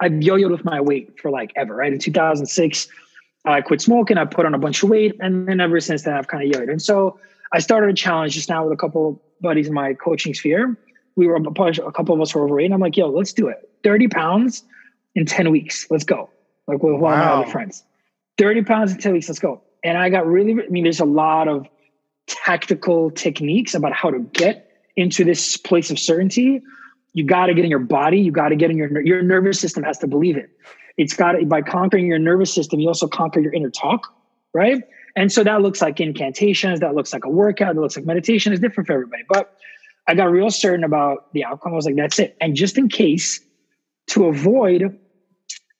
I've 0.00 0.12
yo-yoed 0.12 0.50
with 0.50 0.64
my 0.64 0.80
weight 0.80 1.20
for 1.20 1.30
like 1.30 1.52
ever, 1.56 1.74
right? 1.76 1.92
In 1.92 1.98
2006, 1.98 2.88
I 3.44 3.60
quit 3.60 3.80
smoking. 3.80 4.18
I 4.18 4.24
put 4.24 4.46
on 4.46 4.54
a 4.54 4.58
bunch 4.58 4.82
of 4.82 4.90
weight, 4.90 5.14
and 5.20 5.46
then 5.46 5.60
ever 5.60 5.80
since 5.80 6.02
then, 6.02 6.14
I've 6.14 6.26
kind 6.26 6.42
of 6.42 6.48
yo-yoed. 6.50 6.70
And 6.70 6.82
so 6.82 7.18
I 7.52 7.60
started 7.60 7.90
a 7.90 7.94
challenge 7.94 8.34
just 8.34 8.48
now 8.48 8.64
with 8.64 8.72
a 8.72 8.76
couple 8.76 9.22
buddies 9.40 9.68
in 9.68 9.74
my 9.74 9.94
coaching 9.94 10.34
sphere, 10.34 10.76
we 11.16 11.26
were 11.26 11.36
a 11.36 11.40
bunch, 11.40 11.78
a 11.78 11.92
couple 11.92 12.14
of 12.14 12.20
us 12.20 12.34
were 12.34 12.44
overweight. 12.44 12.66
And 12.66 12.74
I'm 12.74 12.80
like, 12.80 12.96
yo, 12.96 13.08
let's 13.08 13.32
do 13.32 13.48
it. 13.48 13.68
30 13.84 14.08
pounds 14.08 14.64
in 15.14 15.26
10 15.26 15.50
weeks. 15.50 15.86
Let's 15.90 16.04
go. 16.04 16.30
Like 16.66 16.82
with 16.82 16.94
one 16.94 17.02
wow. 17.02 17.12
of 17.12 17.18
my 17.18 17.42
other 17.42 17.50
friends. 17.50 17.84
30 18.38 18.62
pounds 18.64 18.92
in 18.92 18.98
10 18.98 19.12
weeks. 19.12 19.28
Let's 19.28 19.38
go. 19.38 19.62
And 19.82 19.98
I 19.98 20.08
got 20.08 20.26
really, 20.26 20.52
I 20.52 20.68
mean, 20.68 20.84
there's 20.84 21.00
a 21.00 21.04
lot 21.04 21.46
of 21.46 21.66
tactical 22.26 23.10
techniques 23.10 23.74
about 23.74 23.92
how 23.92 24.10
to 24.10 24.20
get 24.20 24.70
into 24.96 25.24
this 25.24 25.56
place 25.56 25.90
of 25.90 25.98
certainty. 25.98 26.62
You 27.12 27.24
got 27.24 27.46
to 27.46 27.54
get 27.54 27.64
in 27.64 27.70
your 27.70 27.80
body. 27.80 28.18
You 28.18 28.32
got 28.32 28.48
to 28.48 28.56
get 28.56 28.70
in 28.70 28.76
your, 28.76 29.00
your 29.02 29.22
nervous 29.22 29.60
system 29.60 29.82
has 29.84 29.98
to 29.98 30.06
believe 30.06 30.36
it. 30.36 30.50
It's 30.96 31.14
got 31.14 31.32
to, 31.32 31.44
by 31.44 31.62
conquering 31.62 32.06
your 32.06 32.18
nervous 32.18 32.52
system, 32.52 32.80
you 32.80 32.88
also 32.88 33.08
conquer 33.08 33.40
your 33.40 33.52
inner 33.52 33.70
talk, 33.70 34.12
right? 34.52 34.82
And 35.16 35.30
so 35.30 35.44
that 35.44 35.60
looks 35.60 35.80
like 35.80 36.00
incantations. 36.00 36.80
That 36.80 36.94
looks 36.94 37.12
like 37.12 37.24
a 37.24 37.28
workout. 37.28 37.74
That 37.74 37.80
looks 37.80 37.96
like 37.96 38.06
meditation. 38.06 38.52
It's 38.52 38.60
different 38.60 38.86
for 38.86 38.94
everybody. 38.94 39.22
But 39.28 39.56
I 40.06 40.14
got 40.14 40.30
real 40.30 40.50
certain 40.50 40.84
about 40.84 41.32
the 41.32 41.44
outcome. 41.44 41.72
I 41.72 41.76
was 41.76 41.86
like, 41.86 41.96
that's 41.96 42.18
it. 42.18 42.36
And 42.40 42.54
just 42.54 42.76
in 42.76 42.88
case, 42.88 43.40
to 44.08 44.26
avoid 44.26 44.98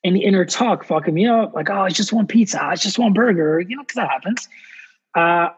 any 0.02 0.24
inner 0.24 0.44
talk 0.44 0.84
fucking 0.84 1.12
me 1.12 1.26
up, 1.26 1.54
like, 1.54 1.68
oh, 1.70 1.84
it's 1.84 1.96
just 1.96 2.12
one 2.12 2.26
pizza, 2.26 2.58
it's 2.72 2.82
just 2.82 2.98
one 2.98 3.12
burger, 3.12 3.60
you 3.60 3.76
know, 3.76 3.82
because 3.82 3.96
that 3.96 4.10
happens. 4.10 4.48
Uh, 5.14 5.48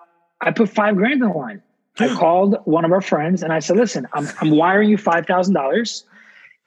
I 0.41 0.51
put 0.51 0.69
five 0.69 0.97
grand 0.97 1.15
in 1.15 1.21
the 1.21 1.29
line. 1.29 1.63
I 1.99 2.15
called 2.15 2.57
one 2.65 2.85
of 2.85 2.93
our 2.93 3.01
friends 3.01 3.43
and 3.43 3.53
I 3.53 3.59
said, 3.59 3.77
listen, 3.77 4.07
I'm, 4.13 4.29
I'm 4.41 4.51
wiring 4.51 4.91
you 4.91 4.99
$5,000. 4.99 6.03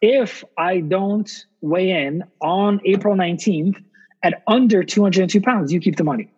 If 0.02 0.44
I 0.58 0.80
don't 0.80 1.46
weigh 1.62 1.92
in 1.92 2.24
on 2.42 2.82
April 2.86 3.16
19th 3.16 3.84
at 4.24 4.42
under 4.48 4.84
202 4.84 5.40
pounds, 5.42 5.72
you 5.72 5.80
keep 5.80 5.98
the 5.98 6.04
money. 6.04 6.32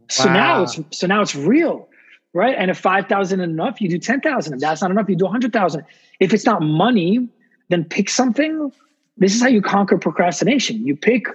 Wow. 0.00 0.06
So 0.08 0.32
now 0.32 0.62
it's 0.62 0.80
so 0.90 1.06
now 1.06 1.20
it's 1.20 1.36
real 1.36 1.88
right? 2.32 2.54
And 2.56 2.70
if 2.70 2.78
5,000 2.78 3.40
enough, 3.40 3.80
you 3.80 3.88
do 3.88 3.98
10,000. 3.98 4.54
If 4.54 4.60
that's 4.60 4.82
not 4.82 4.90
enough, 4.90 5.08
you 5.08 5.16
do 5.16 5.24
100,000. 5.24 5.84
If 6.20 6.32
it's 6.32 6.44
not 6.44 6.62
money, 6.62 7.28
then 7.68 7.84
pick 7.84 8.08
something. 8.08 8.72
This 9.16 9.34
is 9.34 9.42
how 9.42 9.48
you 9.48 9.62
conquer 9.62 9.98
procrastination. 9.98 10.86
You 10.86 10.96
pick 10.96 11.26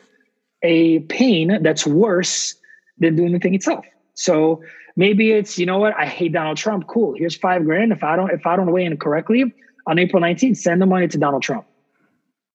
a 0.63 0.99
pain 0.99 1.59
that's 1.61 1.85
worse 1.85 2.55
than 2.97 3.15
doing 3.15 3.33
the 3.33 3.39
thing 3.39 3.53
itself. 3.53 3.85
So 4.13 4.63
maybe 4.95 5.31
it's, 5.31 5.59
you 5.59 5.65
know 5.65 5.77
what, 5.77 5.93
I 5.97 6.05
hate 6.05 6.33
Donald 6.33 6.57
Trump. 6.57 6.87
Cool. 6.87 7.15
Here's 7.17 7.35
five 7.35 7.65
grand. 7.65 7.91
If 7.91 8.03
I 8.03 8.15
don't, 8.15 8.31
if 8.31 8.45
I 8.47 8.55
don't 8.55 8.71
weigh 8.71 8.85
in 8.85 8.97
correctly 8.97 9.53
on 9.85 9.99
April 9.99 10.21
19th, 10.21 10.57
send 10.57 10.81
the 10.81 10.85
money 10.85 11.07
to 11.07 11.17
Donald 11.17 11.43
Trump. 11.43 11.65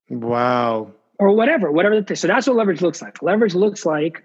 Wow. 0.08 0.92
Or 1.18 1.32
whatever, 1.32 1.70
whatever. 1.70 2.00
The, 2.00 2.16
so 2.16 2.26
that's 2.26 2.46
what 2.46 2.56
leverage 2.56 2.80
looks 2.80 3.02
like. 3.02 3.22
Leverage 3.22 3.54
looks 3.54 3.84
like 3.84 4.24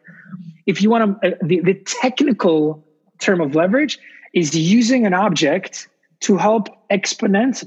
if 0.65 0.81
you 0.81 0.89
want 0.89 1.21
to, 1.21 1.33
uh, 1.33 1.35
the, 1.43 1.59
the 1.59 1.73
technical 1.73 2.84
term 3.19 3.41
of 3.41 3.55
leverage 3.55 3.99
is 4.33 4.55
using 4.55 5.05
an 5.05 5.13
object 5.13 5.87
to 6.21 6.37
help 6.37 6.67
exponent 6.89 7.63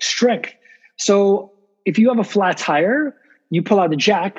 strength. 0.00 0.52
So 0.96 1.52
if 1.84 1.98
you 1.98 2.08
have 2.08 2.18
a 2.18 2.24
flat 2.24 2.58
tire, 2.58 3.14
you 3.50 3.62
pull 3.62 3.80
out 3.80 3.90
the 3.90 3.96
jack 3.96 4.38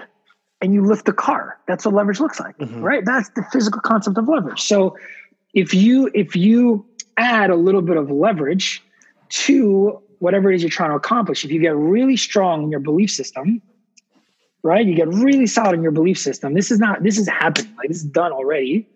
and 0.61 0.73
you 0.73 0.83
lift 0.83 1.05
the 1.05 1.13
car. 1.13 1.57
That's 1.67 1.85
what 1.85 1.93
leverage 1.93 2.19
looks 2.19 2.39
like, 2.39 2.57
mm-hmm. 2.57 2.81
right? 2.81 3.05
That's 3.05 3.29
the 3.29 3.43
physical 3.51 3.81
concept 3.81 4.17
of 4.17 4.27
leverage. 4.27 4.61
So 4.61 4.97
if 5.53 5.73
you 5.73 6.09
if 6.13 6.35
you 6.35 6.85
add 7.17 7.49
a 7.49 7.55
little 7.55 7.81
bit 7.81 7.97
of 7.97 8.11
leverage 8.11 8.83
to 9.29 10.01
whatever 10.19 10.51
it 10.51 10.55
is 10.55 10.63
you're 10.63 10.69
trying 10.69 10.89
to 10.89 10.95
accomplish, 10.95 11.45
if 11.45 11.51
you 11.51 11.59
get 11.59 11.75
really 11.75 12.17
strong 12.17 12.63
in 12.63 12.71
your 12.71 12.79
belief 12.79 13.11
system, 13.11 13.61
right? 14.63 14.85
You 14.85 14.95
get 14.95 15.07
really 15.07 15.47
solid 15.47 15.75
in 15.75 15.83
your 15.83 15.91
belief 15.91 16.17
system. 16.17 16.53
This 16.53 16.71
is 16.71 16.79
not 16.79 17.03
this 17.03 17.17
is 17.17 17.27
happening. 17.27 17.73
Like 17.77 17.87
this 17.87 17.97
is 17.97 18.03
done 18.03 18.31
already. 18.31 18.87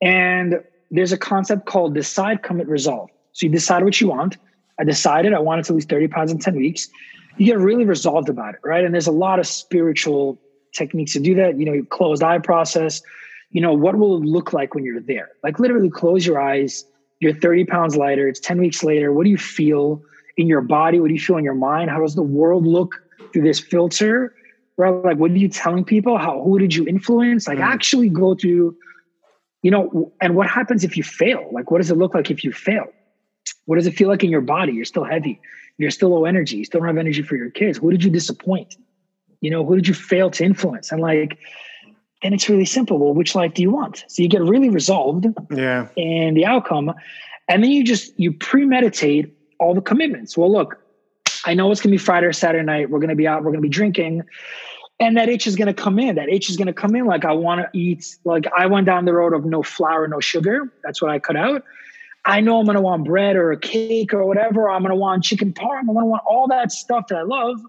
And 0.00 0.62
there's 0.90 1.12
a 1.12 1.18
concept 1.18 1.66
called 1.66 1.94
decide, 1.94 2.42
commit, 2.42 2.68
resolve. 2.68 3.10
So 3.32 3.46
you 3.46 3.52
decide 3.52 3.84
what 3.84 4.00
you 4.00 4.08
want. 4.08 4.36
I 4.78 4.84
decided 4.84 5.32
I 5.32 5.40
wanted 5.40 5.64
to 5.66 5.72
lose 5.74 5.84
30 5.84 6.08
pounds 6.08 6.32
in 6.32 6.38
10 6.38 6.56
weeks. 6.56 6.88
You 7.36 7.46
get 7.46 7.58
really 7.58 7.84
resolved 7.84 8.28
about 8.28 8.54
it, 8.54 8.60
right? 8.64 8.84
And 8.84 8.94
there's 8.94 9.06
a 9.06 9.12
lot 9.12 9.38
of 9.38 9.46
spiritual 9.46 10.40
techniques 10.74 11.12
to 11.12 11.20
do 11.20 11.34
that. 11.36 11.58
You 11.58 11.64
know, 11.64 11.82
closed 11.84 12.22
eye 12.22 12.38
process. 12.38 13.02
You 13.50 13.60
know, 13.60 13.72
what 13.72 13.96
will 13.96 14.18
it 14.18 14.24
look 14.24 14.52
like 14.52 14.74
when 14.74 14.84
you're 14.84 15.00
there? 15.00 15.30
Like 15.42 15.58
literally 15.58 15.90
close 15.90 16.26
your 16.26 16.40
eyes. 16.40 16.84
You're 17.20 17.34
30 17.34 17.64
pounds 17.64 17.96
lighter. 17.96 18.28
It's 18.28 18.40
10 18.40 18.58
weeks 18.58 18.84
later. 18.84 19.12
What 19.12 19.24
do 19.24 19.30
you 19.30 19.38
feel 19.38 20.02
in 20.36 20.46
your 20.46 20.60
body? 20.60 21.00
What 21.00 21.08
do 21.08 21.14
you 21.14 21.20
feel 21.20 21.36
in 21.36 21.44
your 21.44 21.54
mind? 21.54 21.90
How 21.90 22.00
does 22.00 22.14
the 22.14 22.22
world 22.22 22.66
look 22.66 22.94
through 23.32 23.42
this 23.42 23.58
filter? 23.58 24.34
Right? 24.76 24.90
Like, 24.90 25.18
what 25.18 25.32
are 25.32 25.36
you 25.36 25.48
telling 25.48 25.84
people? 25.84 26.18
How 26.18 26.42
who 26.42 26.58
did 26.58 26.74
you 26.74 26.86
influence? 26.86 27.48
Like, 27.48 27.58
mm. 27.58 27.62
actually 27.62 28.08
go 28.08 28.34
through 28.34 28.76
you 29.62 29.70
know 29.70 30.12
and 30.20 30.34
what 30.36 30.46
happens 30.48 30.84
if 30.84 30.96
you 30.96 31.02
fail 31.02 31.48
like 31.52 31.70
what 31.70 31.78
does 31.78 31.90
it 31.90 31.96
look 31.96 32.14
like 32.14 32.30
if 32.30 32.44
you 32.44 32.52
fail 32.52 32.86
what 33.64 33.76
does 33.76 33.86
it 33.86 33.94
feel 33.94 34.08
like 34.08 34.24
in 34.24 34.30
your 34.30 34.40
body? 34.40 34.72
You're 34.72 34.84
still 34.84 35.04
heavy. 35.04 35.40
You're 35.76 35.90
still 35.90 36.08
low 36.10 36.24
energy. 36.24 36.56
You 36.56 36.64
still 36.64 36.80
don't 36.80 36.88
have 36.88 36.98
energy 36.98 37.22
for 37.22 37.36
your 37.36 37.50
kids. 37.50 37.78
Who 37.78 37.90
did 37.90 38.02
you 38.02 38.10
disappoint? 38.10 38.76
You 39.40 39.50
know, 39.50 39.64
who 39.64 39.76
did 39.76 39.86
you 39.86 39.94
fail 39.94 40.30
to 40.30 40.44
influence? 40.44 40.90
And 40.90 41.00
like, 41.00 41.38
and 42.22 42.34
it's 42.34 42.48
really 42.48 42.64
simple. 42.64 42.98
Well, 42.98 43.14
which 43.14 43.34
life 43.34 43.54
do 43.54 43.62
you 43.62 43.70
want? 43.70 44.04
So 44.08 44.22
you 44.22 44.28
get 44.28 44.42
really 44.42 44.70
resolved 44.70 45.26
Yeah. 45.54 45.88
in 45.96 46.34
the 46.34 46.46
outcome. 46.46 46.92
And 47.46 47.62
then 47.62 47.70
you 47.70 47.84
just 47.84 48.18
you 48.18 48.32
premeditate 48.32 49.32
all 49.60 49.74
the 49.74 49.82
commitments. 49.82 50.36
Well, 50.36 50.50
look, 50.50 50.82
I 51.44 51.54
know 51.54 51.70
it's 51.70 51.80
gonna 51.80 51.92
be 51.92 51.98
Friday 51.98 52.26
or 52.26 52.32
Saturday 52.32 52.64
night. 52.64 52.90
We're 52.90 53.00
gonna 53.00 53.14
be 53.14 53.26
out, 53.26 53.44
we're 53.44 53.50
gonna 53.52 53.60
be 53.60 53.68
drinking. 53.68 54.22
And 55.00 55.16
that 55.16 55.28
itch 55.28 55.46
is 55.46 55.54
gonna 55.54 55.74
come 55.74 55.98
in. 55.98 56.16
That 56.16 56.28
itch 56.28 56.50
is 56.50 56.56
gonna 56.56 56.72
come 56.72 56.96
in. 56.96 57.06
Like 57.06 57.24
I 57.24 57.32
wanna 57.32 57.70
eat, 57.72 58.16
like 58.24 58.46
I 58.56 58.66
went 58.66 58.86
down 58.86 59.04
the 59.04 59.12
road 59.12 59.32
of 59.32 59.44
no 59.44 59.62
flour, 59.62 60.08
no 60.08 60.20
sugar. 60.20 60.72
That's 60.82 61.00
what 61.00 61.10
I 61.10 61.18
cut 61.18 61.36
out. 61.36 61.64
I 62.24 62.40
know 62.40 62.58
I'm 62.58 62.66
gonna 62.66 62.80
want 62.80 63.04
bread 63.04 63.36
or 63.36 63.52
a 63.52 63.58
cake 63.58 64.12
or 64.12 64.24
whatever. 64.26 64.68
I'm 64.68 64.82
gonna 64.82 64.96
want 64.96 65.22
chicken 65.24 65.52
parm. 65.52 65.80
I'm 65.88 65.94
gonna 65.94 66.06
want 66.06 66.22
all 66.26 66.48
that 66.48 66.72
stuff 66.72 67.06
that 67.08 67.18
I 67.18 67.22
love. 67.22 67.60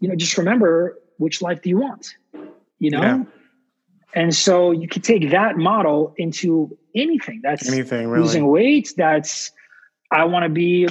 You 0.00 0.08
know, 0.08 0.16
just 0.16 0.36
remember 0.38 0.98
which 1.18 1.42
life 1.42 1.62
do 1.62 1.68
you 1.68 1.78
want? 1.78 2.14
You 2.78 2.90
know? 2.90 3.02
Yeah. 3.02 3.24
And 4.14 4.34
so 4.34 4.70
you 4.70 4.88
could 4.88 5.04
take 5.04 5.30
that 5.30 5.58
model 5.58 6.14
into 6.16 6.76
anything. 6.94 7.40
That's 7.42 7.70
Anything 7.70 8.08
really. 8.08 8.22
losing 8.22 8.46
weight. 8.46 8.94
That's 8.96 9.52
I 10.10 10.24
want 10.24 10.44
to 10.44 10.48
be, 10.48 10.88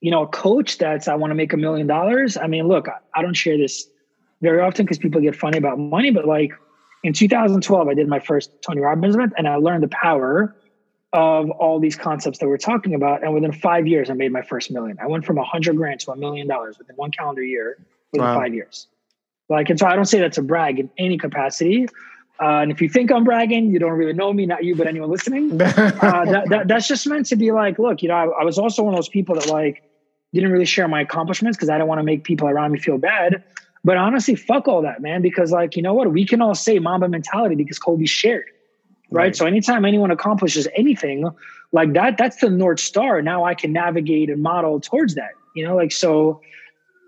you 0.00 0.10
know, 0.10 0.22
a 0.22 0.26
coach. 0.26 0.78
That's 0.78 1.06
I 1.06 1.14
want 1.14 1.30
to 1.30 1.36
make 1.36 1.52
a 1.52 1.56
million 1.56 1.86
dollars. 1.86 2.36
I 2.36 2.48
mean, 2.48 2.66
look, 2.66 2.88
I, 2.88 2.96
I 3.14 3.22
don't 3.22 3.34
share 3.34 3.56
this 3.56 3.86
very 4.42 4.60
often 4.60 4.84
because 4.84 4.98
people 4.98 5.20
get 5.20 5.34
funny 5.36 5.56
about 5.56 5.78
money, 5.78 6.10
but 6.10 6.26
like 6.26 6.50
in 7.02 7.12
2012, 7.12 7.88
I 7.88 7.94
did 7.94 8.08
my 8.08 8.18
first 8.18 8.50
Tony 8.66 8.80
Robbins 8.80 9.14
event 9.14 9.32
and 9.38 9.48
I 9.48 9.56
learned 9.56 9.82
the 9.82 9.88
power 9.88 10.54
of 11.12 11.50
all 11.50 11.78
these 11.78 11.96
concepts 11.96 12.38
that 12.38 12.48
we're 12.48 12.56
talking 12.56 12.94
about. 12.94 13.22
And 13.22 13.34
within 13.34 13.52
five 13.52 13.86
years, 13.86 14.10
I 14.10 14.14
made 14.14 14.32
my 14.32 14.42
first 14.42 14.70
million. 14.70 14.96
I 15.00 15.06
went 15.06 15.24
from 15.24 15.38
a 15.38 15.44
hundred 15.44 15.76
grand 15.76 16.00
to 16.00 16.12
a 16.12 16.16
million 16.16 16.46
dollars 16.48 16.78
within 16.78 16.96
one 16.96 17.10
calendar 17.10 17.42
year 17.42 17.76
within 18.12 18.26
Wow. 18.26 18.34
five 18.34 18.54
years. 18.54 18.86
Like, 19.48 19.70
and 19.70 19.78
so 19.78 19.86
I 19.86 19.94
don't 19.94 20.06
say 20.06 20.20
that 20.20 20.32
to 20.34 20.42
brag 20.42 20.78
in 20.78 20.90
any 20.98 21.18
capacity. 21.18 21.86
Uh, 22.40 22.60
and 22.62 22.72
if 22.72 22.80
you 22.80 22.88
think 22.88 23.12
I'm 23.12 23.24
bragging, 23.24 23.70
you 23.70 23.78
don't 23.78 23.92
really 23.92 24.14
know 24.14 24.32
me, 24.32 24.46
not 24.46 24.64
you, 24.64 24.74
but 24.74 24.86
anyone 24.86 25.10
listening. 25.10 25.60
Uh, 26.02 26.24
that, 26.24 26.48
that, 26.48 26.68
that's 26.68 26.88
just 26.88 27.06
meant 27.06 27.26
to 27.26 27.36
be 27.36 27.52
like, 27.52 27.78
look, 27.78 28.02
you 28.02 28.08
know, 28.08 28.14
I, 28.14 28.24
I 28.40 28.44
was 28.44 28.58
also 28.58 28.82
one 28.82 28.92
of 28.94 28.98
those 28.98 29.08
people 29.08 29.36
that 29.36 29.46
like 29.48 29.82
didn't 30.32 30.50
really 30.50 30.64
share 30.64 30.88
my 30.88 31.00
accomplishments 31.02 31.56
because 31.56 31.68
I 31.68 31.78
don't 31.78 31.86
want 31.86 32.00
to 32.00 32.02
make 32.04 32.24
people 32.24 32.48
around 32.48 32.72
me 32.72 32.78
feel 32.80 32.98
bad. 32.98 33.40
But 33.84 33.96
honestly, 33.96 34.36
fuck 34.36 34.68
all 34.68 34.82
that, 34.82 35.02
man. 35.02 35.22
Because 35.22 35.50
like, 35.50 35.76
you 35.76 35.82
know 35.82 35.94
what? 35.94 36.12
We 36.12 36.24
can 36.26 36.40
all 36.40 36.54
say 36.54 36.78
Mamba 36.78 37.08
mentality 37.08 37.56
because 37.56 37.78
Kobe 37.78 38.06
shared, 38.06 38.44
right? 39.10 39.24
Right. 39.24 39.36
So 39.36 39.46
anytime 39.46 39.84
anyone 39.84 40.10
accomplishes 40.10 40.68
anything 40.74 41.28
like 41.72 41.92
that, 41.94 42.16
that's 42.16 42.36
the 42.36 42.50
North 42.50 42.80
Star. 42.80 43.22
Now 43.22 43.44
I 43.44 43.54
can 43.54 43.72
navigate 43.72 44.30
and 44.30 44.42
model 44.42 44.80
towards 44.80 45.14
that, 45.16 45.32
you 45.56 45.66
know, 45.66 45.74
like, 45.74 45.90
so 45.90 46.40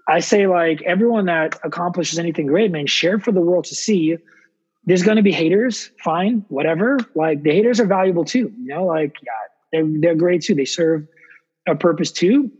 I 0.08 0.20
say 0.20 0.46
like 0.46 0.82
everyone 0.82 1.26
that 1.26 1.58
accomplishes 1.64 2.18
anything 2.18 2.46
great, 2.46 2.70
man, 2.70 2.86
share 2.86 3.18
for 3.18 3.32
the 3.32 3.40
world 3.40 3.64
to 3.66 3.74
see. 3.74 4.16
There's 4.84 5.02
going 5.02 5.16
to 5.16 5.22
be 5.22 5.32
haters, 5.32 5.90
fine, 6.02 6.44
whatever. 6.48 6.98
Like 7.14 7.42
the 7.42 7.52
haters 7.52 7.80
are 7.80 7.86
valuable 7.86 8.24
too, 8.24 8.52
you 8.58 8.66
know, 8.66 8.84
like, 8.84 9.14
yeah, 9.22 9.32
they're, 9.72 10.00
they're 10.00 10.14
great 10.14 10.42
too. 10.42 10.54
They 10.54 10.66
serve 10.66 11.06
a 11.66 11.74
purpose 11.74 12.12
too. 12.12 12.50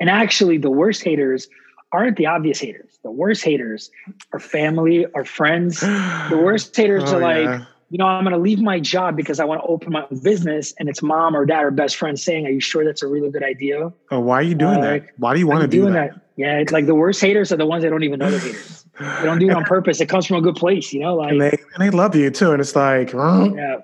And 0.00 0.10
actually, 0.10 0.58
the 0.58 0.70
worst 0.70 1.04
haters 1.04 1.48
aren't 1.94 2.16
the 2.16 2.26
obvious 2.26 2.58
haters. 2.60 2.98
The 3.02 3.10
worst 3.10 3.44
haters 3.44 3.90
are 4.32 4.40
family, 4.40 5.06
are 5.14 5.24
friends. 5.24 5.80
The 5.80 6.40
worst 6.42 6.74
haters 6.80 7.04
Oh, 7.06 7.16
are 7.16 7.20
like, 7.20 7.44
yeah. 7.44 7.64
you 7.90 7.98
know, 7.98 8.06
I'm 8.06 8.24
going 8.24 8.32
to 8.34 8.38
leave 8.40 8.60
my 8.60 8.80
job 8.80 9.16
because 9.16 9.38
I 9.40 9.44
want 9.44 9.62
to 9.62 9.66
open 9.68 9.92
my 9.92 10.04
own 10.10 10.18
business. 10.22 10.74
And 10.78 10.88
it's 10.88 11.02
mom 11.02 11.36
or 11.36 11.46
dad 11.46 11.62
or 11.64 11.70
best 11.70 11.96
friend 11.96 12.18
saying, 12.18 12.46
Are 12.46 12.50
you 12.50 12.60
sure 12.60 12.84
that's 12.84 13.02
a 13.02 13.06
really 13.06 13.30
good 13.30 13.42
idea? 13.44 13.92
Oh, 14.10 14.20
why 14.20 14.36
are 14.40 14.42
you 14.42 14.54
doing 14.54 14.78
Uh, 14.78 14.80
that? 14.82 14.90
like, 14.92 15.14
Why 15.18 15.32
do 15.34 15.38
you 15.40 15.46
want 15.46 15.62
to 15.62 15.68
do 15.68 15.82
doing 15.82 15.92
that? 15.94 16.20
Yeah, 16.36 16.58
it's 16.58 16.72
like 16.72 16.86
the 16.86 16.96
worst 16.96 17.20
haters 17.20 17.52
are 17.52 17.56
the 17.56 17.66
ones 17.66 17.84
that 17.84 17.90
don't 17.90 18.02
even 18.02 18.18
know 18.18 18.28
they're 18.30 18.40
haters. 18.40 18.84
They 18.98 19.24
don't 19.24 19.38
do 19.38 19.48
it 19.50 19.54
on 19.56 19.64
purpose. 19.76 20.00
It 20.00 20.08
comes 20.08 20.26
from 20.26 20.36
a 20.38 20.40
good 20.42 20.56
place, 20.56 20.92
you 20.92 20.98
know. 21.00 21.14
Like, 21.14 21.30
And 21.30 21.40
they 21.40 21.56
and 21.74 21.80
they 21.80 21.90
love 21.90 22.16
you 22.16 22.28
too, 22.30 22.50
and 22.52 22.60
it's 22.60 22.74
like, 22.74 23.12
yeah, 23.12 23.76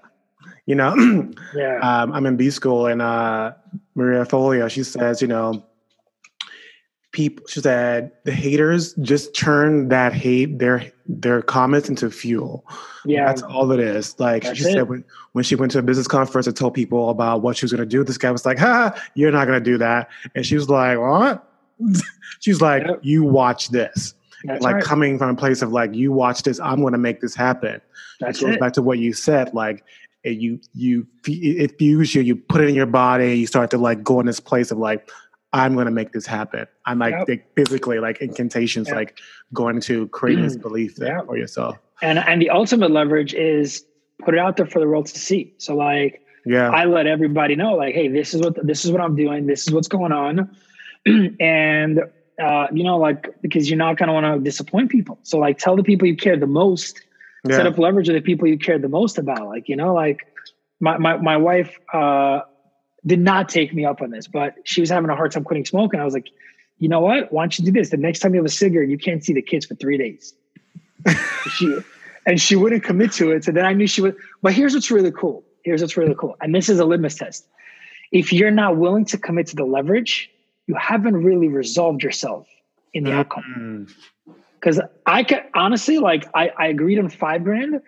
you 0.66 0.74
know, 0.74 0.94
yeah, 1.54 1.78
um, 1.78 2.12
I'm 2.12 2.26
in 2.26 2.36
B 2.36 2.50
school, 2.50 2.86
and 2.86 3.00
uh, 3.00 3.52
Marie 3.94 4.16
Forleo, 4.26 4.68
she 4.68 4.82
says, 4.82 5.22
you 5.22 5.28
know, 5.28 5.62
people. 7.12 7.44
She 7.48 7.60
said 7.60 8.12
the 8.24 8.32
haters 8.32 8.94
just 8.94 9.34
turn 9.34 9.88
that 9.88 10.12
hate 10.12 10.58
their 10.58 10.90
their 11.06 11.42
comments 11.42 11.88
into 11.88 12.10
fuel. 12.10 12.64
yeah, 13.04 13.26
That's 13.26 13.42
all 13.42 13.72
it 13.72 13.80
is. 13.80 14.18
Like 14.20 14.44
That's 14.44 14.58
she 14.58 14.64
it. 14.68 14.72
said 14.72 14.88
when 14.88 15.04
when 15.32 15.44
she 15.44 15.54
went 15.56 15.72
to 15.72 15.78
a 15.78 15.82
business 15.82 16.06
conference 16.08 16.46
and 16.46 16.56
told 16.56 16.74
people 16.74 17.10
about 17.10 17.42
what 17.42 17.56
she 17.56 17.64
was 17.64 17.72
going 17.72 17.80
to 17.80 17.86
do, 17.86 18.04
this 18.04 18.18
guy 18.18 18.30
was 18.30 18.44
like, 18.46 18.58
"Ha, 18.58 18.94
you're 19.14 19.32
not 19.32 19.46
going 19.46 19.62
to 19.62 19.64
do 19.64 19.78
that," 19.78 20.08
and 20.34 20.44
she 20.46 20.54
was 20.54 20.68
like, 20.68 20.98
"What?" 20.98 21.46
She's 22.40 22.60
like, 22.60 22.84
Yep. 22.86 23.00
"You 23.02 23.24
watch 23.24 23.68
this." 23.70 24.14
that's 24.44 24.62
like 24.62 24.76
right. 24.76 24.84
coming 24.84 25.18
from 25.18 25.28
a 25.30 25.34
place 25.34 25.60
of 25.62 25.70
like, 25.72 25.94
"You 25.94 26.12
watch 26.12 26.42
this. 26.44 26.58
I'm 26.60 26.80
going 26.80 26.92
to 26.92 26.98
make 26.98 27.20
this 27.20 27.34
happen." 27.34 27.80
That's 28.20 28.40
it 28.40 28.44
goes 28.46 28.54
it. 28.54 28.60
back 28.60 28.72
to 28.74 28.82
what 28.82 28.98
you 28.98 29.12
said 29.12 29.52
like 29.54 29.82
it, 30.24 30.36
you 30.38 30.60
you 30.74 31.06
it 31.26 31.78
fuels 31.78 32.14
you 32.14 32.20
you 32.22 32.36
put 32.36 32.60
it 32.60 32.68
in 32.68 32.74
your 32.74 32.84
body 32.86 33.38
you 33.38 33.46
start 33.46 33.70
to 33.70 33.78
like 33.78 34.04
go 34.04 34.20
in 34.20 34.26
this 34.26 34.40
place 34.40 34.70
of 34.70 34.76
like 34.76 35.10
i'm 35.52 35.74
going 35.74 35.86
to 35.86 35.90
make 35.92 36.12
this 36.12 36.26
happen 36.26 36.66
i'm 36.86 36.98
like, 36.98 37.14
Yep. 37.14 37.28
like, 37.28 37.54
physically 37.56 37.98
like 37.98 38.20
incantations 38.20 38.88
Yep. 38.88 38.96
like 38.96 39.18
going 39.52 39.80
to 39.80 40.08
creating 40.08 40.44
this 40.44 40.56
belief 40.56 40.96
there 40.96 41.16
Yep. 41.18 41.26
for 41.26 41.36
yourself 41.36 41.76
And 42.02 42.18
and 42.18 42.40
the 42.40 42.50
ultimate 42.50 42.90
leverage 42.90 43.34
is 43.34 43.84
put 44.24 44.34
it 44.34 44.40
out 44.40 44.56
there 44.56 44.66
for 44.66 44.80
the 44.80 44.86
world 44.86 45.06
to 45.06 45.18
see. 45.18 45.54
So 45.58 45.74
like, 45.74 46.22
yeah 46.46 46.70
I 46.70 46.84
let 46.86 47.06
everybody 47.06 47.54
know, 47.56 47.74
like, 47.74 47.94
hey, 47.94 48.08
this 48.08 48.32
is 48.34 48.40
what 48.40 48.54
this 48.66 48.84
is 48.84 48.90
what 48.92 49.00
I'm 49.00 49.16
doing. 49.16 49.46
This 49.46 49.66
is 49.66 49.72
what's 49.74 49.88
going 49.88 50.12
on, 50.12 50.34
and 51.40 52.00
uh, 52.42 52.66
you 52.72 52.84
know, 52.84 52.96
like, 52.96 53.28
because 53.42 53.68
you're 53.68 53.78
not 53.86 53.98
gonna 53.98 54.12
want 54.14 54.24
to 54.26 54.40
disappoint 54.42 54.90
people. 54.90 55.18
So 55.24 55.38
like, 55.38 55.58
tell 55.58 55.76
the 55.76 55.82
people 55.82 56.08
you 56.08 56.16
care 56.16 56.36
the 56.38 56.46
most. 56.46 57.02
Set 57.50 57.66
up 57.66 57.78
leverage 57.78 58.08
with 58.08 58.16
the 58.16 58.22
people 58.30 58.46
you 58.48 58.58
care 58.58 58.78
the 58.78 58.88
most 58.88 59.16
about. 59.18 59.46
Like, 59.46 59.68
you 59.68 59.76
know, 59.76 59.92
like 59.94 60.20
my 60.80 60.96
my 60.98 61.16
my 61.16 61.36
wife 61.36 61.78
uh, 61.92 62.40
did 63.06 63.20
not 63.20 63.48
take 63.48 63.74
me 63.74 63.84
up 63.84 64.02
on 64.02 64.10
this, 64.10 64.26
but 64.26 64.54
she 64.64 64.80
was 64.80 64.90
having 64.90 65.10
a 65.10 65.16
hard 65.16 65.32
time 65.32 65.44
quitting 65.44 65.64
smoking. 65.64 66.00
I 66.00 66.04
was 66.04 66.14
like, 66.14 66.28
you 66.78 66.88
know 66.88 67.00
what? 67.00 67.32
Why 67.32 67.42
don't 67.42 67.58
you 67.58 67.64
do 67.64 67.72
this? 67.72 67.90
The 67.90 67.96
next 67.96 68.20
time 68.20 68.34
you 68.34 68.40
have 68.40 68.46
a 68.46 68.50
cigarette, 68.50 68.88
you 68.88 68.98
can't 68.98 69.24
see 69.24 69.32
the 69.32 69.42
kids 69.42 69.66
for 69.66 69.74
three 69.74 69.98
days. 69.98 70.34
she 71.50 71.78
and 72.26 72.40
she 72.40 72.56
wouldn't 72.56 72.84
commit 72.84 73.12
to 73.12 73.30
it. 73.32 73.44
So 73.44 73.52
then 73.52 73.64
I 73.64 73.72
knew 73.72 73.86
she 73.86 74.02
would. 74.02 74.16
But 74.42 74.52
here's 74.52 74.74
what's 74.74 74.90
really 74.90 75.12
cool. 75.12 75.44
Here's 75.64 75.80
what's 75.80 75.96
really 75.96 76.14
cool. 76.14 76.36
And 76.40 76.54
this 76.54 76.68
is 76.68 76.78
a 76.78 76.84
litmus 76.84 77.16
test. 77.16 77.46
If 78.12 78.32
you're 78.32 78.50
not 78.50 78.76
willing 78.76 79.04
to 79.06 79.18
commit 79.18 79.46
to 79.48 79.56
the 79.56 79.64
leverage, 79.64 80.30
you 80.66 80.74
haven't 80.74 81.16
really 81.16 81.48
resolved 81.48 82.02
yourself 82.02 82.46
in 82.92 83.04
the 83.04 83.12
outcome. 83.12 83.88
Mm. 84.28 84.34
Because 84.54 84.80
I 85.06 85.22
could 85.22 85.42
honestly, 85.54 85.98
like, 85.98 86.28
I, 86.34 86.50
I 86.58 86.66
agreed 86.66 86.98
on 86.98 87.08
five 87.08 87.44
grand, 87.44 87.80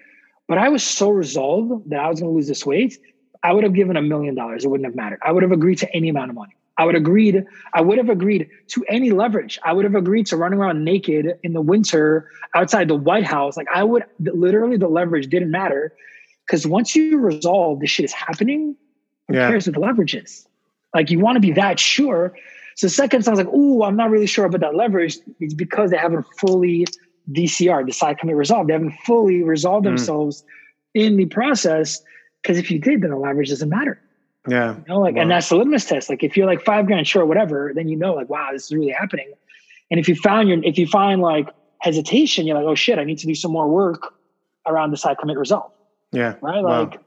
but 0.49 0.59
I 0.59 0.69
was 0.69 0.83
so 0.83 1.11
resolved 1.11 1.91
that 1.91 2.01
I 2.01 2.09
was 2.09 2.21
going 2.21 2.33
to 2.33 2.35
lose 2.35 2.49
this 2.49 2.65
weight. 2.65 2.99
I 3.43 3.53
would 3.53 3.65
have 3.65 3.73
given 3.75 3.97
a 3.97 4.03
million 4.03 4.35
dollars. 4.35 4.65
It 4.65 4.69
wouldn't 4.69 4.87
have 4.87 4.95
mattered. 4.95 5.19
I 5.23 5.33
would 5.33 5.43
have 5.43 5.53
agreed 5.53 5.79
to 5.79 5.95
any 5.97 6.09
amount 6.09 6.31
of 6.31 6.37
money. 6.37 6.55
I 6.79 6.85
would 6.87 6.95
agreed. 6.95 7.45
I 7.75 7.81
would 7.83 7.99
have 7.99 8.09
agreed 8.09 8.49
to 8.69 8.85
any 8.89 9.11
leverage. 9.11 9.59
I 9.65 9.73
would 9.73 9.85
have 9.85 9.95
agreed 9.95 10.27
to 10.29 10.37
running 10.37 10.59
around 10.59 10.85
naked 10.85 11.39
in 11.43 11.53
the 11.53 11.61
winter 11.61 12.31
outside 12.55 12.89
the 12.89 12.95
White 12.95 13.25
House. 13.25 13.57
Like 13.57 13.67
I 13.75 13.85
would 13.85 14.05
literally, 14.21 14.77
the 14.79 14.89
leverage 14.89 15.29
didn't 15.29 15.51
matter 15.51 15.93
because 16.47 16.67
once 16.67 16.97
you 16.97 17.19
resolve 17.19 17.81
the 17.81 17.87
shit 17.87 18.05
is 18.05 18.13
happening, 18.13 18.75
who 19.29 19.35
Yeah. 19.35 19.49
cares 19.49 19.67
what 19.67 19.75
the 19.75 19.81
leverage 19.81 20.15
is? 20.15 20.47
Like 20.95 21.11
you 21.11 21.19
want 21.21 21.37
to 21.37 21.41
be 21.41 21.53
that 21.53 21.79
sure. 21.79 22.35
So 22.77 22.89
second 22.89 23.23
sounds 23.23 23.39
like, 23.39 23.49
oh, 23.53 23.83
I'm 23.83 23.97
not 23.97 24.11
really 24.11 24.27
sure 24.27 24.47
about 24.47 24.61
that 24.63 24.75
leverage. 24.75 25.19
It's 25.41 25.53
because 25.55 25.91
they 25.91 25.99
haven't 25.99 26.25
fully 26.39 26.87
DCR, 27.31 27.85
decide, 27.87 28.19
commit, 28.19 28.35
resolve. 28.37 28.67
They 28.67 28.73
haven't 28.73 28.95
fully 29.05 29.43
resolved 29.43 29.85
Mm. 29.85 29.91
themselves 29.91 30.43
in 30.95 31.17
the 31.17 31.27
process. 31.27 32.03
Because 32.43 32.59
if 32.59 32.71
you 32.71 32.79
did, 32.79 33.03
then 33.03 33.11
the 33.11 33.17
leverage 33.17 33.51
doesn't 33.51 33.69
matter. 33.69 34.01
yeah 34.49 34.77
You 34.77 34.85
know, 34.89 35.01
like, 35.01 35.17
and 35.17 35.31
that's 35.31 35.49
the 35.49 35.57
litmus 35.57 35.85
test. 35.85 36.11
Like, 36.11 36.23
if 36.23 36.37
you're 36.37 36.47
like 36.47 36.63
five 36.65 36.87
grand, 36.87 37.07
short, 37.07 37.29
whatever, 37.29 37.73
then 37.75 37.89
you 37.89 37.97
know, 37.97 38.15
like, 38.15 38.29
wow, 38.29 38.49
this 38.53 38.65
is 38.65 38.73
really 38.73 38.91
happening. 38.91 39.33
And 39.91 40.01
if 40.01 40.09
you 40.09 40.17
found 40.17 40.49
your, 40.49 40.63
if 40.65 40.79
you 40.79 40.87
find 40.87 41.21
like 41.21 41.49
hesitation, 41.79 42.47
you're 42.47 42.57
like, 42.57 42.67
oh 42.67 42.75
shit, 42.75 42.99
I 42.99 43.05
need 43.05 43.19
to 43.19 43.27
do 43.27 43.35
some 43.35 43.53
more 43.53 43.69
work 43.69 44.15
around 44.67 44.91
decide, 44.91 45.19
commit, 45.19 45.37
result. 45.37 45.73
yeah 46.13 46.35
Right? 46.41 46.63
Wow. 46.63 46.85
Like, 46.85 47.01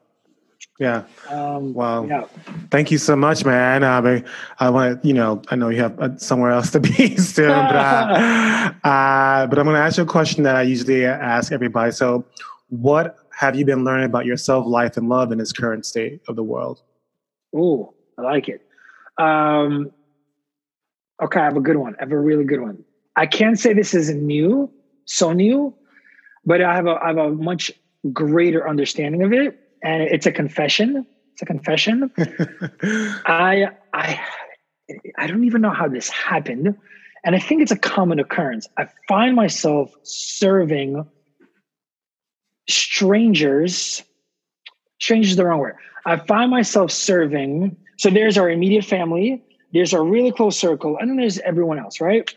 yeah 0.79 1.03
um, 1.29 1.73
Wow. 1.73 2.05
yeah. 2.05 2.25
Thank 2.69 2.91
you 2.91 2.97
so 2.97 3.15
much, 3.15 3.45
man. 3.45 3.83
I, 3.83 4.23
I 4.59 4.69
want 4.69 5.01
to, 5.01 5.07
you 5.07 5.13
know, 5.13 5.41
I 5.49 5.55
know 5.55 5.69
you 5.69 5.79
have 5.81 5.99
uh, 5.99 6.17
somewhere 6.17 6.51
else 6.51 6.71
to 6.71 6.79
be 6.91 7.15
still, 7.17 7.49
but, 7.49 7.75
uh, 7.75 8.73
uh, 8.83 9.47
but 9.47 9.59
I'm 9.59 9.65
going 9.65 9.75
to 9.75 9.81
ask 9.81 9.97
you 9.97 10.03
a 10.03 10.07
question 10.07 10.43
that 10.43 10.55
I 10.55 10.63
usually 10.63 11.05
ask 11.05 11.51
everybody. 11.51 11.91
So, 11.91 12.25
what 12.69 13.24
have 13.35 13.55
you 13.55 13.65
been 13.65 13.83
learning 13.83 14.05
about 14.05 14.25
yourself, 14.25 14.65
life, 14.65 14.95
and 14.95 15.09
love 15.09 15.31
in 15.31 15.37
this 15.37 15.51
current 15.51 15.85
state 15.85 16.21
of 16.27 16.37
the 16.37 16.43
world? 16.43 16.81
Ooh, 17.53 17.93
I 18.17 18.21
like 18.21 18.47
it. 18.47 18.61
Um, 19.17 19.91
okay, 21.21 21.41
I 21.41 21.43
have 21.43 21.57
a 21.57 21.61
good 21.61 21.75
one. 21.75 21.95
I 21.99 22.03
have 22.03 22.11
a 22.11 22.19
really 22.19 22.45
good 22.45 22.61
one. 22.61 22.83
I 23.17 23.25
can't 23.25 23.59
say 23.59 23.73
this 23.73 23.93
is 23.93 24.13
new, 24.13 24.71
so 25.05 25.33
new, 25.33 25.73
but 26.45 26.61
I 26.61 26.75
have 26.75 26.87
a 26.87 26.97
I 27.01 27.07
have 27.07 27.17
a 27.17 27.31
much 27.31 27.71
greater 28.13 28.67
understanding 28.67 29.21
of 29.21 29.33
it, 29.33 29.59
and 29.83 30.03
it's 30.03 30.25
a 30.25 30.31
confession. 30.31 31.05
It's 31.33 31.41
a 31.41 31.45
confession. 31.45 32.11
I 33.25 33.67
I 33.93 34.19
I 35.17 35.27
don't 35.27 35.43
even 35.43 35.61
know 35.61 35.71
how 35.71 35.89
this 35.89 36.09
happened. 36.09 36.75
And 37.25 37.35
I 37.35 37.39
think 37.39 37.63
it's 37.63 37.71
a 37.71 37.77
common 37.77 38.19
occurrence. 38.19 38.67
I 38.77 38.87
find 39.07 39.35
myself 39.35 39.91
serving 40.03 41.05
strangers, 42.67 44.03
strangers 44.99 45.31
is 45.31 45.37
the 45.37 45.45
wrong 45.45 45.59
word. 45.59 45.75
I 46.05 46.17
find 46.17 46.51
myself 46.51 46.91
serving. 46.91 47.75
So 47.97 48.09
there's 48.09 48.37
our 48.37 48.49
immediate 48.49 48.85
family, 48.85 49.43
there's 49.73 49.93
our 49.93 50.03
really 50.03 50.31
close 50.31 50.57
circle, 50.57 50.97
and 50.99 51.09
then 51.09 51.17
there's 51.17 51.39
everyone 51.39 51.79
else, 51.79 52.01
right? 52.01 52.33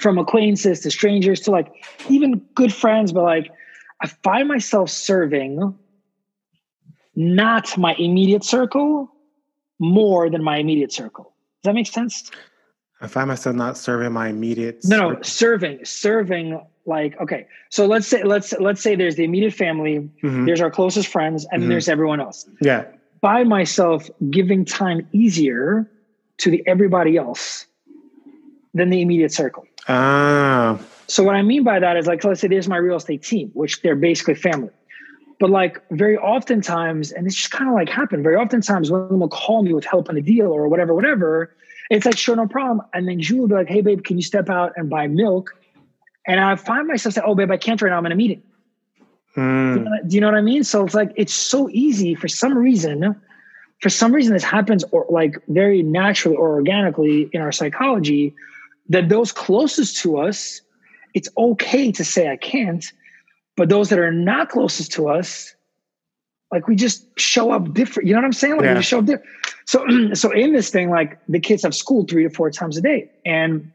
From 0.00 0.18
acquaintances 0.18 0.80
to 0.80 0.90
strangers 0.90 1.40
to 1.40 1.50
like 1.50 1.72
even 2.08 2.38
good 2.54 2.72
friends, 2.72 3.12
but 3.12 3.22
like 3.22 3.50
I 4.00 4.06
find 4.06 4.48
myself 4.48 4.90
serving 4.90 5.76
not 7.16 7.76
my 7.76 7.94
immediate 7.98 8.44
circle 8.44 9.10
more 9.78 10.30
than 10.30 10.42
my 10.42 10.56
immediate 10.58 10.92
circle. 10.92 11.34
Does 11.62 11.70
that 11.70 11.74
make 11.74 11.86
sense? 11.86 12.30
I 13.00 13.06
find 13.06 13.28
myself 13.28 13.56
not 13.56 13.76
serving 13.76 14.12
my 14.12 14.28
immediate. 14.28 14.80
No, 14.84 15.10
no, 15.10 15.22
serving, 15.22 15.84
serving. 15.84 16.60
Like, 16.86 17.20
okay, 17.20 17.46
so 17.68 17.86
let's 17.86 18.06
say 18.06 18.22
let's 18.22 18.52
let's 18.54 18.80
say 18.80 18.96
there's 18.96 19.16
the 19.16 19.24
immediate 19.24 19.52
family, 19.52 20.10
mm-hmm. 20.22 20.46
there's 20.46 20.60
our 20.60 20.70
closest 20.70 21.08
friends, 21.08 21.46
and 21.50 21.62
mm-hmm. 21.62 21.70
there's 21.70 21.88
everyone 21.88 22.20
else. 22.20 22.48
Yeah. 22.60 22.86
By 23.20 23.44
myself 23.44 24.08
giving 24.30 24.64
time 24.64 25.06
easier 25.12 25.90
to 26.38 26.50
the 26.50 26.62
everybody 26.66 27.16
else 27.16 27.66
than 28.72 28.90
the 28.90 29.02
immediate 29.02 29.32
circle. 29.32 29.66
Ah. 29.88 30.78
So 31.06 31.22
what 31.22 31.34
I 31.34 31.42
mean 31.42 31.64
by 31.64 31.80
that 31.80 31.96
is 31.96 32.06
like, 32.06 32.22
let's 32.24 32.40
say 32.40 32.48
there's 32.48 32.68
my 32.68 32.76
real 32.76 32.96
estate 32.96 33.22
team, 33.22 33.50
which 33.54 33.82
they're 33.82 33.96
basically 33.96 34.36
family. 34.36 34.70
But 35.38 35.50
like 35.50 35.82
very 35.90 36.16
oftentimes, 36.16 37.12
and 37.12 37.26
it's 37.26 37.34
just 37.34 37.50
kind 37.50 37.68
of 37.68 37.74
like 37.74 37.88
happened, 37.88 38.22
very 38.22 38.36
oftentimes 38.36 38.90
when 38.90 39.18
they'll 39.18 39.28
call 39.28 39.62
me 39.62 39.72
with 39.72 39.84
help 39.84 40.08
on 40.08 40.16
a 40.16 40.22
deal 40.22 40.46
or 40.46 40.68
whatever, 40.68 40.94
whatever, 40.94 41.54
it's 41.90 42.06
like, 42.06 42.16
sure, 42.16 42.36
no 42.36 42.46
problem. 42.46 42.86
And 42.94 43.08
then 43.08 43.20
Julie 43.20 43.40
will 43.40 43.48
be 43.48 43.54
like, 43.54 43.68
hey, 43.68 43.80
babe, 43.80 44.04
can 44.04 44.16
you 44.16 44.22
step 44.22 44.48
out 44.48 44.72
and 44.76 44.88
buy 44.88 45.08
milk? 45.08 45.56
And 46.30 46.38
I 46.38 46.54
find 46.54 46.86
myself 46.86 47.16
saying, 47.16 47.24
oh, 47.26 47.34
babe, 47.34 47.50
I 47.50 47.56
can't 47.56 47.82
right 47.82 47.90
now. 47.90 47.98
I'm 47.98 48.06
in 48.06 48.12
a 48.12 48.14
meeting. 48.14 48.40
Mm. 49.36 49.74
Do, 49.74 49.78
you 49.80 49.84
know, 49.84 49.98
do, 50.06 50.14
you 50.14 50.20
know, 50.20 50.28
what 50.28 50.36
I 50.36 50.42
mean? 50.42 50.62
So 50.62 50.84
it's 50.84 50.94
like, 50.94 51.12
it's 51.16 51.34
so 51.34 51.68
easy 51.70 52.14
for 52.14 52.28
some 52.28 52.56
reason. 52.56 53.20
For 53.80 53.88
some 53.88 54.14
reason, 54.14 54.32
this 54.32 54.44
happens 54.44 54.84
or 54.92 55.06
like 55.10 55.42
very 55.48 55.82
naturally 55.82 56.36
or 56.36 56.50
organically 56.50 57.28
in 57.32 57.40
our 57.40 57.50
psychology 57.50 58.32
that 58.90 59.08
those 59.08 59.32
closest 59.32 60.00
to 60.02 60.18
us, 60.18 60.60
it's 61.14 61.28
okay 61.36 61.90
to 61.90 62.04
say 62.04 62.30
I 62.30 62.36
can't. 62.36 62.84
But 63.56 63.68
those 63.68 63.88
that 63.88 63.98
are 63.98 64.12
not 64.12 64.50
closest 64.50 64.92
to 64.92 65.08
us, 65.08 65.52
like 66.52 66.68
we 66.68 66.76
just 66.76 67.06
show 67.18 67.50
up 67.50 67.74
different. 67.74 68.06
You 68.06 68.14
know 68.14 68.20
what 68.20 68.26
I'm 68.26 68.32
saying? 68.32 68.56
Like 68.56 68.66
yeah. 68.66 68.76
we 68.76 68.82
show 68.82 69.00
up 69.00 69.06
different. 69.06 69.28
So, 69.66 69.84
so 70.14 70.30
in 70.30 70.52
this 70.52 70.70
thing, 70.70 70.90
like 70.90 71.18
the 71.28 71.40
kids 71.40 71.64
have 71.64 71.74
school 71.74 72.04
three 72.04 72.22
to 72.22 72.30
four 72.30 72.52
times 72.52 72.76
a 72.76 72.80
day, 72.80 73.10
and 73.26 73.72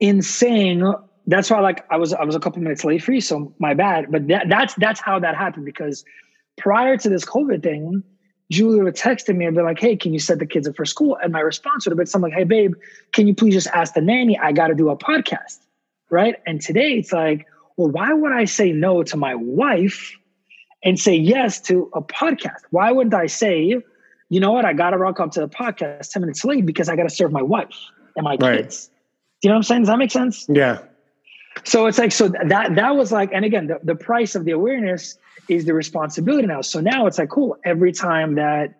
in 0.00 0.22
saying 0.22 0.92
that's 1.26 1.50
why, 1.50 1.60
like 1.60 1.84
I 1.90 1.96
was, 1.96 2.12
I 2.12 2.24
was 2.24 2.34
a 2.34 2.40
couple 2.40 2.62
minutes 2.62 2.84
late 2.84 3.02
for 3.02 3.12
you, 3.12 3.20
so 3.20 3.54
my 3.58 3.74
bad. 3.74 4.10
But 4.10 4.28
that, 4.28 4.48
that's 4.48 4.74
that's 4.74 5.00
how 5.00 5.18
that 5.18 5.36
happened 5.36 5.66
because 5.66 6.04
prior 6.58 6.96
to 6.96 7.08
this 7.08 7.24
COVID 7.24 7.62
thing, 7.62 8.02
Julia 8.50 8.82
would 8.84 8.96
text 8.96 9.28
me 9.28 9.44
and 9.44 9.56
be 9.56 9.62
like, 9.62 9.78
"Hey, 9.78 9.96
can 9.96 10.12
you 10.12 10.18
set 10.18 10.38
the 10.38 10.46
kids 10.46 10.66
up 10.66 10.76
for 10.76 10.84
school?" 10.84 11.18
And 11.22 11.32
my 11.32 11.40
response 11.40 11.86
would 11.86 11.92
have 11.92 11.98
been 11.98 12.06
something 12.06 12.30
like, 12.30 12.38
"Hey, 12.38 12.44
babe, 12.44 12.74
can 13.12 13.26
you 13.26 13.34
please 13.34 13.54
just 13.54 13.68
ask 13.68 13.94
the 13.94 14.00
nanny? 14.00 14.38
I 14.38 14.52
got 14.52 14.68
to 14.68 14.74
do 14.74 14.90
a 14.90 14.96
podcast." 14.96 15.58
Right. 16.10 16.34
And 16.44 16.60
today 16.60 16.94
it's 16.94 17.12
like, 17.12 17.46
well, 17.76 17.88
why 17.88 18.12
would 18.12 18.32
I 18.32 18.44
say 18.44 18.72
no 18.72 19.02
to 19.04 19.16
my 19.16 19.34
wife 19.34 20.16
and 20.84 20.98
say 20.98 21.14
yes 21.14 21.60
to 21.62 21.88
a 21.94 22.02
podcast? 22.02 22.60
Why 22.70 22.90
wouldn't 22.90 23.14
I 23.14 23.26
say, 23.26 23.80
you 24.28 24.40
know 24.40 24.52
what? 24.52 24.64
I 24.64 24.72
got 24.72 24.90
to 24.90 24.98
rock 24.98 25.20
up 25.20 25.30
to 25.32 25.40
the 25.40 25.48
podcast 25.48 26.10
10 26.10 26.20
minutes 26.20 26.44
late 26.44 26.66
because 26.66 26.88
I 26.88 26.96
got 26.96 27.04
to 27.04 27.10
serve 27.10 27.32
my 27.32 27.42
wife 27.42 27.74
and 28.16 28.24
my 28.24 28.36
right. 28.40 28.62
kids. 28.62 28.88
Do 29.40 29.48
you 29.48 29.50
know 29.50 29.54
what 29.54 29.58
I'm 29.58 29.62
saying? 29.62 29.80
Does 29.82 29.88
that 29.88 29.98
make 29.98 30.10
sense? 30.10 30.46
Yeah. 30.48 30.80
So 31.64 31.86
it's 31.86 31.98
like, 31.98 32.12
so 32.12 32.28
that, 32.28 32.74
that 32.74 32.96
was 32.96 33.12
like, 33.12 33.30
and 33.32 33.44
again, 33.44 33.66
the, 33.66 33.80
the 33.82 33.94
price 33.94 34.34
of 34.34 34.44
the 34.44 34.52
awareness 34.52 35.16
is 35.48 35.64
the 35.64 35.74
responsibility 35.74 36.46
now. 36.46 36.60
So 36.60 36.80
now 36.80 37.06
it's 37.06 37.18
like, 37.18 37.28
cool. 37.28 37.56
Every 37.64 37.92
time 37.92 38.36
that, 38.36 38.74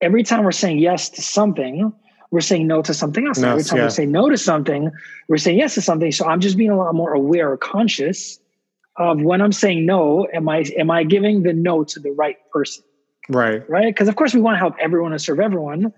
every 0.00 0.22
time 0.22 0.44
we're 0.44 0.52
saying 0.52 0.78
yes 0.78 1.08
to 1.10 1.22
something, 1.22 1.92
we're 2.30 2.40
saying 2.40 2.66
no 2.66 2.82
to 2.82 2.92
something 2.92 3.26
else. 3.26 3.38
No, 3.38 3.52
every 3.52 3.62
time 3.62 3.78
yeah. 3.78 3.84
we 3.84 3.90
say 3.90 4.06
no 4.06 4.28
to 4.28 4.36
something, 4.36 4.90
we're 5.28 5.38
saying 5.38 5.58
yes 5.58 5.74
to 5.74 5.82
something. 5.82 6.12
So 6.12 6.26
I'm 6.26 6.40
just 6.40 6.56
being 6.56 6.70
a 6.70 6.76
lot 6.76 6.94
more 6.94 7.12
aware 7.12 7.50
or 7.50 7.56
conscious 7.56 8.38
of 8.96 9.20
when 9.22 9.40
I'm 9.40 9.52
saying 9.52 9.86
no, 9.86 10.26
am 10.32 10.48
I, 10.48 10.64
am 10.76 10.90
I 10.90 11.04
giving 11.04 11.42
the 11.42 11.52
no 11.52 11.84
to 11.84 12.00
the 12.00 12.10
right 12.10 12.36
person? 12.50 12.82
Right. 13.28 13.68
Right. 13.68 13.94
Because 13.94 14.08
of 14.08 14.16
course 14.16 14.34
we 14.34 14.40
want 14.40 14.54
to 14.54 14.58
help 14.58 14.74
everyone 14.80 15.12
and 15.12 15.20
serve 15.20 15.40
everyone. 15.40 15.92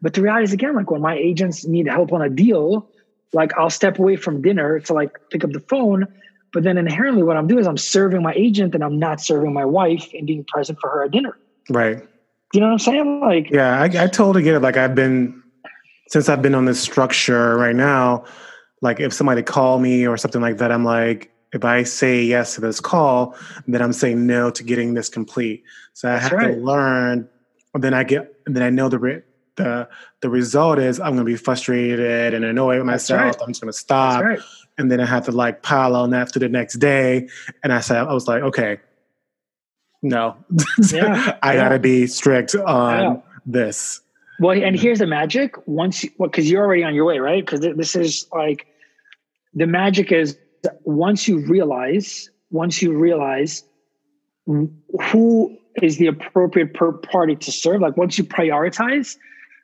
But 0.00 0.14
the 0.14 0.22
reality 0.22 0.44
is 0.44 0.52
again, 0.52 0.74
like 0.74 0.90
when 0.90 1.00
my 1.00 1.16
agents 1.16 1.64
need 1.64 1.86
help 1.86 2.12
on 2.12 2.22
a 2.22 2.28
deal, 2.28 2.88
like 3.32 3.56
I'll 3.56 3.70
step 3.70 3.98
away 3.98 4.16
from 4.16 4.42
dinner 4.42 4.80
to 4.80 4.92
like 4.92 5.10
pick 5.30 5.44
up 5.44 5.52
the 5.52 5.60
phone. 5.60 6.06
But 6.52 6.64
then 6.64 6.76
inherently 6.76 7.22
what 7.22 7.36
I'm 7.36 7.46
doing 7.46 7.60
is 7.60 7.66
I'm 7.66 7.78
serving 7.78 8.22
my 8.22 8.34
agent 8.34 8.74
and 8.74 8.84
I'm 8.84 8.98
not 8.98 9.20
serving 9.20 9.52
my 9.54 9.64
wife 9.64 10.10
and 10.12 10.26
being 10.26 10.44
present 10.44 10.78
for 10.80 10.90
her 10.90 11.04
at 11.04 11.10
dinner. 11.10 11.36
Right. 11.70 12.06
You 12.52 12.60
know 12.60 12.66
what 12.66 12.72
I'm 12.72 12.78
saying? 12.78 13.20
Like 13.20 13.50
Yeah, 13.50 13.80
I, 13.80 13.84
I 13.84 14.06
totally 14.06 14.42
get 14.42 14.54
it. 14.54 14.60
Like 14.60 14.76
I've 14.76 14.94
been 14.94 15.42
since 16.08 16.28
I've 16.28 16.42
been 16.42 16.54
on 16.54 16.66
this 16.66 16.78
structure 16.78 17.56
right 17.56 17.74
now, 17.74 18.24
like 18.82 19.00
if 19.00 19.14
somebody 19.14 19.42
call 19.42 19.78
me 19.78 20.06
or 20.06 20.18
something 20.18 20.42
like 20.42 20.58
that, 20.58 20.70
I'm 20.70 20.84
like, 20.84 21.32
if 21.52 21.64
I 21.64 21.84
say 21.84 22.22
yes 22.22 22.54
to 22.56 22.60
this 22.60 22.80
call, 22.80 23.34
then 23.66 23.80
I'm 23.80 23.92
saying 23.92 24.26
no 24.26 24.50
to 24.50 24.62
getting 24.62 24.94
this 24.94 25.08
complete. 25.08 25.64
So 25.94 26.10
I 26.10 26.18
have 26.18 26.32
right. 26.32 26.54
to 26.54 26.60
learn. 26.60 27.28
And 27.74 27.82
then 27.82 27.94
I 27.94 28.04
get, 28.04 28.34
and 28.46 28.54
then 28.54 28.62
I 28.62 28.70
know 28.70 28.88
the 28.88 28.98
the 29.62 29.88
the 30.20 30.30
result 30.30 30.78
is 30.78 31.00
I'm 31.00 31.14
going 31.14 31.18
to 31.18 31.24
be 31.24 31.36
frustrated 31.36 32.34
and 32.34 32.44
annoyed 32.44 32.78
with 32.78 32.86
myself. 32.86 33.20
Right. 33.22 33.36
I'm 33.42 33.48
just 33.48 33.60
going 33.60 33.72
to 33.72 33.78
stop, 33.78 34.22
right. 34.22 34.38
and 34.78 34.90
then 34.90 35.00
I 35.00 35.06
have 35.06 35.24
to 35.26 35.32
like 35.32 35.62
pile 35.62 35.96
on 35.96 36.10
that 36.10 36.32
to 36.32 36.38
the 36.38 36.48
next 36.48 36.74
day. 36.74 37.28
And 37.62 37.72
I 37.72 37.80
said, 37.80 37.98
I 37.98 38.12
was 38.12 38.28
like, 38.28 38.42
okay, 38.42 38.78
no, 40.02 40.36
yeah. 40.92 41.38
I 41.42 41.54
yeah. 41.54 41.62
got 41.62 41.68
to 41.70 41.78
be 41.78 42.06
strict 42.06 42.54
on 42.54 43.22
this. 43.46 44.00
Well, 44.40 44.60
and 44.60 44.78
here's 44.78 44.98
the 44.98 45.06
magic. 45.06 45.54
Once, 45.68 46.04
well, 46.18 46.28
because 46.28 46.50
you're 46.50 46.64
already 46.64 46.82
on 46.82 46.94
your 46.94 47.04
way, 47.04 47.18
right? 47.18 47.44
Because 47.44 47.60
this 47.60 47.94
is 47.94 48.26
like 48.32 48.66
the 49.54 49.66
magic 49.66 50.10
is 50.10 50.36
once 50.84 51.28
you 51.28 51.46
realize, 51.46 52.28
once 52.50 52.82
you 52.82 52.96
realize 52.96 53.64
who 54.46 55.56
is 55.80 55.98
the 55.98 56.08
appropriate 56.08 56.74
per 56.74 56.92
party 56.92 57.36
to 57.36 57.52
serve, 57.52 57.80
like 57.80 57.96
once 57.96 58.18
you 58.18 58.24
prioritize, 58.24 59.16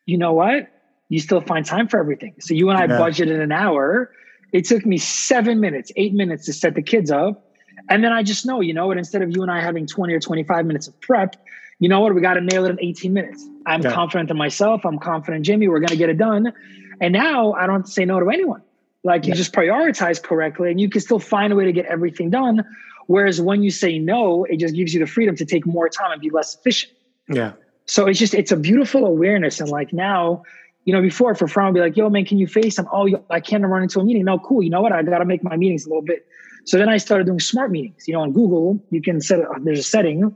you 0.09 0.17
know 0.17 0.33
what? 0.33 0.69
You 1.11 1.21
still 1.21 1.43
find 1.43 1.67
time 1.67 1.87
for 1.87 2.01
everything. 2.01 2.35
So 2.41 2.55
you 2.55 2.71
and 2.71 2.79
I 2.79 2.85
yeah. 2.85 2.99
budgeted 2.99 3.43
an 3.43 3.53
hour. 3.53 4.11
It 4.53 4.65
took 4.65 4.87
me 4.87 4.97
seven 4.97 5.61
minutes, 5.61 5.93
eight 5.97 6.15
minutes 6.15 6.47
to 6.47 6.55
set 6.55 6.75
the 6.75 6.81
kids 6.83 7.11
up. 7.11 7.45
And 7.91 8.03
then 8.03 8.11
I 8.11 8.23
just 8.23 8.47
know, 8.47 8.63
you 8.63 8.73
know 8.73 8.87
what? 8.87 8.97
Instead 8.97 9.21
of 9.21 9.37
you 9.37 9.43
and 9.43 9.51
I 9.51 9.61
having 9.61 9.87
20 9.87 10.15
or 10.15 10.19
25 10.19 10.65
minutes 10.65 10.89
of 10.89 10.99
prep, 11.03 11.37
you 11.79 11.91
know 11.91 12.01
what? 12.01 12.15
We 12.15 12.23
got 12.23 12.35
to 12.35 12.41
nail 12.41 12.65
it 12.65 12.71
in 12.71 12.81
18 12.81 13.13
minutes. 13.13 13.47
I'm 13.67 13.83
yeah. 13.83 13.93
confident 13.93 14.31
in 14.31 14.39
myself. 14.39 14.87
I'm 14.87 14.99
confident, 14.99 15.45
Jimmy. 15.45 15.69
We're 15.69 15.79
going 15.79 15.89
to 15.89 15.97
get 15.97 16.09
it 16.09 16.17
done. 16.17 16.55
And 17.03 17.13
now 17.13 17.53
I 17.53 17.67
don't 17.67 17.77
have 17.77 17.85
to 17.85 17.93
say 17.93 18.07
no 18.07 18.19
to 18.19 18.31
anyone. 18.31 18.63
Like 19.05 19.27
you 19.27 19.35
just 19.35 19.53
prioritize 19.53 20.23
correctly 20.23 20.71
and 20.71 20.81
you 20.81 20.89
can 20.89 21.03
still 21.03 21.19
find 21.19 21.53
a 21.53 21.57
way 21.57 21.67
to 21.67 21.73
get 21.73 21.85
everything 21.85 22.31
done. 22.31 22.65
Whereas 23.09 23.43
when 23.43 23.63
you 23.63 23.71
say 23.71 23.99
no, 23.99 24.45
it 24.45 24.57
just 24.59 24.75
gives 24.75 24.95
you 24.95 25.01
the 25.01 25.07
freedom 25.07 25.37
to 25.37 25.45
take 25.45 25.67
more 25.67 25.91
time 25.91 26.13
and 26.13 26.21
be 26.21 26.31
less 26.31 26.55
efficient. 26.55 26.95
Yeah. 27.29 27.53
So 27.89 28.07
it's 28.07 28.19
just, 28.19 28.35
it's 28.35 28.53
a 28.53 28.57
beautiful 28.57 29.07
awareness. 29.07 29.61
And 29.61 29.69
like 29.71 29.93
now, 29.93 30.43
you 30.85 30.93
know, 30.93 31.03
before 31.03 31.35
for 31.35 31.49
Fran 31.49 31.73
be 31.73 31.81
like, 31.81 31.97
yo, 31.97 32.09
man, 32.09 32.25
can 32.25 32.39
you 32.39 32.47
FaceTime? 32.47 32.87
Oh, 32.93 33.09
I 33.31 33.41
can't 33.41 33.65
run 33.65 33.83
into 33.83 33.99
a 33.99 34.05
meeting. 34.05 34.25
No, 34.25 34.39
cool. 34.39 34.63
You 34.63 34.71
know 34.71 34.81
what? 34.81 34.93
I 34.93 35.03
got 35.03 35.19
to 35.19 35.25
make 35.25 35.43
my 35.43 35.57
meetings 35.57 35.85
a 35.85 35.89
little 35.89 36.03
bit. 36.03 36.27
So 36.65 36.79
then 36.79 36.89
I 36.89 36.99
started 36.99 37.27
doing 37.27 37.41
smart 37.41 37.71
meetings. 37.71 38.07
You 38.07 38.15
know, 38.15 38.21
on 38.21 38.33
Google, 38.33 38.79
you 38.91 39.01
can 39.01 39.21
set, 39.21 39.41
there's 39.63 39.79
a 39.79 39.83
setting 39.83 40.35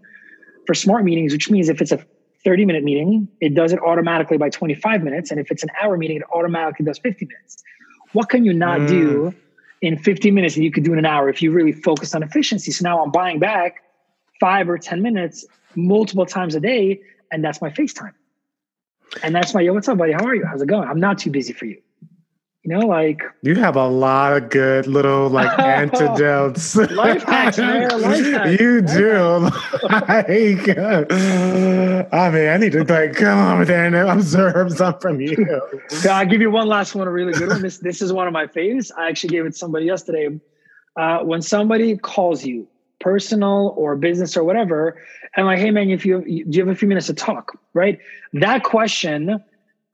for 0.66 0.74
smart 0.74 1.04
meetings, 1.04 1.32
which 1.32 1.50
means 1.50 1.68
if 1.68 1.80
it's 1.80 1.92
a 1.92 2.04
30 2.44 2.64
minute 2.64 2.84
meeting, 2.84 3.28
it 3.40 3.54
does 3.54 3.72
it 3.72 3.80
automatically 3.80 4.38
by 4.38 4.48
25 4.48 5.02
minutes. 5.02 5.30
And 5.30 5.38
if 5.38 5.50
it's 5.50 5.62
an 5.62 5.68
hour 5.80 5.96
meeting, 5.96 6.16
it 6.16 6.22
automatically 6.34 6.86
does 6.86 6.98
50 6.98 7.26
minutes. 7.26 7.62
What 8.12 8.28
can 8.28 8.44
you 8.44 8.52
not 8.52 8.80
mm. 8.80 8.88
do 8.88 9.34
in 9.80 9.98
15 9.98 10.34
minutes 10.34 10.54
that 10.54 10.62
you 10.62 10.70
could 10.70 10.84
do 10.84 10.92
in 10.92 10.98
an 10.98 11.06
hour 11.06 11.28
if 11.28 11.42
you 11.42 11.50
really 11.50 11.72
focus 11.72 12.14
on 12.14 12.22
efficiency? 12.22 12.72
So 12.72 12.82
now 12.82 13.02
I'm 13.02 13.10
buying 13.10 13.38
back 13.38 13.82
five 14.40 14.68
or 14.68 14.78
10 14.78 15.02
minutes 15.02 15.44
multiple 15.76 16.26
times 16.26 16.54
a 16.54 16.60
day, 16.60 17.00
and 17.32 17.42
that's 17.42 17.60
my 17.60 17.70
FaceTime. 17.70 18.12
And 19.22 19.34
that's 19.34 19.52
my, 19.52 19.60
yo, 19.62 19.72
what's 19.72 19.88
up, 19.88 19.98
buddy? 19.98 20.12
How 20.12 20.24
are 20.24 20.34
you? 20.34 20.44
How's 20.44 20.62
it 20.62 20.68
going? 20.68 20.88
I'm 20.88 21.00
not 21.00 21.18
too 21.18 21.30
busy 21.30 21.52
for 21.52 21.64
you. 21.64 21.78
You 22.64 22.78
know, 22.78 22.86
like 22.86 23.20
you 23.42 23.56
have 23.56 23.74
a 23.74 23.88
lot 23.88 24.40
of 24.40 24.48
good 24.48 24.86
little 24.86 25.28
like 25.28 25.58
antidotes. 25.58 26.76
Life 26.76 27.24
hacks, 27.24 27.58
man. 27.58 27.88
Life 28.00 28.24
hacks. 28.24 28.60
You 28.60 28.80
do. 28.82 29.50
like, 29.82 30.78
I 32.12 32.30
mean, 32.30 32.48
I 32.48 32.56
need 32.58 32.70
to 32.72 32.84
like 32.84 33.16
come 33.16 33.36
on 33.36 33.58
with 33.58 33.68
and 33.68 33.96
observe 33.96 34.70
something 34.74 35.00
from 35.00 35.20
you. 35.20 35.60
Yeah, 36.04 36.18
I'll 36.18 36.26
give 36.26 36.40
you 36.40 36.52
one 36.52 36.68
last 36.68 36.94
one, 36.94 37.08
a 37.08 37.10
really 37.10 37.32
good 37.32 37.48
one. 37.48 37.62
This 37.62 37.78
this 37.78 38.00
is 38.00 38.12
one 38.12 38.28
of 38.28 38.32
my 38.32 38.46
faves. 38.46 38.92
I 38.96 39.08
actually 39.08 39.30
gave 39.30 39.44
it 39.44 39.50
to 39.50 39.58
somebody 39.58 39.86
yesterday. 39.86 40.38
Uh, 40.96 41.18
when 41.24 41.42
somebody 41.42 41.96
calls 41.96 42.44
you 42.44 42.68
personal 43.02 43.74
or 43.76 43.96
business 43.96 44.36
or 44.36 44.44
whatever. 44.44 45.02
And 45.36 45.46
like, 45.46 45.58
hey 45.58 45.70
man, 45.70 45.90
if 45.90 46.06
you, 46.06 46.22
do 46.22 46.56
you 46.56 46.60
have 46.60 46.68
a 46.68 46.74
few 46.74 46.88
minutes 46.88 47.08
to 47.08 47.14
talk, 47.14 47.58
right? 47.74 47.98
That 48.32 48.62
question 48.64 49.42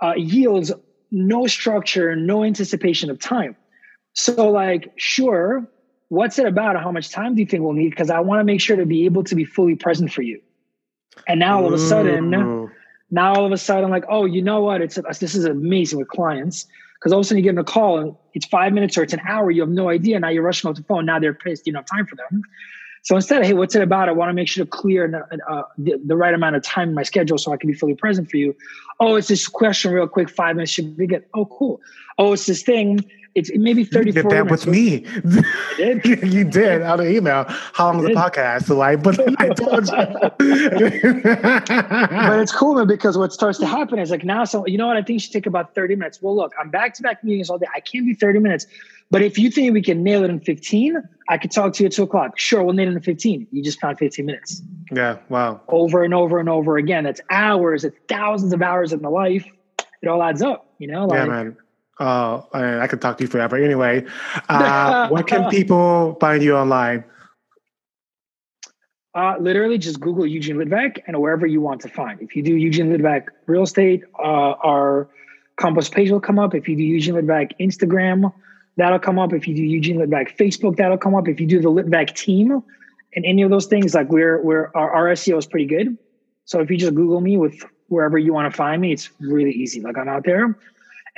uh, 0.00 0.12
yields 0.16 0.72
no 1.10 1.46
structure, 1.46 2.14
no 2.14 2.44
anticipation 2.44 3.10
of 3.10 3.18
time. 3.18 3.56
So 4.12 4.50
like, 4.50 4.92
sure, 4.96 5.66
what's 6.08 6.38
it 6.38 6.46
about? 6.46 6.76
How 6.76 6.92
much 6.92 7.10
time 7.10 7.34
do 7.34 7.40
you 7.40 7.46
think 7.46 7.62
we'll 7.62 7.72
need? 7.72 7.90
Because 7.90 8.10
I 8.10 8.20
want 8.20 8.40
to 8.40 8.44
make 8.44 8.60
sure 8.60 8.76
to 8.76 8.86
be 8.86 9.04
able 9.04 9.24
to 9.24 9.34
be 9.34 9.44
fully 9.44 9.74
present 9.74 10.12
for 10.12 10.22
you. 10.22 10.40
And 11.26 11.40
now 11.40 11.58
all 11.58 11.66
of 11.66 11.72
a 11.72 11.78
sudden, 11.78 12.34
Ooh. 12.34 12.70
now 13.10 13.34
all 13.34 13.46
of 13.46 13.52
a 13.52 13.58
sudden, 13.58 13.90
like, 13.90 14.04
oh, 14.08 14.24
you 14.24 14.42
know 14.42 14.60
what? 14.60 14.80
It's 14.80 14.98
this 15.18 15.34
is 15.34 15.44
amazing 15.44 15.98
with 15.98 16.08
clients 16.08 16.66
because 16.94 17.12
all 17.12 17.20
of 17.20 17.24
a 17.24 17.28
sudden 17.28 17.38
you 17.38 17.44
get 17.44 17.50
in 17.50 17.58
a 17.58 17.64
call 17.64 17.98
and 17.98 18.16
it's 18.34 18.46
five 18.46 18.72
minutes 18.72 18.96
or 18.96 19.02
it's 19.02 19.12
an 19.12 19.20
hour. 19.26 19.50
You 19.50 19.62
have 19.62 19.70
no 19.70 19.88
idea. 19.88 20.18
Now 20.20 20.28
you're 20.28 20.42
rushing 20.42 20.68
off 20.68 20.76
the 20.76 20.82
phone. 20.82 21.06
Now 21.06 21.18
they're 21.18 21.34
pissed. 21.34 21.66
You 21.66 21.72
don't 21.72 21.88
have 21.88 21.98
time 21.98 22.06
for 22.06 22.16
them. 22.16 22.42
So 23.02 23.16
instead, 23.16 23.40
of 23.40 23.46
hey, 23.46 23.54
what's 23.54 23.74
it 23.74 23.82
about? 23.82 24.08
I 24.08 24.12
want 24.12 24.28
to 24.28 24.34
make 24.34 24.48
sure 24.48 24.64
to 24.64 24.70
clear 24.70 25.26
uh, 25.48 25.62
the, 25.76 26.00
the, 26.04 26.16
right 26.16 26.34
amount 26.34 26.56
of 26.56 26.62
time 26.62 26.90
in 26.90 26.94
my 26.94 27.02
schedule 27.02 27.38
so 27.38 27.52
I 27.52 27.56
can 27.56 27.68
be 27.68 27.74
fully 27.74 27.94
present 27.94 28.30
for 28.30 28.36
you. 28.36 28.56
Oh, 29.00 29.16
it's 29.16 29.28
this 29.28 29.46
question, 29.46 29.92
real 29.92 30.08
quick, 30.08 30.28
five 30.28 30.56
minutes 30.56 30.72
should 30.72 30.96
be 30.96 31.06
good. 31.06 31.24
Oh, 31.34 31.46
cool. 31.46 31.80
Oh, 32.18 32.32
it's 32.32 32.46
this 32.46 32.62
thing. 32.62 33.04
It's 33.34 33.50
maybe 33.54 33.84
30, 33.84 34.08
you 34.08 34.12
did 34.12 34.30
that 34.30 34.50
with 34.50 34.66
me. 34.66 35.06
Did. 35.76 36.04
you 36.22 36.44
did 36.44 36.82
out 36.82 37.00
of 37.00 37.06
email. 37.06 37.44
How 37.48 37.86
long 37.86 38.00
is 38.00 38.06
the 38.06 38.14
podcast? 38.14 38.64
So 38.64 38.76
like, 38.76 39.02
but 39.08 39.18
I 39.40 39.48
told 39.50 39.86
you. 39.86 39.94
but 42.28 42.40
it's 42.40 42.52
cool 42.52 42.74
man, 42.74 42.86
because 42.86 43.16
what 43.16 43.32
starts 43.32 43.58
to 43.58 43.66
happen 43.66 43.98
is 43.98 44.10
like 44.10 44.24
now, 44.24 44.44
so 44.44 44.66
you 44.66 44.78
know 44.78 44.86
what? 44.86 44.96
I 44.96 45.02
think 45.02 45.14
you 45.14 45.20
should 45.20 45.32
take 45.32 45.46
about 45.46 45.74
30 45.74 45.96
minutes. 45.96 46.20
Well, 46.20 46.34
look, 46.34 46.52
I'm 46.58 46.70
back 46.70 46.94
to 46.94 47.02
back 47.02 47.22
meetings 47.22 47.50
all 47.50 47.58
day. 47.58 47.66
I 47.74 47.80
can't 47.80 48.06
do 48.06 48.14
30 48.14 48.40
minutes. 48.40 48.66
But 49.10 49.22
if 49.22 49.38
you 49.38 49.50
think 49.50 49.72
we 49.72 49.82
can 49.82 50.02
nail 50.02 50.24
it 50.24 50.30
in 50.30 50.40
15, 50.40 51.02
I 51.28 51.38
could 51.38 51.50
talk 51.50 51.72
to 51.74 51.82
you 51.82 51.86
at 51.86 51.92
two 51.92 52.02
o'clock. 52.02 52.38
Sure, 52.38 52.62
we'll 52.62 52.74
nail 52.74 52.88
it 52.88 52.94
in 52.94 53.00
15. 53.00 53.46
You 53.50 53.62
just 53.62 53.80
found 53.80 53.98
15 53.98 54.26
minutes. 54.26 54.62
Yeah, 54.92 55.18
wow. 55.28 55.60
Over 55.68 56.04
and 56.04 56.12
over 56.12 56.38
and 56.38 56.48
over 56.48 56.76
again. 56.76 57.04
That's 57.04 57.20
hours, 57.30 57.84
it's 57.84 57.96
thousands 58.08 58.52
of 58.52 58.60
hours 58.60 58.92
in 58.92 59.00
the 59.00 59.10
life. 59.10 59.46
It 60.02 60.08
all 60.08 60.22
adds 60.22 60.42
up, 60.42 60.72
you 60.78 60.88
know? 60.88 61.06
Like, 61.06 61.18
yeah, 61.18 61.24
man. 61.24 61.56
Oh, 62.00 62.46
I 62.52 62.86
could 62.86 63.00
talk 63.00 63.18
to 63.18 63.24
you 63.24 63.28
forever. 63.28 63.56
Anyway, 63.56 64.06
uh, 64.48 65.08
where 65.08 65.24
can 65.24 65.50
people 65.50 66.16
find 66.20 66.42
you 66.42 66.56
online? 66.56 67.04
Uh, 69.14 69.34
literally, 69.40 69.78
just 69.78 70.00
Google 70.00 70.26
Eugene 70.26 70.56
Litvak 70.56 71.00
and 71.06 71.20
wherever 71.20 71.46
you 71.46 71.60
want 71.60 71.80
to 71.80 71.88
find. 71.88 72.20
If 72.20 72.36
you 72.36 72.42
do 72.42 72.54
Eugene 72.54 72.96
Litvak 72.96 73.26
real 73.46 73.64
estate, 73.64 74.04
uh, 74.18 74.22
our 74.22 75.08
Compass 75.56 75.88
page 75.88 76.10
will 76.10 76.20
come 76.20 76.38
up. 76.38 76.54
If 76.54 76.68
you 76.68 76.76
do 76.76 76.84
Eugene 76.84 77.16
Litvak 77.16 77.50
Instagram, 77.58 78.32
that'll 78.76 79.00
come 79.00 79.18
up. 79.18 79.32
If 79.32 79.48
you 79.48 79.56
do 79.56 79.62
Eugene 79.62 79.96
Litvak 79.96 80.36
Facebook, 80.36 80.76
that'll 80.76 80.98
come 80.98 81.16
up. 81.16 81.26
If 81.26 81.40
you 81.40 81.46
do 81.48 81.60
the 81.60 81.68
Litvak 81.68 82.14
team 82.14 82.62
and 83.16 83.24
any 83.24 83.42
of 83.42 83.50
those 83.50 83.66
things, 83.66 83.92
like 83.92 84.08
we're 84.08 84.40
we're 84.40 84.70
our, 84.76 84.90
our 84.92 85.06
SEO 85.14 85.36
is 85.36 85.46
pretty 85.46 85.66
good. 85.66 85.98
So 86.44 86.60
if 86.60 86.70
you 86.70 86.76
just 86.76 86.94
Google 86.94 87.20
me 87.20 87.36
with 87.36 87.64
wherever 87.88 88.18
you 88.18 88.32
want 88.32 88.52
to 88.52 88.56
find 88.56 88.80
me, 88.80 88.92
it's 88.92 89.10
really 89.18 89.50
easy. 89.50 89.80
Like 89.80 89.98
I'm 89.98 90.08
out 90.08 90.24
there. 90.24 90.56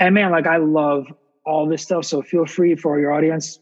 And 0.00 0.14
man, 0.14 0.32
like 0.32 0.46
I 0.46 0.56
love 0.56 1.06
all 1.46 1.68
this 1.68 1.82
stuff. 1.82 2.04
So 2.06 2.22
feel 2.22 2.46
free 2.46 2.74
for 2.74 2.98
your 2.98 3.12
audience, 3.12 3.60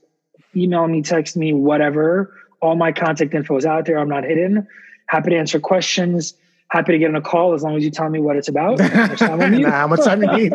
email 0.57 0.87
me, 0.89 1.03
text 1.03 1.37
me, 1.37 1.53
whatever. 1.53 2.35
All 2.63 2.77
my 2.77 2.93
contact 2.93 3.35
info 3.35 3.57
is 3.57 3.67
out 3.67 3.85
there. 3.85 3.99
I'm 3.99 4.09
not 4.09 4.25
hidden. 4.25 4.67
Happy 5.09 5.31
to 5.31 5.37
answer 5.37 5.61
questions 5.61 6.35
happy 6.71 6.93
to 6.93 6.99
get 6.99 7.09
on 7.09 7.17
a 7.17 7.21
call 7.21 7.55
as 7.55 7.63
long 7.63 7.77
as 7.77 7.85
you 7.85 7.91
tell 7.91 8.09
me 8.09 8.21
what 8.21 8.37
it's 8.37 8.49
about. 8.49 8.81
How 8.81 9.87
much 9.87 10.05
time 10.05 10.23
you 10.23 10.29
need? 10.29 10.53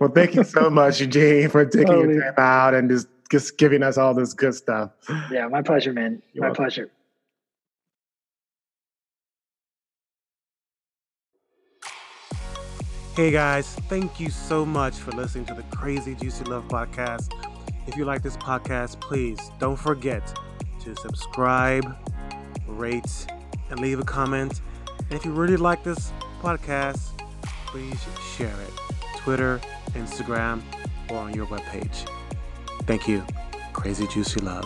well, 0.00 0.10
thank 0.10 0.34
you 0.34 0.44
so 0.44 0.70
much, 0.70 1.00
Eugene, 1.00 1.48
for 1.48 1.64
taking 1.64 1.86
totally. 1.86 2.14
your 2.14 2.24
time 2.24 2.34
out 2.38 2.74
and 2.74 2.90
just, 2.90 3.08
just 3.30 3.58
giving 3.58 3.82
us 3.82 3.96
all 3.98 4.14
this 4.14 4.34
good 4.34 4.54
stuff. 4.54 4.90
Yeah, 5.30 5.48
my 5.48 5.62
pleasure, 5.62 5.92
man. 5.92 6.22
You're 6.32 6.42
my 6.42 6.48
welcome. 6.48 6.64
pleasure. 6.64 6.90
Hey 13.16 13.32
guys, 13.32 13.74
thank 13.88 14.20
you 14.20 14.30
so 14.30 14.64
much 14.64 14.94
for 14.94 15.10
listening 15.10 15.44
to 15.46 15.54
the 15.54 15.64
Crazy 15.76 16.14
Juicy 16.14 16.44
Love 16.44 16.68
podcast. 16.68 17.32
If 17.88 17.96
you 17.96 18.04
like 18.04 18.22
this 18.22 18.36
podcast, 18.36 19.00
please 19.00 19.50
don't 19.58 19.76
forget 19.76 20.22
to 20.84 20.94
subscribe, 20.94 21.96
rate, 22.68 23.26
and 23.68 23.80
leave 23.80 23.98
a 23.98 24.04
comment. 24.04 24.60
And 24.96 25.12
if 25.12 25.24
you 25.24 25.32
really 25.32 25.56
like 25.56 25.82
this 25.82 26.12
podcast, 26.40 27.00
please 27.66 28.00
share 28.36 28.46
it. 28.46 28.72
Twitter, 29.16 29.60
Instagram, 29.90 30.62
or 31.10 31.18
on 31.18 31.34
your 31.34 31.46
webpage. 31.46 32.08
Thank 32.82 33.08
you. 33.08 33.26
Crazy 33.72 34.06
Juicy 34.06 34.40
Love. 34.40 34.64